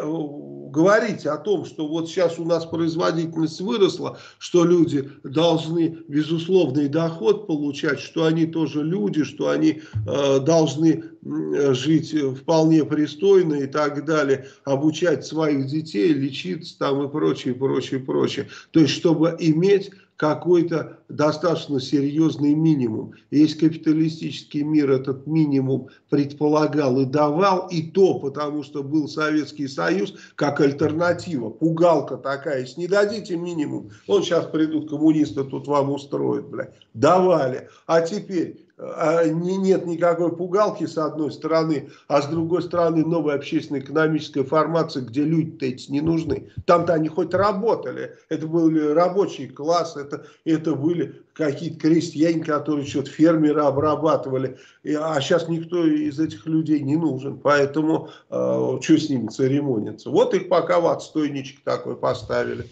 говорить 0.70 1.26
о 1.26 1.36
том, 1.36 1.64
что 1.64 1.86
вот 1.86 2.08
сейчас 2.08 2.38
у 2.38 2.44
нас 2.44 2.66
производительность 2.66 3.60
выросла, 3.60 4.18
что 4.38 4.64
люди 4.64 5.10
должны 5.24 5.98
безусловный 6.08 6.88
доход 6.88 7.46
получать, 7.46 8.00
что 8.00 8.24
они 8.24 8.46
тоже 8.46 8.82
люди, 8.82 9.24
что 9.24 9.48
они 9.50 9.82
э, 10.06 10.40
должны 10.40 11.04
жить 11.22 12.14
вполне 12.40 12.84
пристойно 12.84 13.54
и 13.54 13.66
так 13.66 14.04
далее, 14.04 14.46
обучать 14.64 15.26
своих 15.26 15.66
детей, 15.66 16.12
лечиться 16.12 16.78
там 16.78 17.04
и 17.04 17.10
прочее, 17.10 17.54
прочее, 17.54 18.00
прочее. 18.00 18.48
То 18.70 18.80
есть, 18.80 18.94
чтобы 18.94 19.36
иметь 19.38 19.90
какой-то 20.18 20.98
достаточно 21.08 21.80
серьезный 21.80 22.52
минимум. 22.52 23.12
Есть 23.30 23.60
капиталистический 23.60 24.64
мир 24.64 24.90
этот 24.90 25.28
минимум 25.28 25.88
предполагал 26.10 27.00
и 27.00 27.04
давал, 27.04 27.68
и 27.68 27.82
то 27.82 28.18
потому, 28.18 28.64
что 28.64 28.82
был 28.82 29.06
Советский 29.06 29.68
Союз 29.68 30.14
как 30.34 30.60
альтернатива, 30.60 31.50
пугалка 31.50 32.16
такая. 32.16 32.62
Если 32.62 32.80
не 32.80 32.88
дадите 32.88 33.36
минимум, 33.36 33.90
он 34.08 34.24
сейчас 34.24 34.46
придут 34.46 34.90
коммунисты, 34.90 35.44
тут 35.44 35.68
вам 35.68 35.92
устроят, 35.92 36.48
бля. 36.48 36.72
Давали. 36.94 37.68
А 37.86 38.00
теперь 38.00 38.67
нет 38.78 39.86
никакой 39.86 40.34
пугалки 40.34 40.86
с 40.86 40.96
одной 40.96 41.32
стороны, 41.32 41.90
а 42.06 42.22
с 42.22 42.26
другой 42.26 42.62
стороны 42.62 43.04
новая 43.04 43.34
общественно-экономическая 43.34 44.44
формация, 44.44 45.02
где 45.02 45.24
люди-то 45.24 45.66
эти 45.66 45.90
не 45.90 46.00
нужны. 46.00 46.50
Там-то 46.64 46.94
они 46.94 47.08
хоть 47.08 47.34
работали, 47.34 48.16
это 48.28 48.46
были 48.46 48.92
рабочий 48.92 49.48
класс, 49.48 49.96
это, 49.96 50.26
это 50.44 50.74
были 50.76 51.22
какие-то 51.32 51.80
крестьяне, 51.80 52.44
которые 52.44 52.86
что-то 52.86 53.10
фермеры 53.10 53.62
обрабатывали, 53.62 54.58
а 54.84 55.20
сейчас 55.20 55.48
никто 55.48 55.84
из 55.84 56.20
этих 56.20 56.46
людей 56.46 56.80
не 56.80 56.96
нужен, 56.96 57.38
поэтому 57.38 58.10
э, 58.30 58.78
что 58.80 58.98
с 58.98 59.08
ними 59.08 59.28
церемониться. 59.28 60.10
Вот 60.10 60.34
их 60.34 60.48
пока 60.48 60.80
в 60.80 60.86
отстойничек 60.86 61.62
такой 61.64 61.96
поставили. 61.96 62.66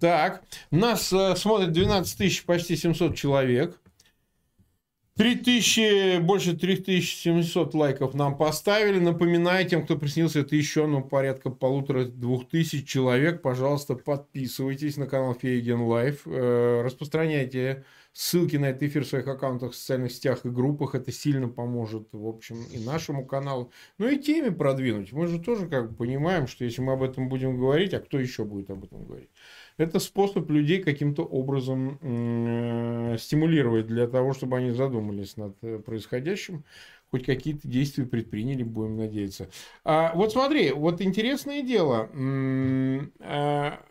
Так, 0.00 0.42
нас 0.70 1.12
э, 1.12 1.36
смотрит 1.36 1.72
12 1.72 2.18
тысяч, 2.18 2.44
почти 2.44 2.76
700 2.76 3.14
человек. 3.14 3.79
3000, 5.20 6.20
больше 6.20 6.56
3700 6.56 7.74
лайков 7.74 8.14
нам 8.14 8.38
поставили. 8.38 8.98
Напоминаю 8.98 9.68
тем, 9.68 9.84
кто 9.84 9.98
присоединился, 9.98 10.40
это 10.40 10.56
еще 10.56 10.86
ну, 10.86 11.02
порядка 11.02 11.50
полутора-двух 11.50 12.48
тысяч 12.48 12.88
человек. 12.88 13.42
Пожалуйста, 13.42 13.96
подписывайтесь 13.96 14.96
на 14.96 15.06
канал 15.06 15.34
Фейгин 15.34 15.82
Live. 15.82 16.22
Э, 16.24 16.80
распространяйте 16.82 17.84
ссылки 18.14 18.56
на 18.56 18.70
этот 18.70 18.84
эфир 18.84 19.04
в 19.04 19.08
своих 19.08 19.28
аккаунтах 19.28 19.72
в 19.72 19.76
социальных 19.76 20.12
сетях 20.12 20.46
и 20.46 20.48
группах. 20.48 20.94
Это 20.94 21.12
сильно 21.12 21.48
поможет, 21.48 22.08
в 22.12 22.26
общем, 22.26 22.64
и 22.72 22.78
нашему 22.78 23.26
каналу. 23.26 23.70
Ну 23.98 24.08
и 24.08 24.16
теме 24.16 24.50
продвинуть. 24.50 25.12
Мы 25.12 25.26
же 25.26 25.38
тоже 25.38 25.68
как 25.68 25.90
бы 25.90 25.96
понимаем, 25.96 26.46
что 26.46 26.64
если 26.64 26.80
мы 26.80 26.94
об 26.94 27.02
этом 27.02 27.28
будем 27.28 27.58
говорить, 27.58 27.92
а 27.92 28.00
кто 28.00 28.18
еще 28.18 28.44
будет 28.44 28.70
об 28.70 28.84
этом 28.84 29.04
говорить? 29.04 29.28
Это 29.80 29.98
способ 29.98 30.50
людей 30.50 30.82
каким-то 30.82 31.22
образом 31.22 31.98
э, 32.02 33.16
стимулировать 33.18 33.86
для 33.86 34.06
того, 34.06 34.34
чтобы 34.34 34.58
они 34.58 34.72
задумались 34.72 35.38
над 35.38 35.56
э, 35.62 35.78
происходящим, 35.78 36.64
хоть 37.10 37.24
какие-то 37.24 37.66
действия 37.66 38.04
предприняли, 38.04 38.62
будем 38.62 38.98
надеяться. 38.98 39.48
А, 39.82 40.12
вот 40.14 40.32
смотри, 40.32 40.72
вот 40.72 41.00
интересное 41.00 41.62
дело. 41.62 42.10
А, 43.20 43.82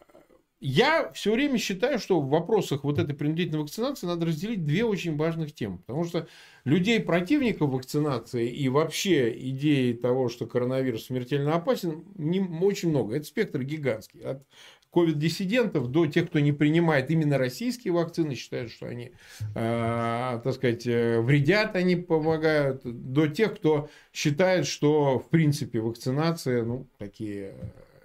я 0.61 1.11
все 1.13 1.33
время 1.33 1.57
считаю, 1.57 1.99
что 1.99 2.19
в 2.19 2.29
вопросах 2.29 2.83
вот 2.83 2.99
этой 2.99 3.15
принудительной 3.15 3.61
вакцинации 3.61 4.05
надо 4.05 4.25
разделить 4.25 4.65
две 4.65 4.83
очень 4.83 5.15
важных 5.15 5.53
темы. 5.53 5.79
Потому 5.79 6.03
что 6.03 6.27
людей, 6.65 6.99
противников 6.99 7.71
вакцинации 7.71 8.47
и 8.47 8.67
вообще 8.67 9.33
идеи 9.49 9.93
того, 9.93 10.27
что 10.27 10.45
коронавирус 10.45 11.05
смертельно 11.05 11.55
опасен, 11.55 12.03
не, 12.15 12.41
очень 12.41 12.89
много. 12.89 13.15
Это 13.15 13.25
спектр 13.25 13.63
гигантский. 13.63 14.21
От 14.21 14.43
ковид-диссидентов 14.91 15.87
до 15.91 16.07
тех, 16.07 16.29
кто 16.29 16.39
не 16.39 16.51
принимает 16.51 17.11
именно 17.11 17.37
российские 17.37 17.93
вакцины, 17.93 18.35
считают, 18.35 18.71
что 18.71 18.87
они, 18.87 19.11
э, 19.55 20.41
так 20.43 20.53
сказать, 20.53 20.87
э, 20.87 21.21
вредят, 21.21 21.75
они 21.75 21.95
помогают, 21.95 22.81
до 22.83 23.27
тех, 23.27 23.55
кто 23.55 23.89
считает, 24.13 24.65
что, 24.65 25.19
в 25.19 25.29
принципе, 25.29 25.79
вакцинация, 25.79 26.63
ну, 26.63 26.87
такие 26.97 27.53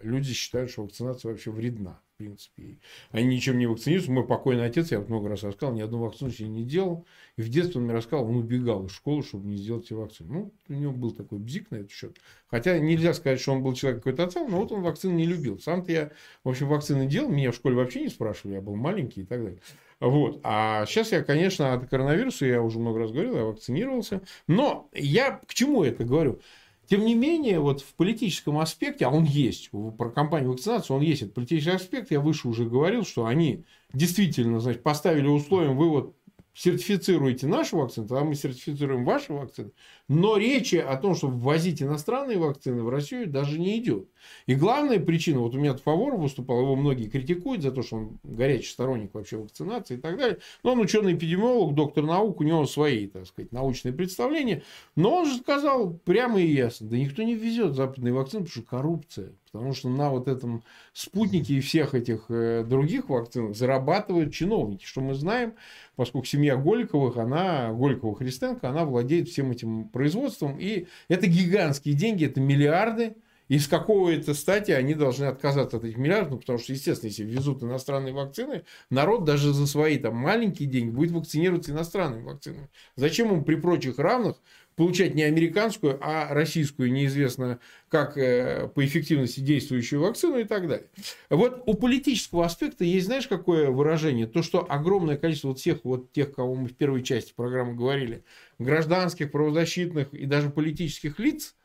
люди 0.03 0.33
считают, 0.33 0.71
что 0.71 0.83
вакцинация 0.83 1.31
вообще 1.31 1.51
вредна 1.51 2.01
принципе. 2.25 2.79
Они 3.11 3.27
ничем 3.27 3.59
не 3.59 3.67
вакцинируются. 3.67 4.13
Мой 4.13 4.27
покойный 4.27 4.65
отец, 4.65 4.91
я 4.91 5.01
много 5.01 5.29
раз 5.29 5.43
рассказал, 5.43 5.75
ни 5.75 5.81
одну 5.81 5.99
вакцину 5.99 6.31
себе 6.31 6.49
не 6.49 6.65
делал. 6.65 7.07
И 7.37 7.43
в 7.43 7.49
детстве 7.49 7.81
он 7.81 7.87
мне 7.87 7.95
рассказал, 7.95 8.27
он 8.27 8.37
убегал 8.37 8.87
из 8.87 8.93
школы, 8.93 9.23
чтобы 9.23 9.47
не 9.47 9.57
сделать 9.57 9.87
эти 9.87 9.93
вакцины. 9.93 10.33
Ну, 10.33 10.53
у 10.69 10.73
него 10.73 10.93
был 10.93 11.11
такой 11.13 11.39
бзик 11.39 11.71
на 11.71 11.77
этот 11.77 11.91
счет. 11.91 12.17
Хотя 12.49 12.79
нельзя 12.79 13.15
сказать, 13.15 13.41
что 13.41 13.53
он 13.53 13.63
был 13.63 13.75
человек 13.75 14.01
какой-то 14.01 14.25
отцом, 14.25 14.51
но 14.51 14.59
вот 14.59 14.73
он 14.73 14.83
вакцины 14.83 15.13
не 15.13 15.27
любил. 15.27 15.59
Сам-то 15.59 15.93
я, 15.93 16.11
в 16.43 16.49
общем, 16.49 16.69
вакцины 16.69 17.07
делал, 17.07 17.29
меня 17.29 17.51
в 17.51 17.57
школе 17.57 17.77
вообще 17.77 18.03
не 18.03 18.09
спрашивали, 18.09 18.55
я 18.55 18.61
был 18.61 18.77
маленький 18.77 19.23
и 19.23 19.25
так 19.25 19.43
далее. 19.43 19.61
Вот. 20.01 20.41
А 20.43 20.85
сейчас 20.87 21.13
я, 21.13 21.23
конечно, 21.23 21.73
от 21.73 21.89
коронавируса, 21.89 22.47
я 22.47 22.63
уже 22.63 22.79
много 22.79 23.01
раз 23.01 23.11
говорил, 23.11 23.37
я 23.37 23.45
вакцинировался. 23.45 24.23
Но 24.47 24.89
я 24.93 25.41
к 25.47 25.55
чему 25.55 25.83
это 25.83 26.05
говорю? 26.05 26.41
Тем 26.87 27.05
не 27.05 27.15
менее, 27.15 27.61
вот 27.61 27.81
в 27.81 27.95
политическом 27.95 28.59
аспекте, 28.59 29.07
а 29.07 29.11
он 29.11 29.25
есть, 29.25 29.71
про 29.99 30.11
кампанию 30.11 30.53
вакцинации 30.53 30.93
он 30.93 31.01
есть, 31.01 31.23
этот 31.23 31.35
политический 31.35 31.71
аспект, 31.71 32.11
я 32.11 32.21
выше 32.21 32.49
уже 32.49 32.65
говорил, 32.65 33.05
что 33.05 33.27
они 33.27 33.65
действительно 33.93 34.61
значит, 34.61 34.83
поставили 34.83 35.27
условием 35.27 35.77
вывод 35.77 36.15
сертифицируете 36.55 37.49
нашу 37.49 37.79
вакцину, 37.79 38.07
тогда 38.07 38.25
мы 38.25 38.35
сертифицируем 38.35 39.05
ваши 39.05 39.33
вакцины. 39.33 39.73
Но 40.09 40.37
речи 40.37 40.77
о 40.77 40.97
том, 40.97 41.15
чтобы 41.15 41.37
ввозить 41.39 41.83
иностранные 41.83 42.39
вакцины 42.39 42.83
в 42.83 42.89
Россию, 42.89 43.29
даже 43.29 43.59
не 43.59 43.79
идет. 43.79 44.09
И 44.47 44.55
главная 44.55 45.01
причина, 45.01 45.41
вот 45.41 45.55
у 45.55 45.59
меня 45.59 45.75
Фавор 45.75 46.17
выступал, 46.17 46.61
его 46.61 46.77
многие 46.77 47.09
критикуют 47.09 47.63
за 47.63 47.73
то, 47.73 47.83
что 47.83 47.97
он 47.97 48.19
горячий 48.23 48.69
сторонник 48.69 49.13
вообще 49.15 49.37
вакцинации 49.37 49.97
и 49.97 50.01
так 50.01 50.17
далее. 50.17 50.39
Но 50.63 50.73
он 50.73 50.81
ученый-эпидемиолог, 50.81 51.75
доктор 51.75 52.05
наук, 52.05 52.41
у 52.41 52.45
него 52.45 52.65
свои, 52.67 53.09
так 53.09 53.27
сказать, 53.27 53.51
научные 53.51 53.93
представления. 53.93 54.63
Но 54.95 55.17
он 55.17 55.27
же 55.27 55.37
сказал 55.39 55.95
прямо 56.05 56.41
и 56.41 56.47
ясно, 56.47 56.89
да 56.89 56.97
никто 56.97 57.23
не 57.23 57.35
везет 57.35 57.75
западные 57.75 58.15
вакцины, 58.15 58.45
потому 58.45 58.63
что 58.63 58.71
коррупция. 58.71 59.33
Потому 59.55 59.73
что 59.73 59.89
на 59.89 60.11
вот 60.11 60.27
этом 60.27 60.65
спутнике 60.93 61.55
и 61.55 61.61
всех 61.61 61.95
этих 61.95 62.25
э, 62.29 62.65
других 62.65 63.09
вакцинах 63.09 63.55
зарабатывают 63.55 64.35
чиновники, 64.35 64.85
что 64.85 65.01
мы 65.01 65.15
знаем, 65.15 65.55
поскольку 65.97 66.27
семья 66.27 66.57
Голиковых, 66.57 67.17
она, 67.17 67.73
Голикова 67.73 68.15
Христенко, 68.15 68.69
она 68.69 68.85
владеет 68.85 69.29
всем 69.29 69.51
этим 69.51 69.89
производством. 69.89 70.59
И 70.59 70.87
это 71.09 71.27
гигантские 71.27 71.95
деньги, 71.95 72.27
это 72.27 72.41
миллиарды. 72.41 73.17
И 73.49 73.59
с 73.59 73.69
какого 73.69 74.11
это 74.11 74.33
стати 74.33 74.71
они 74.71 74.95
должны 74.95 75.27
отказаться 75.27 75.77
от 75.77 75.85
этих 75.85 75.99
миллиардов, 75.99 76.31
ну, 76.31 76.39
потому 76.39 76.59
что, 76.59 76.73
естественно, 76.73 77.11
если 77.11 77.25
везут 77.25 77.63
иностранные 77.63 78.15
вакцины, 78.15 78.65
народ 78.89 79.25
даже 79.25 79.53
за 79.53 79.67
свои 79.67 79.99
там 79.99 80.17
маленькие 80.17 80.67
деньги 80.67 80.91
будет 80.91 81.11
вакцинироваться 81.11 81.73
иностранными 81.73 82.23
вакцинами. 82.23 82.71
Зачем 82.97 83.35
им 83.35 83.45
при 83.45 83.57
прочих 83.57 83.99
равных 83.99 84.41
получать 84.77 85.15
не 85.15 85.23
американскую, 85.23 85.99
а 86.01 86.33
российскую, 86.33 86.93
неизвестно 86.93 87.61
как 87.89 88.17
э, 88.17 88.69
по 88.75 88.85
эффективности 88.85 89.41
действующую 89.41 90.01
вакцину 90.01 90.39
и 90.39 90.45
так 90.45 90.69
далее. 90.69 90.89
Вот 91.31 91.63
у 91.67 91.75
политического 91.75 92.45
аспекта 92.45 92.85
есть, 92.85 93.07
знаешь, 93.07 93.29
какое 93.29 93.71
выражение? 93.71 94.27
То, 94.27 94.43
что 94.43 94.67
огромное 94.69 95.17
количество 95.17 95.49
вот 95.49 95.59
всех 95.59 95.85
вот 95.85 96.13
тех, 96.13 96.35
кого 96.35 96.55
мы 96.55 96.69
в 96.69 96.75
первой 96.75 97.03
части 97.03 97.33
программы 97.35 97.75
говорили, 97.75 98.25
гражданских, 98.59 99.31
правозащитных 99.31 100.13
и 100.13 100.27
даже 100.27 100.51
политических 100.51 101.19
лиц– 101.19 101.55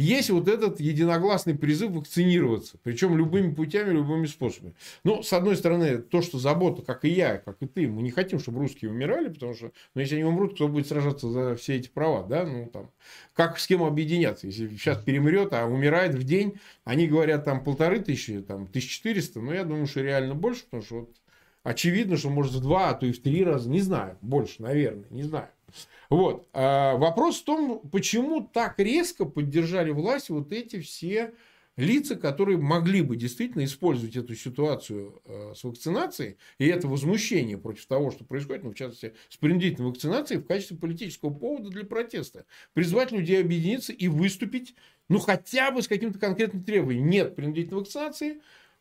есть 0.00 0.30
вот 0.30 0.48
этот 0.48 0.80
единогласный 0.80 1.54
призыв 1.54 1.92
вакцинироваться. 1.92 2.78
Причем 2.82 3.16
любыми 3.16 3.54
путями, 3.54 3.92
любыми 3.92 4.26
способами. 4.26 4.74
Ну, 5.04 5.22
с 5.22 5.32
одной 5.32 5.56
стороны, 5.56 5.98
то, 5.98 6.22
что 6.22 6.38
забота, 6.38 6.82
как 6.82 7.04
и 7.04 7.08
я, 7.08 7.38
как 7.38 7.56
и 7.60 7.66
ты, 7.66 7.88
мы 7.88 8.02
не 8.02 8.10
хотим, 8.10 8.38
чтобы 8.38 8.60
русские 8.60 8.90
умирали, 8.90 9.28
потому 9.28 9.54
что, 9.54 9.72
ну, 9.94 10.00
если 10.00 10.16
они 10.16 10.24
умрут, 10.24 10.54
кто 10.54 10.68
будет 10.68 10.86
сражаться 10.86 11.28
за 11.28 11.56
все 11.56 11.76
эти 11.76 11.88
права, 11.88 12.26
да, 12.26 12.44
ну, 12.44 12.66
там, 12.72 12.90
как 13.34 13.58
с 13.58 13.66
кем 13.66 13.82
объединяться? 13.82 14.46
Если 14.46 14.68
сейчас 14.68 15.02
перемрет, 15.02 15.52
а 15.52 15.66
умирает 15.66 16.14
в 16.14 16.24
день, 16.24 16.54
они 16.84 17.06
говорят, 17.06 17.44
там, 17.44 17.62
полторы 17.62 18.00
тысячи, 18.00 18.40
там, 18.40 18.66
тысяч 18.66 18.98
четыреста, 18.98 19.40
но 19.40 19.52
я 19.52 19.64
думаю, 19.64 19.86
что 19.86 20.00
реально 20.00 20.34
больше, 20.34 20.64
потому 20.64 20.82
что 20.82 20.94
вот 21.00 21.10
очевидно, 21.62 22.16
что 22.16 22.30
может 22.30 22.52
в 22.52 22.60
два, 22.60 22.90
а 22.90 22.94
то 22.94 23.06
и 23.06 23.12
в 23.12 23.20
три 23.22 23.44
раза, 23.44 23.68
не 23.68 23.80
знаю, 23.80 24.16
больше, 24.20 24.62
наверное, 24.62 25.06
не 25.10 25.22
знаю. 25.22 25.48
Вот. 26.10 26.48
А 26.52 26.96
вопрос 26.96 27.40
в 27.40 27.44
том, 27.44 27.88
почему 27.90 28.42
так 28.42 28.78
резко 28.78 29.24
поддержали 29.24 29.90
власть 29.92 30.28
вот 30.28 30.52
эти 30.52 30.80
все 30.80 31.32
лица, 31.76 32.16
которые 32.16 32.58
могли 32.58 33.00
бы 33.02 33.16
действительно 33.16 33.64
использовать 33.64 34.16
эту 34.16 34.34
ситуацию 34.34 35.22
э, 35.24 35.54
с 35.56 35.62
вакцинацией 35.62 36.36
и 36.58 36.66
это 36.66 36.88
возмущение 36.88 37.56
против 37.56 37.86
того, 37.86 38.10
что 38.10 38.24
происходит, 38.24 38.64
ну, 38.64 38.70
в 38.70 38.74
частности, 38.74 39.14
с 39.28 39.36
принудительной 39.36 39.88
вакцинацией 39.88 40.40
в 40.40 40.46
качестве 40.46 40.76
политического 40.76 41.30
повода 41.30 41.70
для 41.70 41.84
протеста. 41.84 42.44
Призвать 42.74 43.12
людей 43.12 43.40
объединиться 43.40 43.92
и 43.92 44.08
выступить, 44.08 44.74
ну, 45.08 45.20
хотя 45.20 45.70
бы 45.70 45.80
с 45.80 45.88
каким-то 45.88 46.18
конкретным 46.18 46.64
требованием. 46.64 47.08
Нет 47.08 47.36
принудительной 47.36 47.80
вакцинации, 47.80 48.40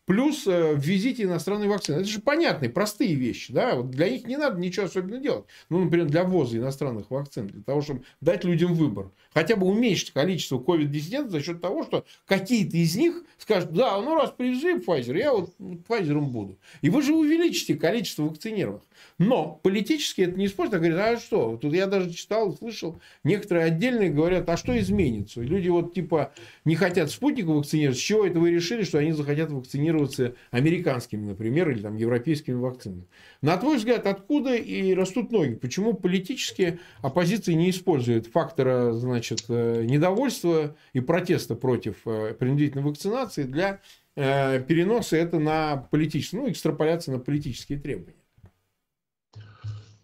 Плюс 0.10 0.48
э, 0.48 0.74
ввезите 0.76 1.22
иностранные 1.22 1.70
вакцины. 1.70 1.98
Это 1.98 2.06
же 2.06 2.20
понятные, 2.20 2.72
простые 2.72 3.14
вещи. 3.14 3.54
Да? 3.54 3.76
Вот 3.76 3.92
для 3.92 4.10
них 4.10 4.26
не 4.26 4.38
надо 4.38 4.60
ничего 4.60 4.88
особенно 4.88 5.20
делать. 5.20 5.46
Ну, 5.70 5.84
например, 5.84 6.08
для 6.08 6.24
ввоза 6.24 6.58
иностранных 6.58 7.12
вакцин. 7.12 7.46
Для 7.46 7.62
того, 7.62 7.84
чтобы 7.84 8.02
дать 8.20 8.44
людям 8.44 8.74
выбор. 8.74 9.12
Хотя 9.36 9.56
бы 9.56 9.68
уменьшить 9.68 10.10
количество 10.10 10.58
COVID-диссидентов 10.58 11.34
за 11.34 11.44
счет 11.44 11.62
того, 11.62 11.84
что 11.84 12.06
какие-то 12.26 12.76
из 12.76 12.96
них 12.96 13.24
скажут, 13.38 13.72
да, 13.72 14.02
ну 14.02 14.16
раз 14.16 14.34
привезли 14.36 14.78
Pfizer, 14.78 15.16
я 15.16 15.32
вот 15.32 15.54
Pfizer 15.60 16.20
буду. 16.20 16.58
И 16.82 16.90
вы 16.90 17.04
же 17.04 17.14
увеличите 17.14 17.76
количество 17.76 18.24
вакцинированных. 18.24 18.82
Но 19.20 19.60
политически 19.62 20.22
это 20.22 20.38
не 20.38 20.48
используют. 20.48 20.84
Говорят, 20.84 21.18
а 21.18 21.20
что? 21.20 21.58
Тут 21.58 21.74
я 21.74 21.86
даже 21.86 22.12
читал, 22.12 22.56
слышал, 22.58 23.00
некоторые 23.24 23.66
отдельные 23.66 24.10
говорят, 24.10 24.50
а 24.50 24.58
что 24.58 24.78
изменится? 24.80 25.42
Люди 25.42 25.70
вот 25.70 25.94
типа 25.94 26.34
не 26.66 26.76
хотят 26.76 27.12
спутников 27.12 27.58
вакцинировать. 27.58 27.98
С 28.00 28.02
чего 28.02 28.26
это 28.26 28.40
вы 28.40 28.50
решили, 28.50 28.84
что 28.84 28.98
они 28.98 29.12
захотят 29.12 29.52
вакцинироваться 30.00 30.36
американскими, 30.52 31.26
например, 31.26 31.70
или 31.70 31.82
там 31.82 31.96
европейскими 31.96 32.56
вакцинами? 32.56 33.08
На 33.42 33.58
твой 33.58 33.78
взгляд, 33.78 34.06
откуда 34.08 34.56
и 34.56 34.94
растут 34.94 35.32
ноги? 35.32 35.56
Почему 35.56 35.94
политически 35.94 36.80
оппозиция 37.02 37.56
не 37.56 37.70
использует 37.70 38.28
фактора 38.28 38.94
значит, 38.94 39.46
э, 39.50 39.84
недовольства 39.86 40.76
и 40.94 41.00
протеста 41.00 41.56
против 41.56 41.98
э, 42.06 42.34
принудительной 42.34 42.84
вакцинации 42.84 43.44
для 43.44 43.82
э, 44.16 44.62
переноса 44.62 45.18
это 45.18 45.40
на 45.40 45.78
политические, 45.78 46.42
ну, 46.42 46.52
экстраполяции 46.52 47.12
на 47.12 47.20
политические 47.20 47.80
требования? 47.80 48.16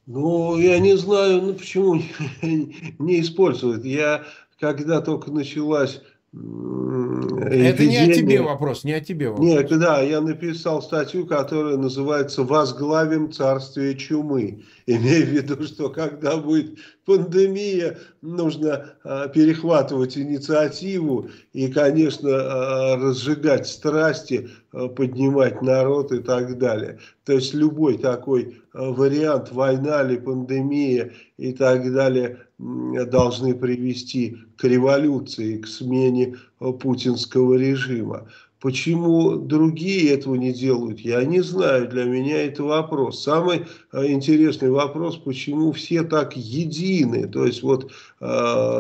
Ну, 0.06 0.58
я 0.60 0.78
не 0.80 0.96
знаю, 0.98 1.42
ну 1.42 1.54
почему 1.56 1.96
не 2.42 3.22
используют. 3.22 3.86
Я, 3.86 4.24
когда 4.60 5.02
только 5.02 5.32
началась 5.32 6.02
это 6.36 7.86
не 7.86 7.98
о 7.98 8.14
тебе 8.14 8.42
вопрос, 8.42 8.84
не 8.84 8.94
о 8.94 9.00
тебе 9.00 9.30
вопрос. 9.30 9.46
Нет, 9.46 9.80
да, 9.80 10.02
я 10.02 10.20
написал 10.20 10.82
статью, 10.82 11.26
которая 11.26 11.78
называется 11.78 12.44
«Возглавим 12.44 13.32
царствие 13.32 13.96
чумы». 13.96 14.64
Имея 14.86 15.26
в 15.26 15.30
виду, 15.30 15.64
что 15.64 15.90
когда 15.90 16.38
будет 16.38 16.78
пандемия, 17.06 17.98
нужно 18.22 18.94
а, 19.04 19.28
перехватывать 19.30 20.18
инициативу 20.18 21.30
и, 21.54 21.72
конечно, 21.72 22.30
а, 22.30 22.98
разжигать 22.98 23.68
страсти, 23.68 24.50
а, 24.72 24.90
поднимать 24.90 25.62
народ 25.62 26.12
и 26.12 26.20
так 26.20 26.58
далее. 26.58 27.00
То 27.24 27.34
есть 27.34 27.54
любой 27.54 27.98
такой 27.98 28.62
вариант, 28.74 29.52
война 29.52 30.04
или 30.04 30.18
пандемия 30.18 31.14
и 31.38 31.54
так 31.54 31.92
далее, 31.94 32.45
должны 32.58 33.54
привести 33.54 34.38
к 34.58 34.64
революции, 34.64 35.58
к 35.58 35.68
смене 35.68 36.36
путинского 36.60 37.56
режима. 37.56 38.28
Почему 38.66 39.36
другие 39.36 40.12
этого 40.12 40.34
не 40.34 40.52
делают, 40.52 41.00
я 41.02 41.24
не 41.24 41.42
знаю. 41.42 41.88
Для 41.88 42.06
меня 42.06 42.44
это 42.44 42.64
вопрос. 42.64 43.22
Самый 43.22 43.66
э, 43.94 44.08
интересный 44.08 44.72
вопрос, 44.72 45.18
почему 45.18 45.72
все 45.72 46.02
так 46.02 46.36
едины. 46.36 47.28
То 47.28 47.46
есть 47.46 47.62
вот 47.62 47.92
э, 48.15 48.15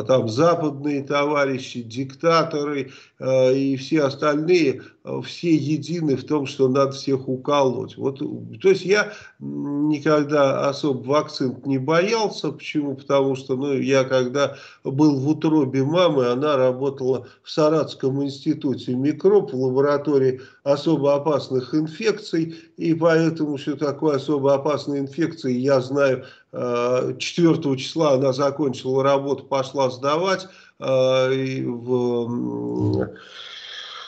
там 0.07 0.29
западные 0.29 1.03
товарищи, 1.03 1.81
диктаторы 1.81 2.91
э, 3.19 3.55
и 3.55 3.75
все 3.77 4.03
остальные, 4.03 4.81
э, 5.03 5.21
все 5.25 5.55
едины 5.55 6.15
в 6.15 6.23
том, 6.25 6.45
что 6.45 6.67
надо 6.67 6.91
всех 6.91 7.27
уколоть. 7.27 7.97
Вот, 7.97 8.19
то 8.19 8.69
есть 8.69 8.85
я 8.85 9.11
никогда 9.39 10.69
особо 10.69 11.03
вакцин 11.03 11.57
не 11.65 11.77
боялся. 11.77 12.51
Почему? 12.51 12.95
Потому 12.95 13.35
что 13.35 13.55
ну, 13.55 13.73
я 13.73 14.03
когда 14.03 14.55
был 14.83 15.19
в 15.19 15.27
утробе 15.27 15.83
мамы, 15.83 16.27
она 16.27 16.57
работала 16.57 17.27
в 17.43 17.51
Саратском 17.51 18.23
институте 18.23 18.93
микроб 18.93 19.51
в 19.51 19.61
лаборатории 19.61 20.41
особо 20.63 21.15
опасных 21.15 21.75
инфекций, 21.75 22.55
и 22.77 22.93
поэтому 22.93 23.57
что 23.57 23.75
такое 23.75 24.15
особо 24.15 24.55
опасные 24.55 25.01
инфекции, 25.01 25.53
я 25.53 25.81
знаю, 25.81 26.25
4 26.55 27.17
э, 27.17 27.77
числа 27.77 28.13
она 28.13 28.31
закончила 28.31 29.03
работу, 29.03 29.43
пошла 29.43 29.89
сдавать 29.89 30.47
э, 30.79 31.63
в 31.65 33.09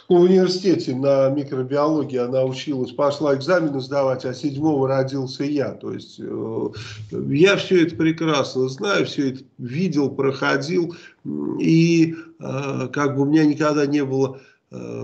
университете 0.08 0.96
на 0.96 1.28
микробиологии 1.30 2.18
она 2.18 2.46
училась, 2.46 2.92
пошла 2.92 3.36
экзамены 3.36 3.82
сдавать, 3.82 4.24
а 4.24 4.34
седьмого 4.34 4.88
родился 4.88 5.44
я. 5.44 5.72
То 5.72 5.92
есть 5.92 6.22
э, 6.22 6.70
я 7.12 7.58
все 7.58 7.84
это 7.86 7.98
прекрасно 7.98 8.70
знаю, 8.70 9.06
все 9.06 9.32
это 9.32 9.44
видел, 9.58 10.10
проходил. 10.10 10.96
И 11.60 12.16
как 12.40 13.18
бы 13.18 13.24
у 13.24 13.26
меня 13.26 13.44
никогда 13.44 13.86
не 13.86 14.06
было 14.06 14.40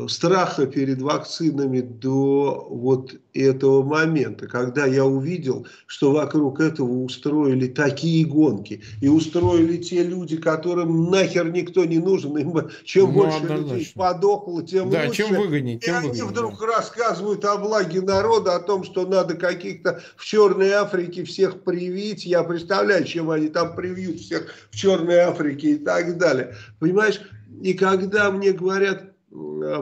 страха 0.09 0.65
перед 0.65 1.01
вакцинами 1.01 1.79
до 1.79 2.67
вот 2.69 3.15
этого 3.33 3.81
момента, 3.81 4.45
когда 4.45 4.85
я 4.85 5.05
увидел, 5.05 5.65
что 5.87 6.11
вокруг 6.11 6.59
этого 6.59 6.91
устроили 7.03 7.67
такие 7.67 8.25
гонки, 8.25 8.81
и 9.01 9.07
устроили 9.07 9.77
те 9.77 10.03
люди, 10.03 10.35
которым 10.35 11.09
нахер 11.09 11.49
никто 11.49 11.85
не 11.85 11.99
нужен, 11.99 12.37
им 12.37 12.69
чем 12.83 13.05
ну, 13.05 13.13
больше 13.13 13.37
однозначно. 13.37 13.73
людей 13.73 13.91
подохло, 13.95 14.63
тем 14.63 14.89
да, 14.89 15.05
лучше. 15.05 15.23
чем 15.23 15.35
выгонить, 15.37 15.87
и 15.87 15.91
выгонить, 15.91 16.11
они 16.11 16.21
вдруг 16.29 16.59
да. 16.59 16.65
рассказывают 16.67 17.45
о 17.45 17.57
благе 17.57 18.01
народа, 18.01 18.55
о 18.55 18.59
том, 18.59 18.83
что 18.83 19.07
надо 19.07 19.35
каких-то 19.35 20.01
в 20.17 20.25
Черной 20.25 20.71
Африке 20.71 21.23
всех 21.23 21.63
привить, 21.63 22.25
я 22.25 22.43
представляю, 22.43 23.05
чем 23.05 23.29
они 23.29 23.47
там 23.47 23.77
привьют 23.77 24.19
всех 24.19 24.53
в 24.71 24.75
Черной 24.75 25.19
Африке 25.19 25.71
и 25.71 25.77
так 25.77 26.17
далее. 26.17 26.53
Понимаешь, 26.79 27.21
и 27.61 27.73
когда 27.73 28.29
мне 28.29 28.51
говорят, 28.51 29.03
Э, 29.03 29.12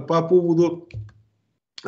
по 0.08 0.22
поводу 0.22 0.88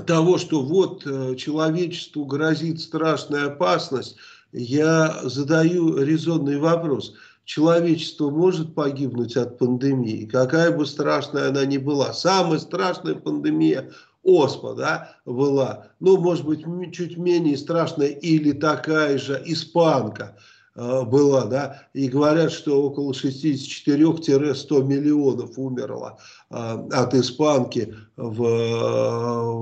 того, 0.06 0.38
что 0.38 0.62
вот 0.62 1.04
э, 1.06 1.36
человечеству 1.36 2.26
грозит 2.26 2.82
страшная 2.82 3.48
опасность, 3.48 4.16
я 4.52 5.20
задаю 5.24 5.98
резонный 5.98 6.58
вопрос. 6.58 7.14
Человечество 7.46 8.30
может 8.30 8.74
погибнуть 8.74 9.36
от 9.36 9.58
пандемии, 9.60 10.26
какая 10.26 10.72
бы 10.72 10.86
страшная 10.86 11.50
она 11.50 11.66
ни 11.66 11.78
была. 11.78 12.14
Самая 12.14 12.60
страшная 12.60 13.16
пандемия 13.16 13.92
оспа, 14.24 14.74
да, 14.74 15.18
была. 15.26 15.88
Ну, 16.00 16.18
может 16.18 16.46
быть, 16.46 16.64
чуть 16.94 17.18
менее 17.18 17.58
страшная 17.58 18.08
или 18.08 18.52
такая 18.54 19.18
же 19.18 19.42
испанка. 19.46 20.38
Э, 20.76 21.04
была, 21.06 21.46
да, 21.46 21.88
и 21.94 22.08
говорят, 22.08 22.52
что 22.52 22.82
около 22.84 23.12
64-100 23.12 24.84
миллионов 24.84 25.58
умерло 25.58 26.18
э, 26.50 26.56
от 26.56 27.14
испанки 27.14 27.94
в 28.16 28.44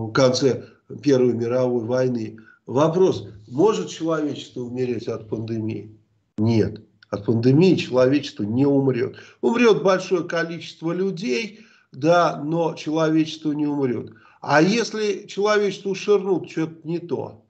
э, 0.10 0.12
конце 0.14 0.68
Первой 1.04 1.34
мировой 1.34 1.84
войны. 1.84 2.38
Вопрос, 2.66 3.28
может 3.50 3.90
человечество 3.90 4.62
умереть 4.62 5.10
от 5.10 5.28
пандемии? 5.28 6.00
Нет. 6.38 6.82
От 7.10 7.26
пандемии 7.26 7.76
человечество 7.76 8.44
не 8.44 8.66
умрет. 8.66 9.18
Умрет 9.42 9.84
большое 9.84 10.24
количество 10.24 10.94
людей, 10.94 11.60
да, 11.92 12.42
но 12.42 12.74
человечество 12.74 13.52
не 13.52 13.68
умрет. 13.68 14.14
А 14.40 14.62
если 14.62 15.28
человечество 15.28 15.94
ширнут 15.94 16.50
что-то 16.50 16.88
не 16.88 17.00
то, 17.00 17.44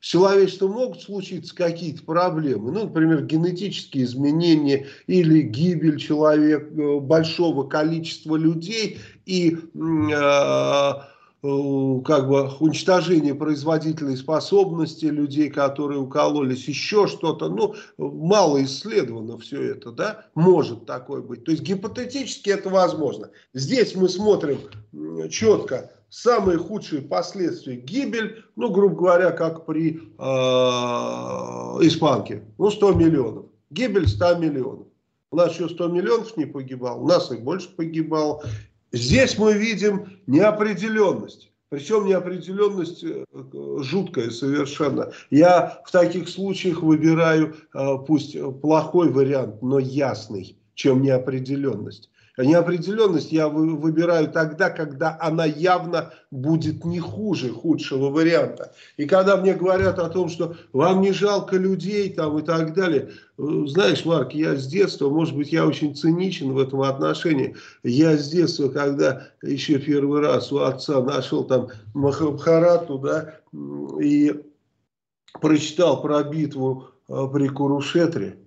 с 0.00 0.06
человечеством 0.06 0.72
могут 0.72 1.02
случиться 1.02 1.54
какие-то 1.54 2.02
проблемы, 2.02 2.72
ну, 2.72 2.84
например, 2.84 3.24
генетические 3.24 4.04
изменения 4.04 4.86
или 5.06 5.42
гибель 5.42 5.98
человека, 5.98 6.66
э, 6.72 7.00
большого 7.00 7.68
количества 7.68 8.36
людей 8.36 8.98
и 9.26 9.50
э, 9.52 9.58
э, 10.12 12.00
как 12.06 12.28
бы 12.28 12.50
уничтожение 12.60 13.34
производительной 13.34 14.16
способности 14.16 15.04
людей, 15.04 15.50
которые 15.50 16.00
укололись, 16.00 16.66
еще 16.66 17.06
что-то, 17.06 17.50
ну, 17.50 17.74
мало 17.98 18.64
исследовано 18.64 19.36
все 19.36 19.62
это, 19.72 19.92
да, 19.92 20.24
может 20.34 20.86
такое 20.86 21.20
быть. 21.20 21.44
То 21.44 21.50
есть 21.50 21.62
гипотетически 21.62 22.48
это 22.48 22.70
возможно. 22.70 23.28
Здесь 23.52 23.94
мы 23.94 24.08
смотрим 24.08 24.60
четко 25.28 25.90
самые 26.10 26.58
худшие 26.58 27.00
последствия 27.00 27.76
гибель, 27.76 28.44
ну, 28.56 28.70
грубо 28.70 28.96
говоря, 28.96 29.30
как 29.30 29.64
при 29.64 30.00
э, 30.18 30.22
испанке, 31.86 32.42
ну, 32.58 32.70
100 32.70 32.92
миллионов. 32.92 33.46
Гибель 33.70 34.08
100 34.08 34.34
миллионов. 34.36 34.88
У 35.30 35.36
нас 35.36 35.54
еще 35.54 35.68
100 35.68 35.88
миллионов 35.88 36.36
не 36.36 36.44
погибало, 36.44 36.98
у 37.00 37.06
нас 37.06 37.30
их 37.30 37.42
больше 37.42 37.74
погибало. 37.74 38.42
Здесь 38.92 39.38
мы 39.38 39.52
видим 39.52 40.20
неопределенность. 40.26 41.52
Причем 41.68 42.06
неопределенность 42.06 43.04
э, 43.04 43.24
жуткая 43.78 44.30
совершенно. 44.30 45.12
Я 45.30 45.80
в 45.86 45.92
таких 45.92 46.28
случаях 46.28 46.82
выбираю, 46.82 47.54
э, 47.72 47.96
пусть 48.08 48.36
плохой 48.60 49.10
вариант, 49.10 49.62
но 49.62 49.78
ясный, 49.78 50.58
чем 50.74 51.02
неопределенность. 51.02 52.10
Неопределенность 52.44 53.32
я 53.32 53.48
выбираю 53.48 54.30
тогда, 54.30 54.70
когда 54.70 55.16
она 55.20 55.44
явно 55.44 56.12
будет 56.30 56.84
не 56.84 57.00
хуже 57.00 57.50
худшего 57.50 58.10
варианта. 58.10 58.72
И 58.96 59.06
когда 59.06 59.36
мне 59.36 59.54
говорят 59.54 59.98
о 59.98 60.08
том, 60.08 60.28
что 60.28 60.54
вам 60.72 61.00
не 61.00 61.12
жалко 61.12 61.56
людей 61.56 62.12
там 62.12 62.38
и 62.38 62.42
так 62.42 62.74
далее, 62.74 63.10
э, 63.36 63.42
знаешь, 63.66 64.04
Марк, 64.04 64.32
я 64.32 64.56
с 64.56 64.66
детства, 64.66 65.10
может 65.10 65.36
быть, 65.36 65.52
я 65.52 65.66
очень 65.66 65.94
циничен 65.94 66.52
в 66.52 66.58
этом 66.58 66.82
отношении, 66.82 67.56
я 67.82 68.16
с 68.16 68.28
детства, 68.28 68.68
когда 68.68 69.28
еще 69.42 69.78
первый 69.78 70.20
раз 70.20 70.52
у 70.52 70.58
отца 70.58 71.02
нашел 71.02 71.44
там 71.44 71.68
Махабхарату, 71.94 72.98
да, 72.98 73.34
и 74.00 74.40
прочитал 75.40 76.00
про 76.00 76.22
битву 76.22 76.86
э, 77.08 77.26
при 77.32 77.48
Курушетре, 77.48 78.38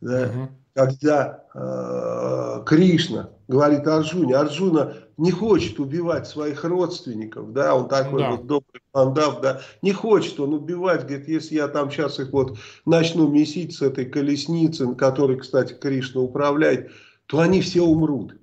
да, 0.00 0.28
угу 0.28 0.48
когда 0.74 1.44
э, 1.54 2.64
Кришна 2.64 3.30
говорит 3.48 3.86
Арджуне, 3.86 4.36
Арджуна 4.36 4.94
не 5.18 5.30
хочет 5.30 5.78
убивать 5.78 6.26
своих 6.26 6.64
родственников, 6.64 7.52
да, 7.52 7.74
он 7.74 7.88
такой 7.88 8.22
да. 8.22 8.30
вот 8.32 8.46
добрый 8.46 8.80
пандав, 8.92 9.40
да, 9.40 9.60
не 9.82 9.92
хочет 9.92 10.40
он 10.40 10.54
убивать, 10.54 11.06
говорит, 11.06 11.28
если 11.28 11.56
я 11.56 11.68
там 11.68 11.90
сейчас 11.90 12.18
их 12.18 12.32
вот 12.32 12.58
начну 12.86 13.28
месить 13.28 13.74
с 13.74 13.82
этой 13.82 14.06
колесницы, 14.06 14.94
которой, 14.94 15.38
кстати, 15.38 15.74
Кришна 15.74 16.22
управляет, 16.22 16.90
то 17.26 17.40
они 17.40 17.60
все 17.60 17.82
умрут. 17.82 18.36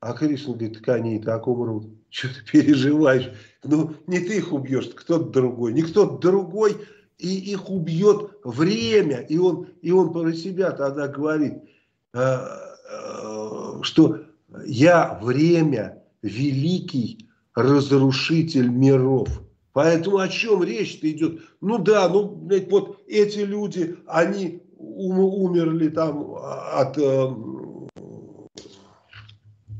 А 0.00 0.12
Кришна 0.12 0.54
говорит, 0.54 0.78
так 0.78 0.88
они 0.94 1.16
и 1.16 1.22
так 1.22 1.48
умрут. 1.48 1.88
Что 2.10 2.28
ты 2.28 2.50
переживаешь? 2.52 3.32
Ну, 3.64 3.94
не 4.06 4.20
ты 4.20 4.38
их 4.38 4.52
убьешь, 4.52 4.88
кто-то 4.94 5.24
другой. 5.24 5.72
Не 5.72 5.82
кто-то 5.82 6.18
другой, 6.18 6.76
и 7.18 7.52
их 7.52 7.70
убьет 7.70 8.30
время. 8.44 9.18
И 9.20 9.38
он, 9.38 9.68
и 9.82 9.90
он 9.90 10.12
про 10.12 10.32
себя 10.32 10.70
тогда 10.72 11.08
говорит, 11.08 11.54
э, 12.14 12.18
э, 12.18 13.78
что 13.82 14.20
я 14.64 15.18
время 15.22 16.02
великий 16.22 17.28
разрушитель 17.54 18.68
миров. 18.68 19.28
Поэтому 19.72 20.18
о 20.18 20.28
чем 20.28 20.62
речь-то 20.62 21.10
идет? 21.10 21.40
Ну 21.60 21.78
да, 21.78 22.08
ну 22.08 22.48
вот 22.70 23.02
эти 23.06 23.40
люди, 23.40 23.96
они 24.06 24.62
умерли 24.78 25.88
там 25.88 26.34
от 26.34 26.96
э, 26.96 27.34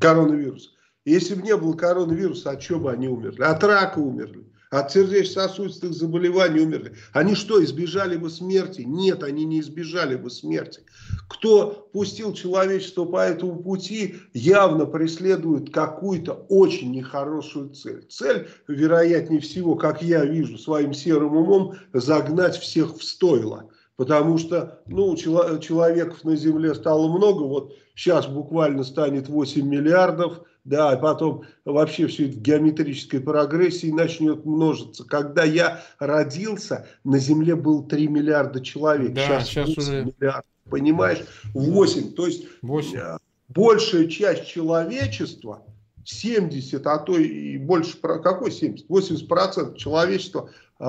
коронавируса. 0.01 0.70
Если 1.05 1.34
бы 1.34 1.43
не 1.43 1.57
было 1.57 1.72
коронавируса, 1.72 2.51
от 2.51 2.61
чего 2.61 2.80
бы 2.80 2.93
они 2.93 3.09
умерли? 3.09 3.43
От 3.43 3.62
рака 3.62 3.99
умерли. 3.99 4.45
От 4.77 4.93
сердечно-сосудистых 4.93 5.95
заболеваний 5.95 6.61
умерли. 6.61 6.93
Они 7.14 7.35
что, 7.35 7.64
избежали 7.64 8.18
бы 8.18 8.29
смерти? 8.29 8.83
Нет, 8.83 9.22
они 9.22 9.47
не 9.47 9.61
избежали 9.61 10.16
бы 10.16 10.29
смерти. 10.29 10.83
Кто 11.31 11.89
пустил 11.95 12.35
человечество 12.35 13.07
по 13.07 13.24
этому 13.24 13.62
пути, 13.62 14.16
явно 14.35 14.85
преследует 14.85 15.72
какую-то 15.72 16.45
очень 16.51 16.93
нехорошую 16.93 17.70
цель. 17.70 18.05
Цель, 18.11 18.49
вероятнее 18.68 19.41
всего, 19.41 19.77
как 19.77 20.03
я 20.03 20.27
вижу 20.27 20.59
своим 20.59 20.93
серым 20.93 21.35
умом, 21.35 21.77
загнать 21.95 22.59
всех 22.59 22.99
в 22.99 23.03
стойло. 23.03 23.70
Потому 23.97 24.37
что 24.37 24.83
ну, 24.87 25.16
человеков 25.16 26.22
на 26.22 26.37
Земле 26.37 26.74
стало 26.74 27.09
много, 27.09 27.45
вот 27.45 27.72
сейчас 27.95 28.27
буквально 28.27 28.85
станет 28.85 29.31
8 29.31 29.66
миллиардов, 29.66 30.43
да, 30.66 30.94
и 30.94 31.00
потом 31.00 31.44
вообще 31.64 32.08
все 32.08 32.26
это 32.26 32.38
в 32.38 32.42
геометрической 32.42 33.20
прогрессии 33.20 33.90
начнет 33.92 34.44
множиться. 34.44 35.04
Когда 35.04 35.44
я 35.44 35.82
родился, 36.00 36.88
на 37.04 37.18
Земле 37.18 37.54
был 37.54 37.84
3 37.84 38.08
миллиарда 38.08 38.60
человек, 38.60 39.12
да, 39.12 39.40
сейчас, 39.40 39.46
сейчас 39.46 39.78
уже... 39.78 40.04
миллиардов, 40.04 40.50
понимаешь? 40.68 41.20
8, 41.54 42.14
то 42.14 42.26
есть 42.26 42.46
8. 42.62 42.98
Э, 42.98 43.18
большая 43.48 44.08
часть 44.08 44.48
человечества, 44.48 45.62
70, 46.04 46.84
а 46.84 46.98
то 46.98 47.16
и 47.16 47.58
больше, 47.58 47.96
какой 47.98 48.50
70? 48.50 48.88
80% 48.88 49.76
человечества 49.76 50.50
э, 50.80 50.84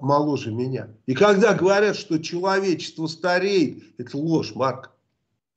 моложе 0.00 0.50
меня. 0.50 0.88
И 1.06 1.14
когда 1.14 1.54
говорят, 1.54 1.94
что 1.94 2.18
человечество 2.18 3.06
стареет, 3.06 3.84
это 3.96 4.18
ложь, 4.18 4.56
Марк. 4.56 4.90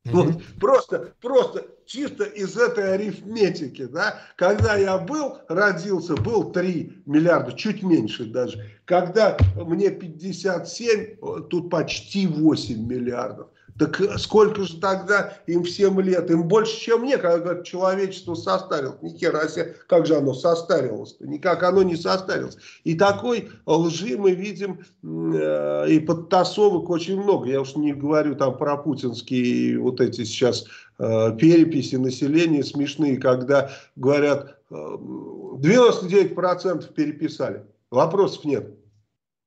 Mm-hmm. 0.06 0.12
Вот, 0.14 0.44
просто, 0.60 1.14
просто 1.22 1.66
чисто 1.88 2.26
из 2.26 2.56
этой 2.56 2.94
арифметики, 2.94 3.86
да, 3.86 4.20
когда 4.36 4.76
я 4.76 4.98
был, 5.00 5.40
родился, 5.48 6.16
был 6.16 6.52
3 6.52 7.04
миллиарда, 7.06 7.54
чуть 7.54 7.82
меньше 7.82 8.26
даже. 8.26 8.64
Когда 8.86 9.38
мне 9.56 9.90
57, 9.90 11.48
тут 11.50 11.70
почти 11.72 12.28
8 12.28 12.86
миллиардов. 12.86 13.48
Так 13.78 14.02
сколько 14.18 14.64
же 14.64 14.80
тогда 14.80 15.38
им 15.46 15.64
всем 15.64 16.00
лет? 16.00 16.32
Им 16.32 16.48
больше, 16.48 16.80
чем 16.80 17.02
мне, 17.02 17.18
когда 17.18 17.62
человечество 17.62 18.34
состарилось. 18.34 19.02
Ни 19.02 19.16
хера 19.16 19.48
себе, 19.48 19.76
как 19.88 20.08
же 20.08 20.16
оно 20.16 20.34
состарилось-то? 20.34 21.28
Никак 21.28 21.62
оно 21.64 21.84
не 21.84 21.96
состарилось. 21.96 22.58
И 22.84 22.96
такой 22.96 23.52
лжи 23.68 24.18
мы 24.18 24.32
видим 24.32 24.80
э, 25.04 25.90
и 25.90 26.00
подтасовок 26.00 26.90
очень 26.90 27.22
много. 27.22 27.50
Я 27.50 27.62
уж 27.62 27.76
не 27.76 27.94
говорю 27.94 28.36
там 28.36 28.58
про 28.58 28.78
путинские 28.78 29.78
вот 29.80 30.02
эти 30.02 30.24
сейчас 30.24 30.66
э, 30.98 31.38
переписи 31.38 31.98
населения 31.98 32.64
смешные, 32.64 33.18
когда 33.18 33.70
говорят 33.96 34.58
э, 34.72 34.74
99% 34.74 36.94
переписали. 36.94 37.64
Вопросов 37.92 38.44
нет. 38.44 38.74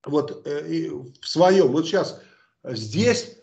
Вот 0.07 0.47
э, 0.47 0.89
в 1.21 1.29
своем, 1.29 1.73
вот 1.73 1.87
сейчас 1.87 2.21
здесь 2.65 3.40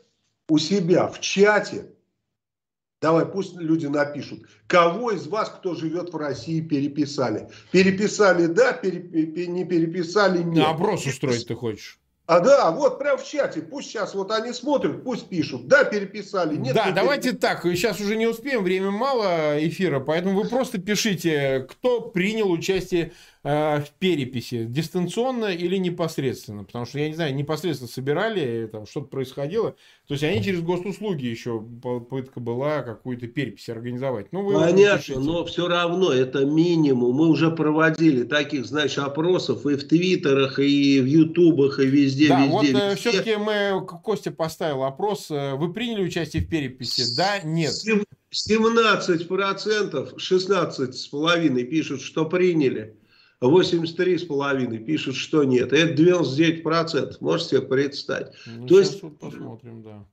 у 0.50 0.58
себя 0.58 1.08
в 1.08 1.20
чате, 1.20 1.90
давай 3.02 3.26
пусть 3.26 3.56
люди 3.56 3.88
напишут, 3.88 4.48
кого 4.68 5.12
из 5.12 5.28
вас, 5.28 5.50
кто 5.50 5.76
живет 5.76 6.14
в 6.14 6.18
России, 6.18 6.62
переписали. 6.62 7.50
Переписали 7.72 8.48
да, 8.48 8.74
переп... 8.74 9.12
не 9.14 9.66
переписали 9.66 10.44
нет. 10.44 10.64
На 10.64 10.70
опрос 10.72 11.06
устроить 11.06 11.48
ты 11.48 11.56
хочешь? 11.56 12.00
А 12.28 12.42
да, 12.42 12.72
вот 12.72 13.00
прям 13.00 13.18
в 13.18 13.26
чате, 13.26 13.62
пусть 13.62 13.88
сейчас 13.88 14.14
вот 14.14 14.32
они 14.32 14.52
смотрят, 14.52 15.02
пусть 15.06 15.30
пишут, 15.30 15.68
да, 15.68 15.86
переписали, 15.86 16.58
нет. 16.58 16.76
Да, 16.76 16.88
не 16.88 16.94
давайте 16.94 17.32
так, 17.32 17.64
сейчас 17.64 18.02
уже 18.02 18.18
не 18.18 18.28
успеем, 18.28 18.66
время 18.66 18.92
мало 18.92 19.56
эфира, 19.66 20.02
поэтому 20.02 20.42
вы 20.42 20.50
просто 20.50 20.78
пишите, 20.78 21.66
кто 21.70 22.02
принял 22.02 22.52
участие 22.52 23.14
в 23.44 23.86
переписи 24.00 24.66
дистанционно 24.66 25.46
или 25.46 25.78
непосредственно? 25.78 26.64
Потому 26.64 26.86
что, 26.86 27.00
я 27.00 27.08
не 27.08 27.16
знаю, 27.16 27.36
непосредственно 27.36 27.90
собирали, 27.90 28.68
там 28.72 28.86
что-то 28.86 29.08
происходило. 29.08 29.76
То 30.08 30.14
есть 30.14 30.24
они 30.24 30.44
через 30.44 30.62
госуслуги 30.62 31.26
еще 31.26 31.62
попытка 31.62 32.40
была 32.40 32.82
какую-то 32.82 33.28
перепись 33.28 33.70
организовать. 33.70 34.28
Ну, 34.32 34.42
вы 34.44 34.54
Понятно, 34.54 35.20
но 35.20 35.46
все 35.46 35.68
равно 35.68 36.12
это 36.12 36.46
минимум. 36.46 37.16
Мы 37.16 37.28
уже 37.28 37.52
проводили 37.52 38.24
таких, 38.24 38.66
знаешь, 38.66 38.98
опросов 38.98 39.66
и 39.66 39.76
в 39.76 39.88
Твиттерах, 39.88 40.60
и 40.60 41.00
в 41.02 41.06
Ютубах, 41.06 41.80
и 41.80 41.86
везде, 41.86 42.30
да, 42.30 42.40
везде. 42.42 42.52
вот 42.52 42.64
везде. 42.66 42.96
все-таки 42.96 43.36
мы, 43.36 43.86
Костя 43.86 44.32
поставил 44.32 44.84
опрос. 44.84 45.30
Э, 45.30 45.56
вы 45.56 45.74
приняли 45.74 46.04
участие 46.04 46.44
в 46.44 46.50
переписи? 46.50 47.16
Да, 47.16 47.40
нет. 47.44 47.74
17%, 48.34 50.16
16,5% 50.16 51.64
пишут, 51.64 52.02
что 52.02 52.26
приняли. 52.26 52.97
83,5 53.42 54.78
пишут, 54.80 55.16
что 55.16 55.44
нет. 55.44 55.74
Это 55.74 55.94
99%. 56.02 57.18
Можете 57.20 57.50
себе 57.50 57.62
представить. 57.62 58.34
Ну, 58.46 58.68
То 58.68 58.80
есть, 58.80 59.04
вот 59.04 59.20
посмотрим, 59.20 59.84
да. 59.84 60.06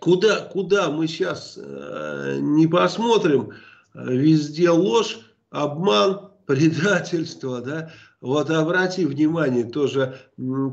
Куда, 0.00 0.40
куда 0.40 0.90
мы 0.90 1.06
сейчас 1.06 1.56
э, 1.56 2.38
не 2.40 2.66
посмотрим, 2.66 3.52
везде 3.94 4.70
ложь, 4.70 5.20
обман, 5.50 6.32
предательство, 6.46 7.60
да. 7.60 7.92
Вот 8.20 8.50
обрати 8.50 9.04
внимание, 9.04 9.64
тоже 9.64 10.16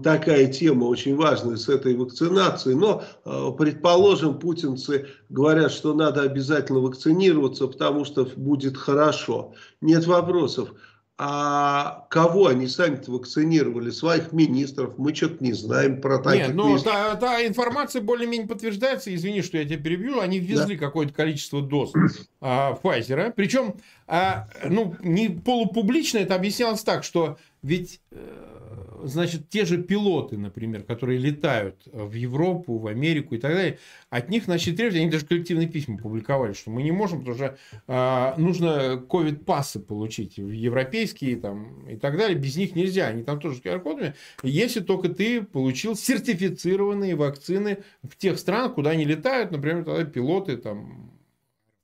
такая 0.04 0.52
тема 0.52 0.86
очень 0.86 1.16
важная 1.16 1.58
с 1.58 1.68
этой 1.68 1.95
вакцинацией. 1.95 2.76
Но, 2.76 3.04
э, 3.26 3.52
предположим, 3.58 4.38
путинцы 4.38 5.08
говорят, 5.30 5.72
что 5.72 5.95
надо 5.95 6.22
обязательно 6.22 6.80
вакцинироваться, 6.80 7.66
потому 7.66 8.06
что 8.06 8.26
будет 8.36 8.78
хорошо. 8.78 9.54
Нет 9.82 10.06
вопросов. 10.06 10.74
А 11.22 12.05
кого 12.09 12.47
они 12.47 12.67
сами 12.67 12.97
вакцинировали? 13.05 13.89
Своих 13.89 14.32
министров? 14.32 14.97
Мы 14.97 15.13
что-то 15.13 15.43
не 15.43 15.51
знаем 15.51 15.99
про 15.99 16.20
таких 16.20 16.47
Нет, 16.47 16.55
ну, 16.55 16.80
та, 16.80 17.13
та 17.15 17.45
информация 17.45 18.01
более-менее 18.01 18.47
подтверждается. 18.47 19.13
Извини, 19.13 19.41
что 19.41 19.57
я 19.57 19.65
тебя 19.65 19.84
перебью. 19.84 20.22
Они 20.22 20.39
ввезли 20.39 20.78
да. 20.78 20.86
какое-то 20.86 21.13
количество 21.13 21.61
доз 21.61 21.91
а, 22.39 22.80
Pfizer. 22.82 23.34
Причем, 23.36 23.76
а, 24.07 24.47
ну, 24.63 24.95
не 25.03 25.28
полупублично 25.28 26.20
это 26.20 26.36
объяснялось 26.36 26.84
так, 26.84 27.03
что 27.03 27.38
ведь 27.63 27.99
э, 28.11 28.59
значит, 29.03 29.49
те 29.49 29.65
же 29.65 29.82
пилоты, 29.82 30.38
например, 30.38 30.84
которые 30.84 31.20
летают 31.20 31.76
в 31.86 32.13
Европу, 32.13 32.78
в 32.78 32.88
Америку 32.88 33.36
и 33.36 33.38
так 33.38 33.53
далее, 33.53 33.80
от 34.09 34.30
них 34.30 34.47
начали 34.47 34.76
требовать, 34.76 35.01
они 35.01 35.09
даже 35.09 35.26
коллективные 35.26 35.67
письма 35.67 35.97
публиковали, 35.97 36.53
что 36.53 36.72
мы 36.72 36.84
не 36.84 36.91
можем, 36.91 37.20
потому 37.20 37.36
что 37.36 37.57
э, 37.88 38.34
нужно 38.39 38.97
ковид-пассы 39.09 39.80
получить, 39.80 40.38
европейские 40.38 41.38
там 41.38 41.88
и 41.88 41.95
так 41.95 42.17
далее, 42.17 42.38
без 42.38 42.55
них 42.55 42.76
нельзя, 42.76 43.07
они 43.07 43.24
там 43.24 43.39
тоже 43.39 43.57
с 43.57 43.61
QR-кодами, 43.61 44.13
если 44.43 44.80
только 44.82 45.09
ты 45.09 45.41
получил 45.41 45.95
сертифицированные 45.95 47.15
вакцины 47.15 47.80
в 48.03 48.15
тех 48.17 48.38
странах, 48.38 48.76
куда 48.76 48.91
они 48.91 49.05
летают, 49.05 49.51
например, 49.51 49.84
тогда 49.84 50.03
пилоты 50.03 50.57
там 50.57 51.11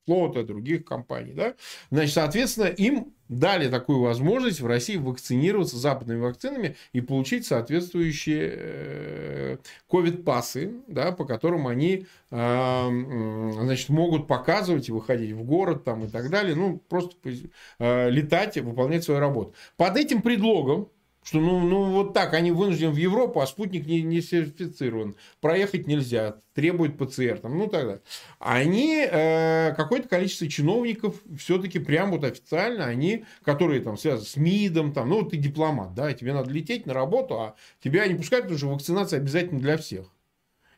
флота, 0.05 0.43
других 0.43 0.85
компаний, 0.85 1.33
да, 1.33 1.55
значит, 1.89 2.13
соответственно, 2.13 2.67
им 2.67 3.14
дали 3.29 3.69
такую 3.69 3.99
возможность 3.99 4.61
в 4.61 4.67
России 4.67 4.97
вакцинироваться 4.97 5.77
западными 5.77 6.19
вакцинами 6.19 6.75
и 6.93 7.01
получить 7.01 7.45
соответствующие 7.45 9.59
ковид-пассы, 9.89 10.73
да, 10.87 11.11
по 11.11 11.25
которым 11.25 11.67
они 11.67 12.05
э, 12.31 12.89
значит, 13.53 13.89
могут 13.89 14.27
показывать 14.27 14.89
и 14.89 14.91
выходить 14.91 15.31
в 15.31 15.43
город 15.43 15.83
там, 15.83 16.05
и 16.05 16.07
так 16.07 16.29
далее, 16.29 16.55
ну, 16.55 16.81
просто 16.89 17.15
э, 17.79 18.09
летать, 18.09 18.57
выполнять 18.57 19.03
свою 19.03 19.19
работу. 19.19 19.53
Под 19.77 19.97
этим 19.97 20.21
предлогом 20.21 20.89
что 21.25 21.39
ну, 21.39 21.59
ну 21.59 21.91
вот 21.91 22.13
так, 22.13 22.35
они 22.35 22.51
вынуждены 22.51 22.91
в 22.91 22.97
Европу, 22.97 23.41
а 23.41 23.47
спутник 23.47 23.87
не, 23.87 24.03
не 24.03 24.21
сертифицирован. 24.21 25.15
Проехать 25.41 25.87
нельзя, 25.87 26.35
требует 26.53 26.99
ПЦР. 26.99 27.39
Там, 27.39 27.57
ну 27.57 27.67
тогда. 27.67 27.99
Они, 28.37 29.03
э, 29.09 29.73
какое-то 29.75 30.07
количество 30.07 30.47
чиновников, 30.47 31.15
все-таки 31.35 31.79
прям 31.79 32.11
вот 32.11 32.23
официально, 32.23 32.85
они, 32.85 33.25
которые 33.43 33.81
там 33.81 33.97
связаны 33.97 34.27
с 34.27 34.37
МИДом, 34.37 34.93
там, 34.93 35.09
ну 35.09 35.23
ты 35.23 35.37
дипломат, 35.37 35.95
да, 35.95 36.13
тебе 36.13 36.31
надо 36.31 36.51
лететь 36.51 36.85
на 36.85 36.93
работу, 36.93 37.41
а 37.41 37.55
тебя 37.83 38.05
не 38.05 38.13
пускают, 38.13 38.43
потому 38.45 38.59
что 38.59 38.67
вакцинация 38.67 39.17
обязательно 39.17 39.59
для 39.59 39.77
всех. 39.77 40.05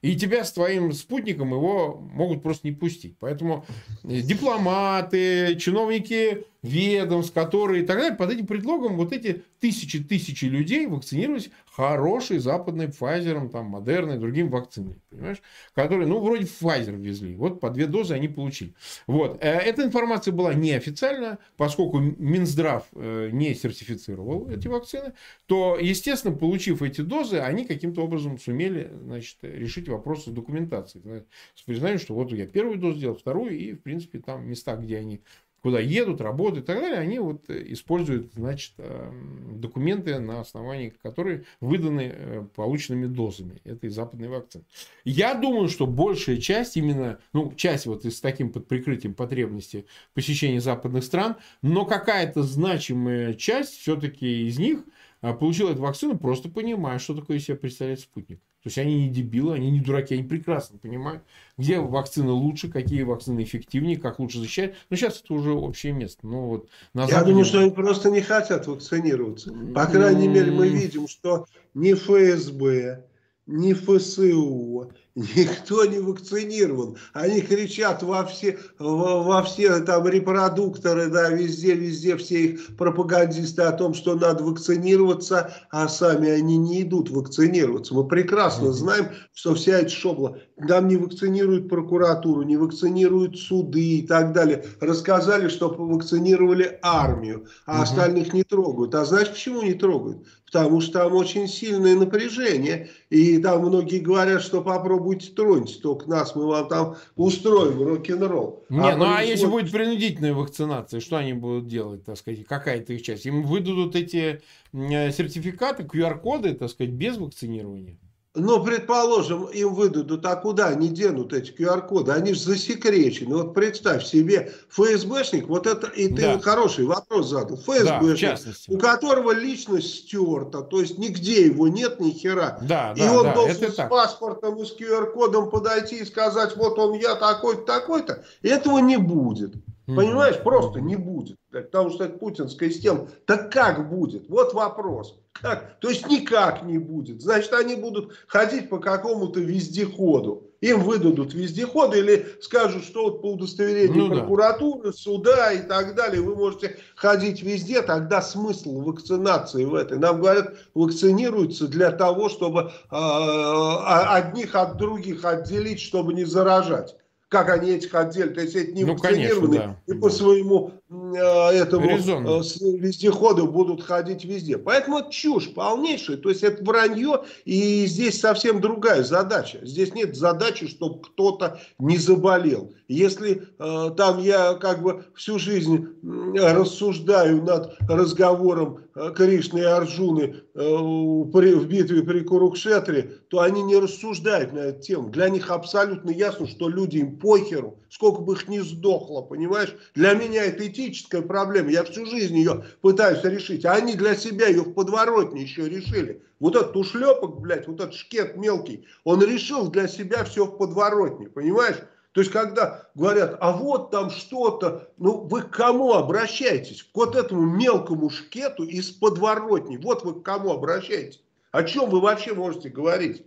И 0.02 0.16
тебя 0.16 0.44
с 0.44 0.54
твоим 0.54 0.94
спутником 0.94 1.52
его 1.52 1.98
могут 2.14 2.44
просто 2.44 2.68
не 2.68 2.74
пустить. 2.74 3.18
Поэтому 3.20 3.66
дипломаты, 4.04 5.58
чиновники 5.58 6.46
ведомств, 6.64 7.34
которые 7.34 7.84
и 7.84 7.86
так 7.86 7.98
далее. 7.98 8.18
Под 8.18 8.32
этим 8.32 8.48
предлогом 8.48 8.98
вот 8.98 9.14
эти 9.14 9.44
тысячи-тысячи 9.60 10.46
людей 10.46 10.88
вакцинировались 10.88 11.50
хорошей 11.72 12.40
западной 12.40 12.88
Pfizer, 12.88 13.50
там, 13.50 13.68
Модерной, 13.68 14.18
другими 14.18 14.50
вакцинами, 14.50 15.00
понимаешь? 15.10 15.42
Которые, 15.76 16.08
ну, 16.08 16.20
вроде 16.20 16.46
Pfizer 16.46 16.96
везли. 16.96 17.36
Вот 17.36 17.60
по 17.60 17.70
две 17.70 17.86
дозы 17.86 18.16
они 18.16 18.28
получили. 18.28 18.74
Вот. 19.06 19.38
Э, 19.42 19.58
эта 19.58 19.84
информация 19.84 20.34
была 20.34 20.54
неофициальная, 20.54 21.38
поскольку 21.56 22.00
Минздрав 22.00 22.88
э, 22.94 23.30
не 23.32 23.54
сертифицировал 23.54 24.50
эти 24.50 24.68
вакцины, 24.68 25.14
то, 25.46 25.78
естественно, 25.80 26.36
получив 26.36 26.82
эти 26.82 27.02
дозы, 27.02 27.38
они 27.38 27.66
каким-то 27.66 28.02
образом 28.02 28.40
сумели, 28.40 28.92
значит, 29.04 29.38
решить 29.42 29.88
вопросы 29.88 30.32
документации. 30.32 31.26
С 31.54 31.62
признанием, 31.62 32.00
что 32.00 32.16
вот 32.16 32.32
я 32.32 32.48
первую 32.48 32.78
дозу 32.78 32.98
сделал, 32.98 33.16
вторую, 33.16 33.58
и, 33.58 33.74
в 33.74 33.82
принципе, 33.82 34.20
там 34.20 34.48
места, 34.48 34.76
где 34.76 34.98
они 34.98 35.22
куда 35.68 35.82
едут, 35.82 36.22
работают 36.22 36.64
и 36.64 36.68
так 36.68 36.80
далее, 36.80 36.98
они 36.98 37.20
вот 37.20 37.50
используют, 37.50 38.32
значит, 38.36 38.72
эм, 38.78 39.60
документы, 39.60 40.18
на 40.18 40.40
основании 40.40 40.94
которых 41.04 41.44
выданы 41.60 42.10
э, 42.16 42.46
полученными 42.56 43.06
дозами 43.06 43.60
этой 43.66 43.90
западной 43.90 44.30
вакцины. 44.30 44.64
Я 45.04 45.34
думаю, 45.34 45.68
что 45.68 45.86
большая 45.86 46.38
часть 46.38 46.78
именно, 46.78 47.20
ну, 47.34 47.52
часть 47.54 47.86
вот 47.86 48.06
с 48.06 48.22
таким 48.22 48.50
под 48.54 48.70
прикрытием 48.70 49.14
потребности 49.14 49.88
посещения 50.14 50.62
западных 50.62 51.04
стран, 51.04 51.36
но 51.62 51.84
какая-то 51.84 52.44
значимая 52.44 53.34
часть 53.34 53.78
все-таки 53.78 54.48
из 54.48 54.58
них 54.58 54.86
э, 55.22 55.34
получила 55.34 55.72
эту 55.72 55.82
вакцину, 55.82 56.18
просто 56.18 56.50
понимая, 56.50 57.00
что 57.00 57.16
такое 57.16 57.40
себя 57.40 57.58
представляет 57.58 58.00
спутник. 58.00 58.40
То 58.40 58.70
есть 58.70 58.78
они 58.80 59.04
не 59.04 59.10
дебилы, 59.10 59.56
они 59.56 59.72
не 59.72 59.80
дураки, 59.80 60.14
они 60.14 60.24
прекрасно 60.24 60.78
понимают, 60.78 61.24
где 61.58 61.80
вакцины 61.80 62.32
лучше, 62.32 62.70
какие 62.70 63.04
вакцины 63.04 63.44
эффективнее, 63.44 63.98
как 63.98 64.20
лучше 64.20 64.40
защищать. 64.40 64.76
Но 64.90 64.98
сейчас 64.98 65.22
это 65.24 65.34
уже 65.34 65.52
общее 65.52 65.94
место. 65.94 66.28
Но 66.28 66.48
вот 66.48 66.70
на 66.94 67.02
Я 67.02 67.08
Западе... 67.08 67.30
думаю, 67.30 67.46
что 67.46 67.60
они 67.60 67.72
просто 67.72 68.10
не 68.10 68.22
хотят 68.22 68.68
вакцинироваться. 68.68 69.54
По 69.74 69.86
крайней 69.86 70.28
мере, 70.28 70.52
мы 70.52 70.68
видим, 70.68 71.08
что 71.08 71.46
ни 71.74 71.94
ФСБ, 71.94 73.06
ни 73.46 73.74
ФСУ, 73.74 74.92
Никто 75.18 75.84
не 75.84 75.98
вакцинирован. 75.98 76.96
Они 77.12 77.42
кричат 77.42 78.04
во 78.04 78.24
все, 78.24 78.60
во, 78.78 79.24
во 79.24 79.42
все 79.42 79.80
там 79.80 80.08
репродукторы, 80.08 81.08
да, 81.08 81.30
везде, 81.30 81.74
везде 81.74 82.16
все 82.18 82.44
их 82.44 82.78
пропагандисты 82.78 83.64
о 83.64 83.72
том, 83.72 83.96
что 83.96 84.14
надо 84.14 84.44
вакцинироваться, 84.44 85.52
а 85.72 85.88
сами 85.88 86.30
они 86.30 86.58
не 86.58 86.84
идут 86.84 87.10
вакцинироваться. 87.10 87.96
Мы 87.96 88.08
прекрасно 88.08 88.72
знаем, 88.72 89.08
что 89.34 89.56
вся 89.56 89.80
эта 89.80 89.90
шобла, 89.90 90.38
нам 90.58 90.88
не 90.88 90.98
вакцинируют 90.98 91.70
прокуратуру, 91.70 92.42
не 92.42 92.58
вакцинируют 92.58 93.38
суды 93.38 94.00
и 94.00 94.08
так 94.08 94.34
далее. 94.34 94.66
Рассказали, 94.80 95.48
что 95.50 95.70
вакцинировали 95.70 96.80
армию, 96.82 97.48
а 97.66 97.76
угу. 97.76 97.82
остальных 97.84 98.34
не 98.34 98.44
трогают. 98.44 98.96
А 98.96 99.06
знаешь, 99.06 99.30
почему 99.30 99.62
не 99.62 99.74
трогают? 99.74 100.26
Потому 100.46 100.80
что 100.80 101.00
там 101.00 101.14
очень 101.14 101.48
сильное 101.48 101.96
напряжение, 101.96 102.90
и 103.10 103.38
там 103.38 103.66
многие 103.66 104.00
говорят, 104.00 104.42
что 104.42 104.62
попробуйте 104.62 105.32
тронуть, 105.34 105.82
только 105.82 106.10
нас, 106.10 106.36
мы 106.36 106.48
вам 106.48 106.70
там 106.70 106.96
устроим 107.18 107.84
рок-н-ролл. 107.86 108.64
Не, 108.70 108.92
а 108.92 108.96
ну 108.96 109.06
а 109.06 109.22
если 109.22 109.46
будет 109.46 109.72
принудительная 109.72 110.34
вакцинация, 110.34 111.02
что 111.02 111.18
они 111.18 111.34
будут 111.34 111.68
делать, 111.68 112.06
так 112.06 112.18
сказать, 112.18 112.46
какая-то 112.46 112.94
их 112.94 113.02
часть? 113.02 113.26
Им 113.26 113.44
выдадут 113.44 113.96
эти 113.96 114.42
э, 114.72 115.12
сертификаты, 115.12 115.84
QR-коды, 115.84 116.54
так 116.54 116.70
сказать, 116.70 116.94
без 116.94 117.18
вакцинирования? 117.18 117.98
Ну, 118.40 118.64
предположим, 118.64 119.46
им 119.46 119.74
выдадут, 119.74 120.24
а 120.26 120.36
куда 120.36 120.68
они 120.68 120.90
денут 120.90 121.34
эти 121.34 121.52
QR-коды? 121.52 122.12
Они 122.12 122.34
же 122.34 122.40
засекречены. 122.42 123.36
Вот 123.36 123.56
представь 123.56 124.06
себе, 124.06 124.54
ФСБшник, 124.70 125.48
вот 125.48 125.66
это, 125.66 125.88
и 125.88 126.08
ты 126.08 126.22
да. 126.22 126.40
хороший 126.40 126.86
вопрос 126.86 127.30
задал. 127.30 127.58
ФСБшник, 127.58 128.40
да, 128.68 128.76
у 128.76 128.78
которого 128.78 129.32
личность 129.32 130.06
стерта, 130.06 130.62
то 130.62 130.80
есть 130.80 131.00
нигде 131.00 131.46
его 131.46 131.68
нет 131.68 132.00
ни 132.00 132.12
хера. 132.12 132.60
Да, 132.62 132.94
и 132.96 133.00
да, 133.00 133.14
он 133.14 133.24
да, 133.24 133.34
должен 133.34 133.72
с 133.72 133.76
так. 133.76 133.90
паспортом 133.90 134.62
и 134.62 134.66
с 134.66 134.76
QR-кодом 134.78 135.50
подойти 135.50 135.98
и 135.98 136.06
сказать, 136.06 136.56
вот 136.58 136.78
он 136.78 136.94
я 136.94 137.16
такой-то, 137.16 137.64
такой-то. 137.64 138.24
Этого 138.44 138.78
не 138.80 138.98
будет. 138.98 139.56
Понимаешь, 139.96 140.38
просто 140.44 140.82
не 140.82 140.98
будет. 140.98 141.38
Потому 141.50 141.92
что 141.92 142.04
это 142.04 142.18
путинская 142.18 142.70
система. 142.70 143.08
Так 143.26 143.52
как 143.52 143.90
будет? 143.90 144.28
Вот 144.28 144.54
вопрос. 144.54 145.18
Как? 145.32 145.80
То 145.80 145.90
есть 145.90 146.08
никак 146.08 146.64
не 146.64 146.78
будет. 146.78 147.22
Значит, 147.22 147.54
они 147.54 147.76
будут 147.76 148.14
ходить 148.28 148.70
по 148.70 148.80
какому-то 148.80 149.40
вездеходу. 149.40 150.44
Им 150.60 150.82
выдадут 150.82 151.34
вездеходы 151.34 152.00
или 152.00 152.26
скажут, 152.42 152.84
что 152.84 153.04
вот 153.04 153.22
по 153.22 153.34
удостоверению 153.34 154.08
ну, 154.08 154.16
прокуратуры, 154.16 154.90
да. 154.90 154.92
суда 154.92 155.52
и 155.54 155.62
так 155.62 155.96
далее 155.96 156.22
вы 156.22 156.36
можете 156.36 156.78
ходить 156.96 157.42
везде. 157.42 157.82
Тогда 157.82 158.22
смысл 158.22 158.82
вакцинации 158.82 159.64
в 159.64 159.76
этой. 159.76 160.00
Нам 160.00 160.20
говорят, 160.20 160.56
вакцинируются 160.74 161.68
для 161.68 161.92
того, 161.92 162.28
чтобы 162.28 162.72
э, 162.72 162.72
одних 162.92 164.56
от 164.56 164.78
других 164.78 165.24
отделить, 165.24 165.80
чтобы 165.80 166.14
не 166.14 166.26
заражать 166.26 166.98
как 167.30 167.50
они 167.50 167.72
этих 167.72 167.94
отделят, 167.94 168.36
то 168.36 168.42
есть 168.42 168.56
это 168.56 168.72
не 168.72 168.86
ну, 168.86 168.96
конечно, 168.96 169.48
да. 169.48 169.82
и 169.86 169.94
по 169.94 170.10
своему 170.10 170.74
этому 170.90 171.90
э, 171.90 172.42
вездеходу 172.78 173.48
будут 173.48 173.84
ходить 173.84 174.24
везде. 174.24 174.58
Поэтому 174.58 175.00
это 175.00 175.12
чушь 175.12 175.54
полнейшая, 175.54 176.16
то 176.18 176.30
есть 176.30 176.44
это 176.44 176.64
вранье, 176.64 177.24
и 177.44 177.86
здесь 177.88 178.20
совсем 178.22 178.62
другая 178.62 179.04
задача. 179.04 179.60
Здесь 179.64 179.94
нет 179.94 180.16
задачи, 180.16 180.68
чтобы 180.68 181.02
кто-то 181.02 181.60
не 181.78 181.98
заболел. 181.98 182.74
Если 182.88 183.44
э, 183.60 183.92
там 183.98 184.20
я 184.20 184.54
как 184.54 184.82
бы 184.82 185.04
всю 185.14 185.40
жизнь 185.40 185.90
рассуждаю 186.04 187.44
над 187.44 187.76
разговором 187.90 188.80
э, 188.96 189.12
Кришны 189.14 189.60
и 189.60 189.64
Арджуны 189.64 190.22
э, 190.24 190.34
при, 190.54 191.54
в 191.54 191.68
битве 191.68 192.02
при 192.04 192.22
Курукшетре, 192.22 193.12
то 193.28 193.42
они 193.42 193.62
не 193.62 193.76
рассуждают 193.76 194.54
на 194.54 194.60
эту 194.60 194.82
тему. 194.82 195.10
Для 195.10 195.28
них 195.28 195.52
абсолютно 195.52 196.12
ясно, 196.12 196.48
что 196.48 196.70
люди 196.70 197.00
им 197.00 197.20
похеру, 197.20 197.78
сколько 197.90 198.22
бы 198.22 198.34
их 198.34 198.48
ни 198.48 198.60
сдохло, 198.60 199.22
понимаешь? 199.22 199.76
Для 199.94 200.14
меня 200.14 200.46
это 200.46 200.66
этическая 200.78 201.22
проблема, 201.22 201.72
я 201.72 201.84
всю 201.84 202.06
жизнь 202.06 202.38
ее 202.38 202.64
пытаюсь 202.82 203.24
решить, 203.24 203.66
а 203.66 203.74
они 203.74 203.96
для 203.96 204.16
себя 204.16 204.48
ее 204.48 204.62
в 204.62 204.74
подворотне 204.74 205.42
еще 205.42 205.68
решили. 205.68 206.24
Вот 206.40 206.56
этот 206.56 206.76
ушлепок, 206.76 207.40
блядь, 207.40 207.68
вот 207.68 207.82
этот 207.82 207.94
шкет 207.94 208.38
мелкий, 208.38 208.88
он 209.04 209.24
решил 209.24 209.70
для 209.70 209.88
себя 209.88 210.24
все 210.24 210.46
в 210.46 210.58
подворотне, 210.58 211.28
понимаешь? 211.28 211.78
То 212.18 212.22
есть, 212.22 212.32
когда 212.32 212.90
говорят, 212.96 213.38
а 213.40 213.52
вот 213.52 213.92
там 213.92 214.10
что-то, 214.10 214.90
ну 214.98 215.28
вы 215.28 215.44
к 215.44 215.52
кому 215.52 215.94
обращаетесь? 215.94 216.82
К 216.82 216.96
вот 216.96 217.16
этому 217.16 217.42
мелкому 217.42 218.10
шкету 218.10 218.64
из 218.64 218.90
подворотни. 218.90 219.78
Вот 219.78 220.04
вы 220.04 220.20
к 220.20 220.24
кому 220.24 220.52
обращаетесь. 220.52 221.22
О 221.52 221.64
чем 221.64 221.92
вы 221.92 222.00
вообще 222.00 222.34
можете 222.34 222.70
говорить? 222.70 223.24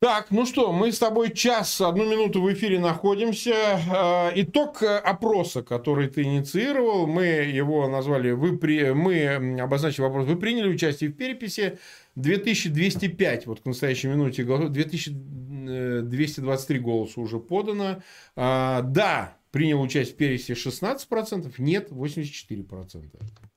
Так, 0.00 0.30
ну 0.30 0.46
что, 0.46 0.72
мы 0.72 0.92
с 0.92 0.98
тобой 0.98 1.30
час, 1.30 1.78
одну 1.78 2.10
минуту 2.10 2.40
в 2.40 2.50
эфире 2.54 2.80
находимся. 2.80 3.52
Э, 3.52 4.30
итог 4.34 4.82
опроса, 4.82 5.62
который 5.62 6.08
ты 6.08 6.22
инициировал, 6.22 7.06
мы 7.06 7.26
его 7.26 7.86
назвали, 7.86 8.30
вы 8.30 8.56
при, 8.56 8.92
мы 8.92 9.60
обозначили 9.60 10.00
вопрос, 10.00 10.26
вы 10.26 10.36
приняли 10.36 10.70
участие 10.70 11.10
в 11.10 11.16
переписи 11.18 11.78
2205, 12.14 13.46
вот 13.46 13.60
к 13.60 13.66
настоящей 13.66 14.08
минуте, 14.08 14.44
2223 14.44 16.78
голоса 16.78 17.20
уже 17.20 17.38
подано. 17.38 18.02
А, 18.36 18.80
да, 18.80 19.36
принял 19.50 19.82
участие 19.82 20.14
в 20.14 20.16
переписи 20.16 20.52
16%, 20.52 21.52
нет 21.58 21.90
84%. 21.90 23.49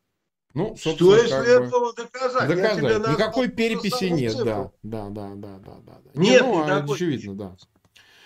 Ну, 0.53 0.75
что 0.75 1.15
если 1.15 1.65
этого 1.65 1.93
доказать? 1.93 2.47
Доказать. 2.47 3.07
Никакой 3.07 3.49
переписи 3.49 4.05
нет, 4.05 4.35
да. 4.43 4.71
Да, 4.83 5.09
да, 5.09 5.31
да, 5.35 5.57
да, 5.59 5.73
да. 5.85 5.93
Нет, 6.13 6.41
Не, 6.41 6.47
ну, 6.47 6.63
а 6.63 6.77
очевидно, 6.77 7.35
да. 7.35 7.55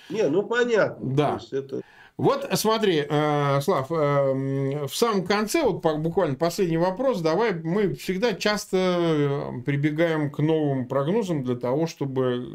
Не, 0.09 0.27
ну 0.27 0.43
понятно. 0.43 1.15
Да. 1.15 1.39
это... 1.51 1.81
Вот 2.17 2.49
смотри, 2.53 3.05
э, 3.07 3.61
Слав, 3.61 3.91
э, 3.91 4.87
в 4.87 4.95
самом 4.95 5.23
конце, 5.23 5.61
вот 5.61 5.83
буквально 5.99 6.35
последний 6.35 6.77
вопрос, 6.77 7.21
давай, 7.21 7.53
мы 7.53 7.93
всегда 7.93 8.33
часто 8.33 8.77
э, 8.77 9.61
прибегаем 9.63 10.31
к 10.31 10.39
новым 10.39 10.87
прогнозам 10.87 11.43
для 11.43 11.55
того, 11.55 11.85
чтобы 11.85 12.47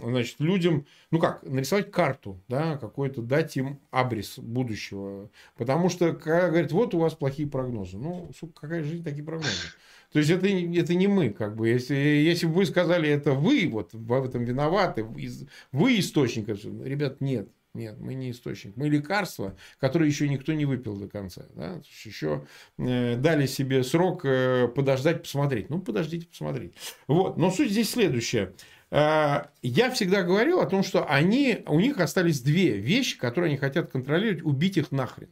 значит, 0.00 0.36
людям, 0.38 0.86
ну 1.10 1.18
как, 1.18 1.42
нарисовать 1.42 1.90
карту, 1.90 2.40
да, 2.46 2.76
какой-то, 2.76 3.22
дать 3.22 3.56
им 3.56 3.80
абрис 3.90 4.38
будущего. 4.38 5.30
Потому 5.56 5.88
что, 5.88 6.12
когда 6.12 6.48
говорят, 6.48 6.70
вот 6.70 6.94
у 6.94 7.00
вас 7.00 7.14
плохие 7.14 7.48
прогнозы. 7.48 7.98
Ну, 7.98 8.30
сука, 8.38 8.60
какая 8.60 8.84
жизнь, 8.84 9.02
такие 9.02 9.24
прогнозы. 9.24 9.50
То 10.12 10.20
есть 10.20 10.30
это, 10.30 10.46
это 10.46 10.94
не 10.94 11.08
мы, 11.08 11.30
как 11.30 11.56
бы. 11.56 11.68
Если, 11.68 11.94
если 11.94 12.46
бы 12.46 12.54
вы 12.54 12.66
сказали, 12.66 13.08
это 13.08 13.32
вы, 13.32 13.68
вот 13.68 13.92
в 13.92 14.24
этом 14.24 14.44
виноваты, 14.44 15.04
вы 15.72 15.98
источник, 15.98 16.48
ребят, 16.48 17.20
нет. 17.20 17.48
Нет, 17.74 17.98
мы 17.98 18.14
не 18.14 18.30
источник. 18.30 18.76
Мы 18.76 18.88
лекарство, 18.88 19.56
которое 19.80 20.06
еще 20.06 20.28
никто 20.28 20.52
не 20.52 20.64
выпил 20.64 20.96
до 20.96 21.08
конца. 21.08 21.42
Да? 21.56 21.80
Еще 22.04 22.46
э, 22.78 23.16
дали 23.16 23.46
себе 23.46 23.82
срок 23.82 24.24
э, 24.24 24.68
подождать, 24.68 25.22
посмотреть. 25.22 25.70
Ну, 25.70 25.80
подождите, 25.80 26.28
посмотреть. 26.28 26.74
Вот. 27.08 27.36
Но 27.36 27.50
суть 27.50 27.72
здесь 27.72 27.90
следующая. 27.90 28.54
Э, 28.92 29.46
я 29.62 29.90
всегда 29.90 30.22
говорил 30.22 30.60
о 30.60 30.66
том, 30.66 30.84
что 30.84 31.04
они, 31.04 31.64
у 31.66 31.80
них 31.80 31.98
остались 31.98 32.40
две 32.42 32.76
вещи, 32.76 33.18
которые 33.18 33.48
они 33.48 33.58
хотят 33.58 33.90
контролировать, 33.90 34.44
убить 34.44 34.76
их 34.76 34.92
нахрен. 34.92 35.30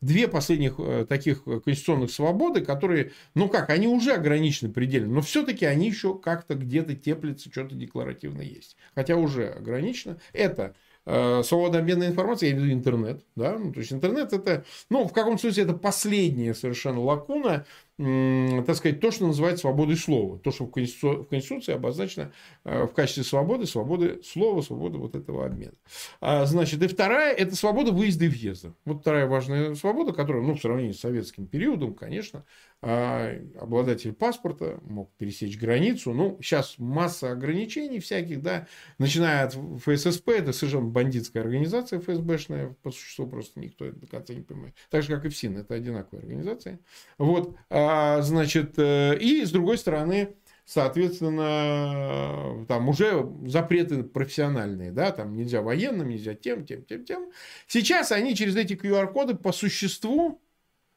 две 0.00 0.28
последних 0.28 0.76
э, 0.78 1.04
таких 1.08 1.42
конституционных 1.42 2.12
свободы, 2.12 2.60
которые, 2.60 3.10
ну 3.34 3.48
как, 3.48 3.70
они 3.70 3.88
уже 3.88 4.12
ограничены 4.12 4.72
предельно, 4.72 5.14
но 5.14 5.20
все-таки 5.20 5.64
они 5.64 5.88
еще 5.88 6.16
как-то 6.16 6.54
где-то 6.54 6.94
теплятся, 6.94 7.50
что-то 7.50 7.74
декларативно 7.74 8.42
есть. 8.42 8.76
Хотя 8.94 9.16
уже 9.16 9.48
ограничено. 9.48 10.18
Это 10.32 10.76
свобода 11.04 11.78
обмена 11.78 12.06
информацией, 12.06 12.50
я 12.50 12.56
имею 12.56 12.66
в 12.66 12.70
виду 12.70 12.78
интернет. 12.78 13.24
Да? 13.34 13.58
Ну, 13.58 13.72
то 13.72 13.80
есть 13.80 13.92
интернет 13.92 14.32
это, 14.32 14.64
ну, 14.88 15.06
в 15.06 15.12
каком 15.12 15.38
смысле 15.38 15.64
это 15.64 15.74
последняя 15.74 16.54
совершенно 16.54 17.00
лакуна, 17.00 17.64
так 17.98 18.76
сказать, 18.76 19.00
то, 19.00 19.10
что 19.10 19.26
называют 19.26 19.60
свободой 19.60 19.96
слова. 19.96 20.38
То, 20.38 20.50
что 20.50 20.64
в 20.64 20.70
Конституции, 20.70 21.22
в 21.22 21.28
Конституции 21.28 21.74
обозначено 21.74 22.32
э, 22.64 22.84
в 22.84 22.94
качестве 22.94 23.22
свободы, 23.22 23.66
свободы 23.66 24.20
слова, 24.24 24.60
свободы 24.62 24.98
вот 24.98 25.14
этого 25.14 25.44
обмена. 25.44 25.74
А, 26.20 26.46
значит, 26.46 26.82
и 26.82 26.88
вторая– 26.88 27.32
это 27.36 27.54
свобода 27.54 27.92
выезда 27.92 28.24
и 28.24 28.28
въезда. 28.28 28.74
Вот 28.86 29.02
вторая 29.02 29.26
важная 29.26 29.74
свобода, 29.74 30.12
которая, 30.12 30.42
ну, 30.42 30.54
в 30.54 30.60
сравнении 30.60 30.92
с 30.92 31.00
советским 31.00 31.46
периодом, 31.46 31.94
конечно, 31.94 32.44
а, 32.80 33.30
обладатель 33.60 34.12
паспорта 34.12 34.80
мог 34.82 35.12
пересечь 35.18 35.58
границу. 35.58 36.12
Ну, 36.12 36.38
сейчас 36.42 36.76
масса 36.78 37.30
ограничений 37.30 38.00
всяких, 38.00 38.42
да, 38.42 38.66
начиная 38.98 39.44
от 39.44 39.54
ФССП, 39.54 40.30
это 40.30 40.52
совершенно 40.52 40.88
бандитская 40.92 41.42
организация 41.42 42.00
ФСБшная, 42.00 42.74
по 42.82 42.90
существу 42.90 43.26
просто 43.26 43.60
никто 43.60 43.90
до 43.90 44.06
конца 44.06 44.34
не 44.34 44.42
понимает. 44.42 44.74
Так 44.90 45.02
же, 45.02 45.14
как 45.14 45.24
и 45.24 45.28
ФСИН, 45.28 45.58
это 45.58 45.74
одинаковая 45.74 46.22
организация. 46.22 46.78
Вот, 47.18 47.56
а, 47.70 48.20
значит, 48.22 48.78
э, 48.78 49.16
и 49.18 49.44
с 49.44 49.50
другой 49.50 49.78
стороны, 49.78 50.34
соответственно, 50.64 52.64
там 52.68 52.88
уже 52.88 53.28
запреты 53.46 54.04
профессиональные, 54.04 54.92
да, 54.92 55.10
там 55.10 55.34
нельзя 55.34 55.62
военным, 55.62 56.08
нельзя 56.08 56.34
тем, 56.34 56.64
тем, 56.64 56.84
тем, 56.84 57.04
тем. 57.04 57.30
Сейчас 57.66 58.12
они 58.12 58.34
через 58.34 58.56
эти 58.56 58.74
QR-коды 58.74 59.34
по 59.34 59.52
существу 59.52 60.40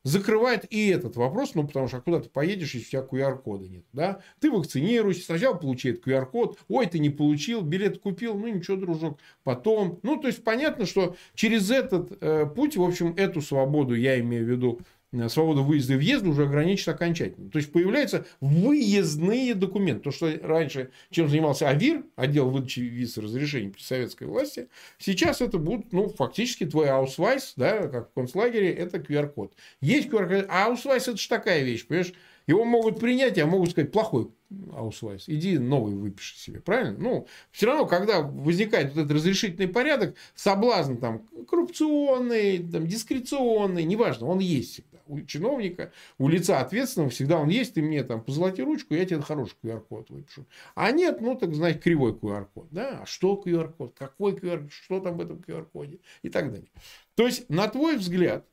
закрывает 0.06 0.72
и 0.72 0.88
этот 0.89 1.16
вопрос, 1.18 1.56
ну, 1.56 1.68
потому 1.68 1.88
что 1.88 1.99
куда 1.99 2.20
ты 2.20 2.30
поедешь, 2.30 2.76
если 2.76 2.97
у 2.97 3.01
тебя 3.01 3.28
QR-кода 3.28 3.68
нет, 3.68 3.84
да? 3.91 4.22
Ты 4.39 4.51
вакцинируешься, 4.51 5.26
сначала 5.26 5.56
получи 5.56 5.89
этот 5.89 6.08
QR-код, 6.08 6.60
ой, 6.70 6.86
ты 6.86 6.99
не 6.99 7.10
получил, 7.10 7.62
билет 7.62 7.99
купил, 7.99 8.36
ну, 8.38 8.47
ничего, 8.47 8.78
дружок, 8.78 9.18
потом. 9.43 9.99
Ну, 10.03 10.18
то 10.18 10.28
есть, 10.28 10.43
понятно, 10.43 10.86
что 10.86 11.16
через 11.34 11.72
этот 11.72 12.18
э, 12.22 12.45
путь, 12.45 12.78
в 12.78 12.84
общем, 12.84 13.16
эту 13.18 13.41
свободу, 13.41 13.95
я 13.95 14.20
имею 14.20 14.45
в 14.45 14.49
виду, 14.49 14.80
Э, 15.16 15.30
свобода 15.30 15.61
выезда 15.61 15.93
и 15.93 15.97
въезда 15.97 16.30
уже 16.30 16.43
ограничена 16.43 16.95
окончательно. 16.95 17.49
То 17.49 17.57
есть 17.57 17.72
появляются 17.72 18.26
выездные 18.41 19.53
документы. 19.53 20.03
То, 20.03 20.11
что 20.11 20.32
раньше 20.41 20.91
чем 21.09 21.28
занимался 21.30 21.70
ОВИР, 21.70 22.03
отдел 22.16 22.49
выдачи 22.49 22.80
виз 22.82 23.18
и 23.18 23.22
разрешений 23.22 23.70
при 23.70 23.82
советской 23.82 24.26
власти, 24.26 24.68
сейчас 24.97 25.41
это 25.41 25.57
будет, 25.57 25.91
ну, 25.93 26.09
фактически 26.09 26.66
твой 26.66 26.89
аусвайс, 26.89 27.53
да, 27.55 27.88
как 27.88 28.09
в 28.11 28.13
концлагере, 28.13 28.72
это 28.72 28.97
QR-код. 28.97 29.53
Есть 29.82 30.09
QR-код, 30.09 30.47
а 30.49 30.68
аусвайс 30.68 31.07
это 31.07 31.18
же 31.18 31.30
такая 31.30 31.63
вещь, 31.63 31.86
понимаешь? 31.88 32.13
Его 32.47 32.63
могут 32.63 32.99
принять, 32.99 33.39
а 33.39 33.47
могут 33.47 33.72
сказать, 33.72 33.91
плохой 33.91 34.30
аусвайс, 34.74 35.24
иди 35.28 35.57
новый 35.57 35.95
выпиши 35.95 36.38
себе, 36.38 36.59
правильно? 36.59 36.95
Ну, 36.99 37.28
все 37.51 37.66
равно, 37.66 37.88
когда 37.88 38.22
возникает 38.22 38.93
вот 38.93 39.05
этот 39.05 39.11
разрешительный 39.11 39.68
порядок, 39.68 40.16
соблазн 40.36 40.95
там 40.97 41.28
коррупционный, 41.49 42.59
там, 42.59 42.86
дискреционный, 42.86 43.84
неважно, 43.84 44.28
он 44.28 44.39
есть 44.39 44.82
у 45.08 45.22
чиновника, 45.22 45.91
у 46.18 46.28
лица 46.28 46.60
ответственного 46.60 47.10
всегда 47.10 47.39
он 47.39 47.49
есть, 47.49 47.74
ты 47.74 47.82
мне 47.82 48.03
там 48.03 48.24
позолоти 48.24 48.62
ручку, 48.62 48.93
я 48.93 49.06
тебе 49.06 49.22
хороший 49.22 49.56
QR-код 49.64 50.10
выпишу. 50.10 50.45
А 50.76 50.91
нет, 50.91 51.22
ну 51.22 51.36
так, 51.36 51.53
знаете, 51.53 51.80
кривой 51.80 52.14
QR-код. 52.14 52.68
Да? 52.72 53.01
А 53.01 53.06
что 53.06 53.41
QR-код? 53.43 53.95
Какой 53.97 54.34
QR-код? 54.34 54.72
Что 54.72 54.99
там 54.99 55.18
в 55.18 55.22
этом 55.22 55.38
QR-коде? 55.38 55.99
И 56.22 56.30
так 56.30 56.51
далее. 56.51 56.70
То 57.16 57.26
есть, 57.26 57.49
на 57.49 57.68
твой 57.68 57.97
взгляд, 57.97 58.45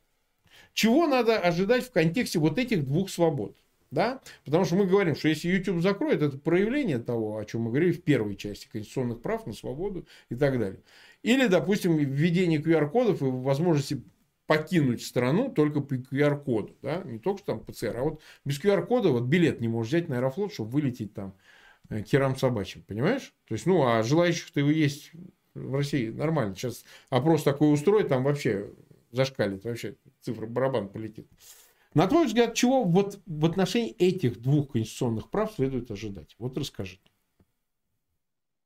чего 0.75 1.07
надо 1.07 1.39
ожидать 1.39 1.85
в 1.85 1.93
контексте 1.93 2.39
вот 2.39 2.59
этих 2.59 2.85
двух 2.85 3.11
свобод? 3.11 3.57
Да? 3.91 4.23
Потому 4.47 4.65
что 4.65 4.77
мы 4.77 4.87
говорим, 4.87 5.15
что 5.15 5.29
если 5.29 5.49
YouTube 5.49 5.83
закроет, 5.83 6.23
это 6.23 6.39
проявление 6.39 6.99
того, 6.99 7.37
о 7.37 7.45
чем 7.45 7.63
мы 7.63 7.71
говорили 7.71 7.93
в 7.93 8.03
первой 8.03 8.37
части 8.37 8.67
конституционных 8.73 9.21
прав 9.21 9.47
на 9.47 9.53
свободу 9.53 10.07
и 10.31 10.35
так 10.35 10.59
далее. 10.59 10.81
Или, 11.23 11.47
допустим, 11.47 11.97
введение 11.97 12.59
QR-кодов 12.59 13.21
и 13.21 13.27
возможности 13.27 14.03
покинуть 14.47 15.05
страну 15.05 15.51
только 15.51 15.81
по 15.81 15.95
QR-коду. 15.95 16.77
Да? 16.83 17.03
Не 17.05 17.19
только 17.19 17.39
что 17.39 17.53
там 17.53 17.61
ПЦР, 17.65 17.97
а 17.97 18.03
вот 18.03 18.23
без 18.45 18.61
QR-кода 18.61 19.11
вот 19.11 19.25
билет 19.25 19.61
не 19.61 19.69
можешь 19.69 19.93
взять 19.93 20.09
на 20.09 20.17
Аэрофлот, 20.17 20.53
чтобы 20.53 20.71
вылететь 20.71 21.15
там 21.15 21.35
э, 21.89 22.03
керам 22.03 22.37
собачьим. 22.37 22.83
Понима-то? 22.83 23.25
То 23.47 23.55
есть, 23.55 23.67
ну, 23.67 23.87
а 23.87 24.03
желающих-то 24.03 24.61
его 24.61 24.71
есть 24.71 25.13
в 25.55 25.75
России 25.75 26.11
нормально. 26.11 26.55
Сейчас 26.55 26.85
опрос 27.11 27.43
такой 27.43 27.73
устроить, 27.73 28.09
там 28.09 28.25
вообще 28.25 28.71
зашкалит, 29.11 29.65
вообще 29.65 29.97
цифра 30.21 30.47
барабан 30.47 30.89
полетит. 30.89 31.29
На 31.95 32.07
твой 32.07 32.27
взгляд, 32.27 32.55
чего 32.55 32.85
вот 32.85 33.21
в 33.27 33.45
отношении 33.45 33.93
этих 33.93 34.41
двух 34.41 34.73
конституционных 34.73 35.31
прав 35.31 35.53
следует 35.53 35.91
ожидать? 35.91 36.35
Вот 36.39 36.57
расскажи. 36.57 36.99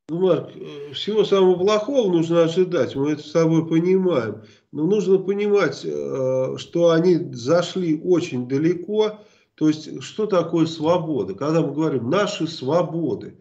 Ну, 0.08 0.20
Марк, 0.20 0.50
э, 0.54 0.92
всего 0.92 1.24
самого 1.24 1.56
плохого 1.56 2.12
нужно 2.12 2.44
ожидать, 2.44 2.94
мы 2.94 3.10
это 3.10 3.22
с 3.22 3.32
тобой 3.32 3.66
понимаем. 3.66 4.42
Но 4.70 4.86
нужно 4.86 5.18
понимать, 5.18 5.80
э, 5.84 6.54
что 6.58 6.90
они 6.90 7.16
зашли 7.32 8.00
очень 8.04 8.46
далеко. 8.46 9.18
То 9.56 9.66
есть, 9.66 10.00
что 10.02 10.26
такое 10.26 10.66
свобода? 10.66 11.34
Когда 11.34 11.60
мы 11.60 11.72
говорим 11.72 12.08
«наши 12.08 12.46
свободы», 12.46 13.36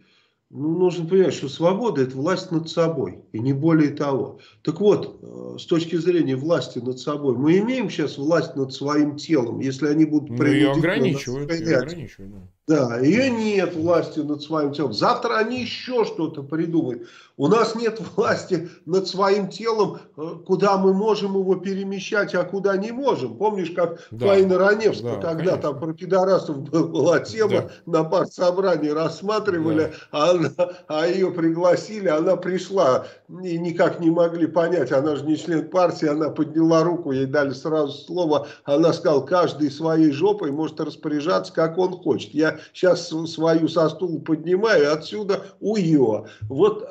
ну, 0.49 0.77
нужно 0.77 1.07
понимать, 1.07 1.33
что 1.33 1.49
свобода– 1.49 2.01
это 2.03 2.15
власть 2.15 2.49
над 2.51 2.69
собой, 2.69 3.19
и 3.31 3.39
не 3.39 3.53
более 3.53 3.89
того. 3.89 4.39
Так 4.63 4.79
вот, 4.79 5.19
э, 5.21 5.57
с 5.59 5.65
точки 5.67 5.97
зрения 5.97 6.35
власти 6.35 6.79
над 6.79 6.97
собой, 6.99 7.35
мы 7.35 7.59
имеем 7.59 7.91
сейчас 7.91 8.17
власть 8.17 8.55
над 8.55 8.73
своим 8.73 9.17
телом, 9.17 9.59
если 9.59 9.87
они 9.87 10.05
будут 10.05 10.31
ну, 10.31 10.45
ее 10.45 10.71
ограничивают, 10.71 11.51
ее 11.51 11.77
ограничивают, 11.77 12.33
да. 12.33 12.49
Да, 12.67 12.97
ее 12.97 13.29
нет 13.29 13.75
власти 13.75 14.21
над 14.21 14.41
своим 14.41 14.73
телом. 14.73 14.91
Завтра 14.91 15.35
они 15.35 15.61
еще 15.61 16.03
что-то 16.03 16.41
придумают. 16.41 17.07
У 17.37 17.47
нас 17.47 17.75
нет 17.75 18.01
власти 18.15 18.69
над 18.85 19.07
своим 19.07 19.49
телом, 19.49 19.99
э, 20.17 20.21
куда 20.47 20.77
мы 20.77 20.93
можем 20.93 21.37
его 21.37 21.55
перемещать, 21.55 22.33
а 22.33 22.43
куда 22.43 22.75
не 22.75 22.91
можем. 22.91 23.37
Помнишь, 23.37 23.69
как 23.69 23.99
да. 24.09 24.27
Фаина 24.27 24.57
Раневская, 24.57 25.17
да, 25.17 25.21
когда 25.21 25.51
конечно. 25.51 25.57
там 25.57 25.79
про 25.79 25.93
пидорасов 25.93 26.57
была 26.69 27.19
тема, 27.19 27.69
да. 27.85 27.99
на 27.99 28.03
партсобрании 28.03 28.89
рассматривали, 28.89 29.83
да. 29.83 29.91
а, 30.11 30.31
она, 30.31 30.49
а 30.87 31.05
ее 31.05 31.29
пригласили, 31.29 32.07
она 32.07 32.35
пришла, 32.35 33.05
и 33.29 33.59
никак 33.59 33.99
не 33.99 34.09
могли 34.09 34.47
понять, 34.47 34.91
она 34.91 35.15
же 35.15 35.25
не 35.25 35.37
член 35.37 35.69
партии, 35.69 36.07
она 36.07 36.29
подняла 36.29 36.83
руку, 36.83 37.11
ей 37.11 37.27
дали 37.27 37.51
сразу 37.51 37.91
слово, 37.91 38.47
она 38.63 38.91
сказала, 38.91 39.21
каждый 39.21 39.69
своей 39.69 40.11
жопой 40.11 40.51
может 40.51 40.79
распоряжаться, 40.79 41.53
как 41.53 41.77
он 41.77 41.91
хочет. 41.91 42.33
Я 42.33 42.54
сейчас 42.73 43.09
свою 43.09 43.67
со 43.67 43.89
стула 43.89 44.19
поднимаю, 44.19 44.93
отсюда 44.93 45.45
уё. 45.59 46.25
Вот, 46.43 46.89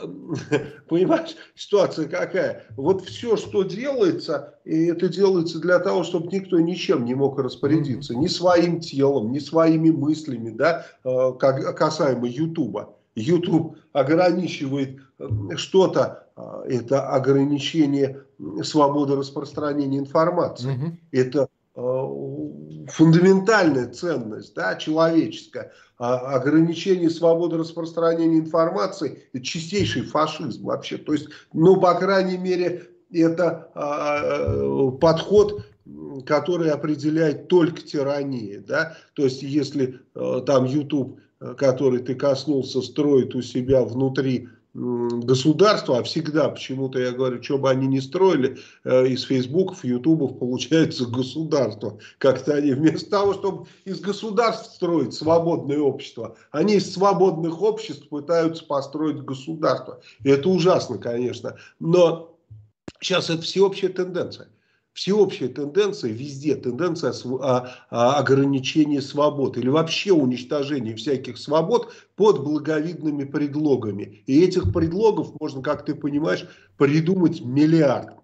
понимаешь, 0.89 1.37
ситуация 1.55 2.09
какая? 2.09 2.65
Вот 2.77 3.05
все, 3.05 3.37
что 3.37 3.62
делается, 3.62 4.55
и 4.65 4.87
это 4.87 5.09
делается 5.09 5.59
для 5.59 5.79
того, 5.79 6.05
чтобы 6.05 6.29
никто 6.29 6.59
ничем 6.61 7.05
не 7.05 7.15
мог 7.15 7.39
распорядиться. 7.39 8.15
Ни 8.15 8.27
своим 8.27 8.81
телом, 8.81 9.33
ни 9.33 9.39
своими 9.39 9.91
мыслями, 9.91 10.51
да, 10.51 10.87
э, 11.05 11.33
как, 11.39 11.77
касаемо 11.77 12.27
Ютуба. 12.27 12.95
YouTube 13.15 13.77
ограничивает 13.93 14.99
э, 15.19 15.29
что-то, 15.57 16.27
э, 16.37 16.65
это 16.69 17.09
ограничение 17.09 18.23
свободы 18.62 19.17
распространения 19.17 19.99
информации. 19.99 20.75
Угу. 20.75 20.97
Это 21.12 21.49
фундаментальная 22.89 23.89
ценность, 23.89 24.55
да, 24.55 24.76
человеческая, 24.76 25.72
а 25.99 26.35
ограничение 26.35 27.11
свободы 27.11 27.57
распространения 27.57 28.39
информации, 28.39 29.24
это 29.32 29.45
чистейший 29.45 30.03
фашизм 30.03 30.64
вообще. 30.64 30.99
То 30.99 31.12
есть, 31.12 31.28
ну, 31.53 31.80
по 31.80 31.95
крайней 31.95 32.37
мере, 32.37 32.89
это 33.12 33.70
а, 33.74 34.91
подход, 34.93 35.64
который 36.26 36.70
определяет 36.70 37.49
только 37.49 37.82
тирания, 37.82 38.62
да, 38.66 38.97
то 39.14 39.24
есть, 39.24 39.43
если 39.43 40.01
а, 40.14 40.41
там 40.41 40.64
YouTube, 40.64 41.20
который 41.57 42.01
ты 42.01 42.14
коснулся, 42.14 42.80
строит 42.80 43.35
у 43.35 43.43
себя 43.43 43.82
внутри 43.82 44.49
государства, 44.75 45.99
а 45.99 46.03
всегда 46.03 46.49
почему-то 46.49 46.99
я 46.99 47.12
говорю, 47.12 47.41
что 47.43 47.59
бы 47.59 47.70
они 47.70 47.87
ни 47.87 48.01
строили, 48.01 48.59
э, 48.83 49.07
из 49.07 49.22
фейсбуков, 49.22 49.85
ютубов 49.85 50.39
получается 50.39 51.07
государство. 51.07 51.99
Как-то 52.18 52.55
они 52.55 52.72
вместо 52.72 53.09
того, 53.09 53.35
чтобы 53.35 53.66
из 53.85 54.01
государств 54.01 54.75
строить 54.75 55.14
свободное 55.14 55.79
общество, 55.79 56.37
они 56.51 56.75
из 56.75 56.93
свободных 56.93 57.62
обществ 57.62 58.09
пытаются 58.09 58.64
построить 58.64 59.22
государство. 59.22 60.01
И 60.25 60.29
это 60.29 60.49
ужасно, 60.49 60.99
конечно. 60.99 61.57
Но 61.79 62.37
сейчас 63.01 63.31
это 63.31 63.43
всеобщая 63.43 63.91
тенденция 63.91 64.49
всеобщая 64.95 65.49
тенденция, 65.49 66.13
везде 66.13 66.55
тенденция 66.55 67.13
а, 67.41 67.75
а, 67.91 68.19
ограничения 68.19 69.03
свобод 69.03 69.59
или 69.59 69.69
вообще 69.69 70.13
уничтожения 70.13 70.95
всяких 70.95 71.37
свобод 71.37 71.93
под 72.17 72.43
благовидными 72.43 73.25
предлогами. 73.25 74.23
И 74.27 74.43
этих 74.43 74.73
предлогов 74.73 75.33
можно, 75.41 75.61
как 75.63 75.85
ты 75.85 75.95
понимаешь, 75.95 76.47
придумать 76.79 77.43
миллиард. 77.43 78.15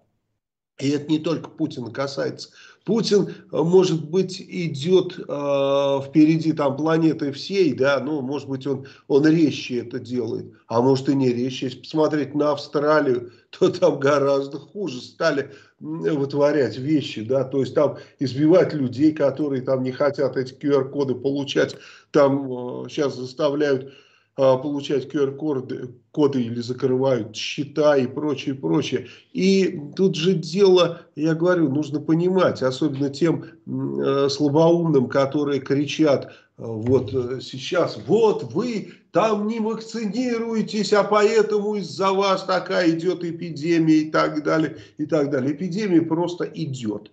И 0.79 0.89
это 0.89 1.11
не 1.11 1.19
только 1.19 1.49
Путина 1.49 1.91
касается. 1.91 2.49
Путин, 2.85 3.29
э, 3.29 3.57
может 3.57 4.09
быть, 4.09 4.41
идет 4.41 5.19
э, 5.19 5.21
впереди 5.23 6.51
там 6.53 6.75
планеты 6.75 7.31
всей, 7.31 7.73
да, 7.73 7.99
ну, 7.99 8.21
может 8.21 8.49
быть, 8.49 8.65
он, 8.65 8.87
он 9.07 9.27
резче 9.27 9.81
это 9.81 9.99
делает, 9.99 10.51
а 10.67 10.81
может 10.81 11.07
и 11.09 11.15
не 11.15 11.29
резче. 11.29 11.67
Если 11.67 11.79
посмотреть 11.79 12.33
на 12.33 12.51
Австралию, 12.51 13.31
то 13.51 13.69
там 13.69 13.99
гораздо 13.99 14.57
хуже 14.57 14.99
стали 15.01 15.51
вытворять 15.79 16.77
вещи, 16.77 17.23
да, 17.23 17.43
то 17.43 17.59
есть 17.59 17.75
там 17.75 17.97
избивать 18.19 18.73
людей, 18.73 19.11
которые 19.11 19.61
там 19.61 19.83
не 19.83 19.91
хотят 19.91 20.37
эти 20.37 20.53
QR-коды 20.53 21.15
получать, 21.15 21.75
там 22.11 22.85
э, 22.85 22.89
сейчас 22.89 23.15
заставляют 23.15 23.93
получать 24.35 25.13
QR-коды 25.13 25.95
коды 26.11 26.43
или 26.43 26.59
закрывают 26.59 27.35
счета 27.35 27.95
и 27.95 28.05
прочее, 28.05 28.55
прочее. 28.55 29.07
И 29.31 29.81
тут 29.95 30.15
же 30.15 30.33
дело, 30.33 31.01
я 31.15 31.35
говорю, 31.35 31.69
нужно 31.69 31.99
понимать, 31.99 32.61
особенно 32.61 33.09
тем 33.09 33.45
э, 33.45 34.27
слабоумным, 34.29 35.07
которые 35.07 35.61
кричат, 35.61 36.25
э, 36.25 36.29
вот 36.57 37.13
э, 37.13 37.39
сейчас, 37.41 37.97
вот 38.07 38.51
вы 38.53 38.93
там 39.11 39.47
не 39.47 39.59
вакцинируетесь, 39.59 40.91
а 40.93 41.03
поэтому 41.03 41.75
из-за 41.75 42.11
вас 42.11 42.43
такая 42.43 42.91
идет 42.91 43.23
эпидемия 43.23 43.95
и 43.95 44.11
так 44.11 44.43
далее, 44.43 44.77
и 44.97 45.05
так 45.05 45.29
далее. 45.29 45.53
Эпидемия 45.53 46.01
просто 46.01 46.43
идет. 46.45 47.11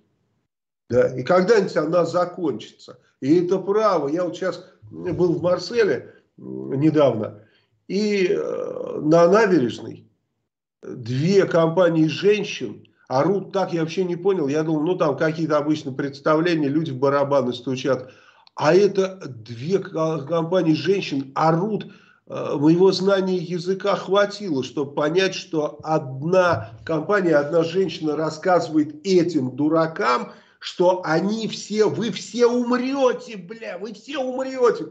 Да, 0.90 1.14
и 1.16 1.22
когда-нибудь 1.22 1.76
она 1.76 2.05
закончится. 2.05 2.98
И 3.20 3.44
это 3.44 3.59
право. 3.59 4.09
Я 4.09 4.24
вот 4.24 4.36
сейчас 4.36 4.64
был 4.90 5.34
в 5.34 5.42
Марселе, 5.42 6.14
недавно. 6.39 7.43
И 7.89 8.28
э, 8.31 9.01
на 9.02 9.28
набережной 9.28 10.06
две 10.82 11.44
компании 11.47 12.06
женщин 12.06 12.86
орут 13.09 13.52
так, 13.52 13.73
я 13.73 13.81
вообще 13.81 14.05
не 14.05 14.16
понял. 14.16 14.48
Я 14.48 14.62
думал, 14.62 14.82
ну 14.82 14.97
там 14.97 15.16
какие-то 15.16 15.59
обычные 15.59 15.94
представления, 15.94 16.69
люди 16.69 16.90
в 16.90 16.98
барабаны 16.98 17.52
стучат. 17.52 18.10
А 18.55 18.74
это 18.74 19.20
две 19.27 19.78
компании 19.78 20.74
женщин 20.74 21.32
орут. 21.35 21.86
Э, 22.27 22.56
моего 22.56 22.93
знания 22.93 23.39
языка 23.39 23.97
хватило, 23.97 24.62
чтобы 24.62 24.93
понять, 24.93 25.35
что 25.35 25.78
одна 25.82 26.73
компания, 26.85 27.36
одна 27.36 27.65
женщина 27.65 28.16
рассказывает 28.16 29.06
этим 29.06 29.56
дуракам, 29.56 30.32
что 30.59 31.02
они 31.05 31.48
все, 31.48 31.89
вы 31.89 32.10
все 32.10 32.47
умрете, 32.47 33.36
бля, 33.36 33.78
вы 33.78 33.94
все 33.94 34.19
умрете. 34.19 34.86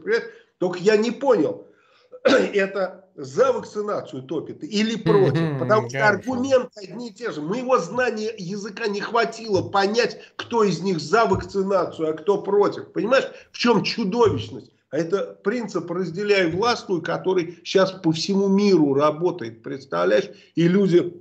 Только 0.58 0.78
я 0.80 0.96
не 0.96 1.10
понял, 1.10 1.66
это 2.24 3.08
за 3.14 3.52
вакцинацию 3.52 4.22
топит 4.22 4.62
или 4.62 4.96
против. 4.96 5.58
Потому 5.58 5.88
что 5.88 6.06
аргументы 6.06 6.80
одни 6.88 7.08
и 7.08 7.12
те 7.12 7.32
же. 7.32 7.40
Моего 7.40 7.78
знания 7.78 8.32
языка 8.36 8.86
не 8.86 9.00
хватило 9.00 9.68
понять, 9.68 10.20
кто 10.36 10.64
из 10.64 10.80
них 10.80 11.00
за 11.00 11.26
вакцинацию, 11.26 12.10
а 12.10 12.12
кто 12.12 12.42
против. 12.42 12.92
Понимаешь, 12.92 13.26
в 13.50 13.58
чем 13.58 13.82
чудовищность? 13.82 14.72
А 14.90 14.96
это 14.96 15.38
принцип 15.44 15.90
«разделяй 15.90 16.50
властную», 16.50 17.02
который 17.02 17.58
сейчас 17.62 17.92
по 17.92 18.10
всему 18.12 18.48
миру 18.48 18.94
работает. 18.94 19.62
Представляешь? 19.62 20.30
И 20.54 20.66
люди 20.66 21.12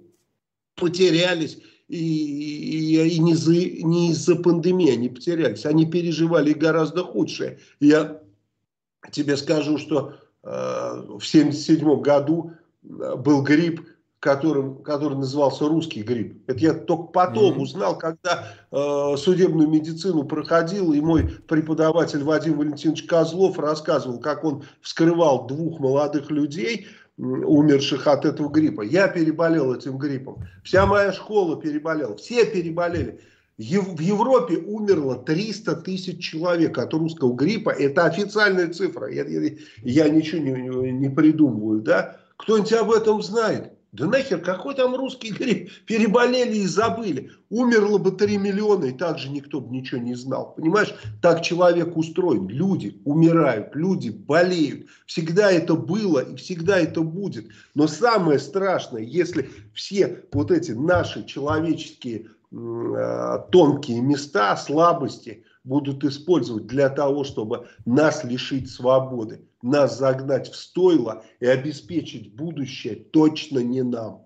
потерялись. 0.76 1.60
И, 1.90 1.98
и, 1.98 3.08
и 3.08 3.20
не, 3.20 3.34
за, 3.34 3.52
не 3.52 4.12
из-за 4.12 4.36
пандемии 4.36 4.92
они 4.92 5.10
потерялись. 5.10 5.66
Они 5.66 5.86
переживали 5.86 6.54
гораздо 6.54 7.04
худшее. 7.04 7.60
Я 7.80 8.22
тебе 9.12 9.38
скажу, 9.38 9.78
что 9.78 10.14
э, 10.44 10.48
в 10.48 11.24
1977 11.24 12.02
году 12.02 12.54
э, 12.84 13.16
был 13.16 13.44
грипп, 13.44 13.82
которым, 14.20 14.82
который 14.82 15.18
назывался 15.18 15.68
русский 15.68 16.02
грипп. 16.02 16.42
Это 16.48 16.60
я 16.60 16.74
только 16.74 17.04
потом 17.12 17.54
mm-hmm. 17.54 17.62
узнал, 17.62 17.98
когда 17.98 18.46
э, 18.72 19.16
судебную 19.18 19.70
медицину 19.70 20.24
проходил, 20.24 20.94
и 20.94 21.02
мой 21.02 21.30
преподаватель 21.48 22.24
Вадим 22.24 22.58
Валентинович 22.58 23.04
Козлов 23.04 23.60
рассказывал, 23.60 24.20
как 24.20 24.44
он 24.44 24.64
вскрывал 24.82 25.46
двух 25.46 25.80
молодых 25.80 26.32
людей, 26.32 26.88
умерших 27.18 28.08
от 28.08 28.26
этого 28.26 28.50
гриппа. 28.50 28.82
Я 28.82 29.08
переболел 29.08 29.74
этим 29.74 29.98
гриппом. 29.98 30.46
Вся 30.64 30.86
моя 30.86 31.12
школа 31.12 31.60
переболела. 31.60 32.16
Все 32.16 32.46
переболели. 32.46 33.20
В 33.58 34.00
Европе 34.02 34.58
умерло 34.58 35.16
300 35.16 35.78
тысяч 35.78 36.24
человек 36.24 36.78
от 36.78 36.94
русского 36.94 37.34
гриппа. 37.34 37.72
Это 37.72 38.06
официальная 38.06 38.72
цифра. 38.72 39.12
Я, 39.12 39.26
я, 39.26 39.52
я 39.82 40.10
ничего 40.10 40.42
не, 40.42 40.92
не 40.92 41.10
придумываю. 41.10 41.82
Да? 41.82 42.18
Кто-нибудь 42.38 42.74
об 42.74 42.92
этом 42.92 43.24
знает? 43.24 43.74
Да 43.94 44.06
нахер, 44.06 44.42
какой 44.42 44.76
там 44.76 44.96
русский 44.96 45.32
грипп? 45.32 45.72
Переболели 45.88 46.58
и 46.58 46.68
забыли. 46.68 47.32
Умерло 47.50 47.98
бы 47.98 48.12
3 48.12 48.38
миллиона, 48.38 48.86
и 48.86 48.92
так 48.92 49.18
же 49.18 49.30
никто 49.30 49.60
бы 49.60 49.76
ничего 49.76 50.00
не 50.00 50.14
знал. 50.14 50.54
Понимаешь, 50.56 50.94
так 51.22 51.42
человек 51.42 51.98
устроен. 51.98 52.48
Люди 52.50 53.02
умирают, 53.06 53.76
люди 53.76 54.10
болеют. 54.10 54.86
Всегда 55.08 55.52
это 55.52 55.74
было 55.74 56.20
и 56.20 56.36
всегда 56.36 56.78
это 56.78 57.02
будет. 57.02 57.48
Но 57.74 57.88
самое 57.88 58.38
страшное, 58.38 59.02
если 59.02 59.50
все 59.74 60.24
вот 60.32 60.52
эти 60.52 60.74
наши 60.74 61.26
человеческие 61.26 62.28
тонкие 62.52 64.02
места, 64.02 64.56
слабости 64.56 65.44
будут 65.64 66.04
использовать 66.04 66.68
для 66.68 66.90
того, 66.90 67.24
чтобы 67.24 67.68
нас 67.86 68.24
лишить 68.24 68.70
свободы, 68.70 69.46
нас 69.62 69.98
загнать 69.98 70.50
в 70.50 70.56
стойло 70.56 71.24
и 71.40 71.46
обеспечить 71.46 72.34
будущее 72.34 72.96
точно 72.96 73.60
не 73.60 73.84
нам. 73.84 74.26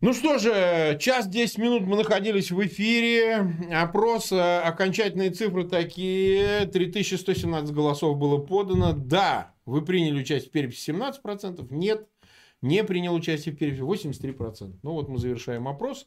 Ну 0.00 0.12
что 0.12 0.38
же, 0.38 0.96
час 1.00 1.26
10 1.26 1.58
минут 1.58 1.82
мы 1.82 1.96
находились 1.96 2.52
в 2.52 2.64
эфире. 2.64 3.52
Опрос, 3.72 4.30
э, 4.30 4.60
окончательные 4.60 5.30
цифры 5.30 5.68
такие. 5.68 6.66
3117 6.66 7.74
голосов 7.74 8.16
было 8.16 8.38
подано. 8.38 8.92
Да, 8.92 9.54
вы 9.66 9.84
приняли 9.84 10.20
участие 10.20 10.50
в 10.50 10.52
переписи 10.52 10.92
17%. 10.92 11.66
Нет, 11.70 12.06
не 12.62 12.84
принял 12.84 13.12
участие 13.12 13.52
в 13.52 13.58
переписи 13.58 13.82
83%. 13.82 14.78
Ну 14.84 14.92
вот 14.92 15.08
мы 15.08 15.18
завершаем 15.18 15.66
опрос. 15.66 16.06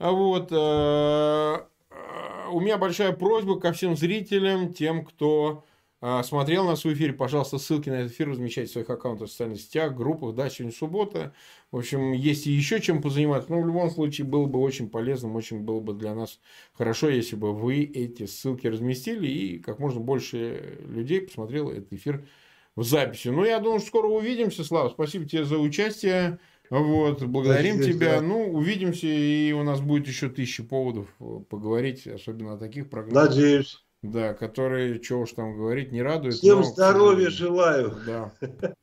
Вот. 0.00 0.50
Э, 0.50 1.66
э, 1.90 2.48
у 2.50 2.60
меня 2.60 2.78
большая 2.78 3.12
просьба 3.12 3.60
ко 3.60 3.72
всем 3.72 3.96
зрителям, 3.96 4.72
тем, 4.72 5.04
кто 5.04 5.62
э, 6.00 6.22
смотрел 6.24 6.64
на 6.64 6.74
свой 6.74 6.94
эфир, 6.94 7.12
пожалуйста, 7.12 7.58
ссылки 7.58 7.90
на 7.90 8.00
этот 8.00 8.12
эфир 8.12 8.30
размещайте 8.30 8.70
в 8.70 8.72
своих 8.72 8.88
аккаунтах 8.88 9.28
в 9.28 9.30
социальных 9.30 9.60
сетях, 9.60 9.94
группах. 9.94 10.34
Да, 10.34 10.48
сегодня 10.48 10.74
суббота. 10.74 11.34
В 11.70 11.76
общем, 11.76 12.12
есть 12.12 12.46
и 12.46 12.50
еще 12.50 12.80
чем 12.80 13.02
позаниматься. 13.02 13.52
Но 13.52 13.60
в 13.60 13.66
любом 13.66 13.90
случае 13.90 14.26
было 14.26 14.46
бы 14.46 14.58
очень 14.60 14.88
полезным, 14.88 15.36
очень 15.36 15.60
было 15.60 15.80
бы 15.80 15.92
для 15.92 16.14
нас 16.14 16.40
хорошо, 16.72 17.10
если 17.10 17.36
бы 17.36 17.52
вы 17.52 17.84
эти 17.84 18.24
ссылки 18.24 18.66
разместили 18.66 19.26
и 19.28 19.58
как 19.58 19.78
можно 19.78 20.00
больше 20.00 20.78
людей 20.86 21.20
посмотрело 21.20 21.72
этот 21.72 21.92
эфир 21.92 22.26
в 22.74 22.84
записи. 22.84 23.28
Ну, 23.28 23.44
я 23.44 23.58
думаю, 23.58 23.80
что 23.80 23.88
скоро 23.88 24.06
увидимся, 24.06 24.64
Слава. 24.64 24.88
Спасибо 24.88 25.26
тебе 25.26 25.44
за 25.44 25.58
участие. 25.58 26.38
Вот, 26.70 27.22
благодарим 27.24 27.76
Спасибо, 27.76 27.98
тебя. 27.98 28.14
Да. 28.16 28.20
Ну, 28.22 28.52
увидимся, 28.52 29.08
и 29.08 29.52
у 29.52 29.64
нас 29.64 29.80
будет 29.80 30.06
еще 30.06 30.28
тысячи 30.28 30.62
поводов 30.62 31.08
э, 31.18 31.40
поговорить, 31.48 32.06
особенно 32.06 32.54
о 32.54 32.58
таких 32.58 32.88
программах. 32.88 33.30
Надеюсь. 33.30 33.84
Да, 34.02 34.34
которые, 34.34 35.00
чего 35.00 35.22
уж 35.22 35.32
там 35.32 35.56
говорить, 35.56 35.92
не 35.92 36.00
радуют. 36.00 36.36
Всем 36.36 36.58
но, 36.58 36.62
здоровья 36.62 37.28
желаю. 37.28 37.94
Да. 38.06 38.32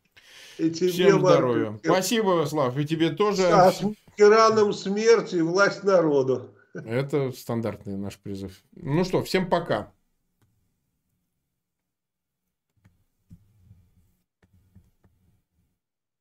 И 0.57 0.69
тебе, 0.69 0.89
Всем 0.89 1.19
здоровья. 1.21 1.71
Марк... 1.71 1.81
Спасибо, 1.83 2.45
Слав, 2.45 2.77
и 2.77 2.85
тебе 2.85 3.11
тоже. 3.11 3.43
А 3.43 3.71
с 3.71 3.81
раном 4.17 4.73
смерти 4.73 5.35
власть 5.35 5.83
народу. 5.83 6.55
Это 6.73 7.31
стандартный 7.31 7.95
наш 7.95 8.17
призыв. 8.17 8.63
Ну 8.75 9.03
что, 9.03 9.23
всем 9.23 9.49
пока. 9.49 9.93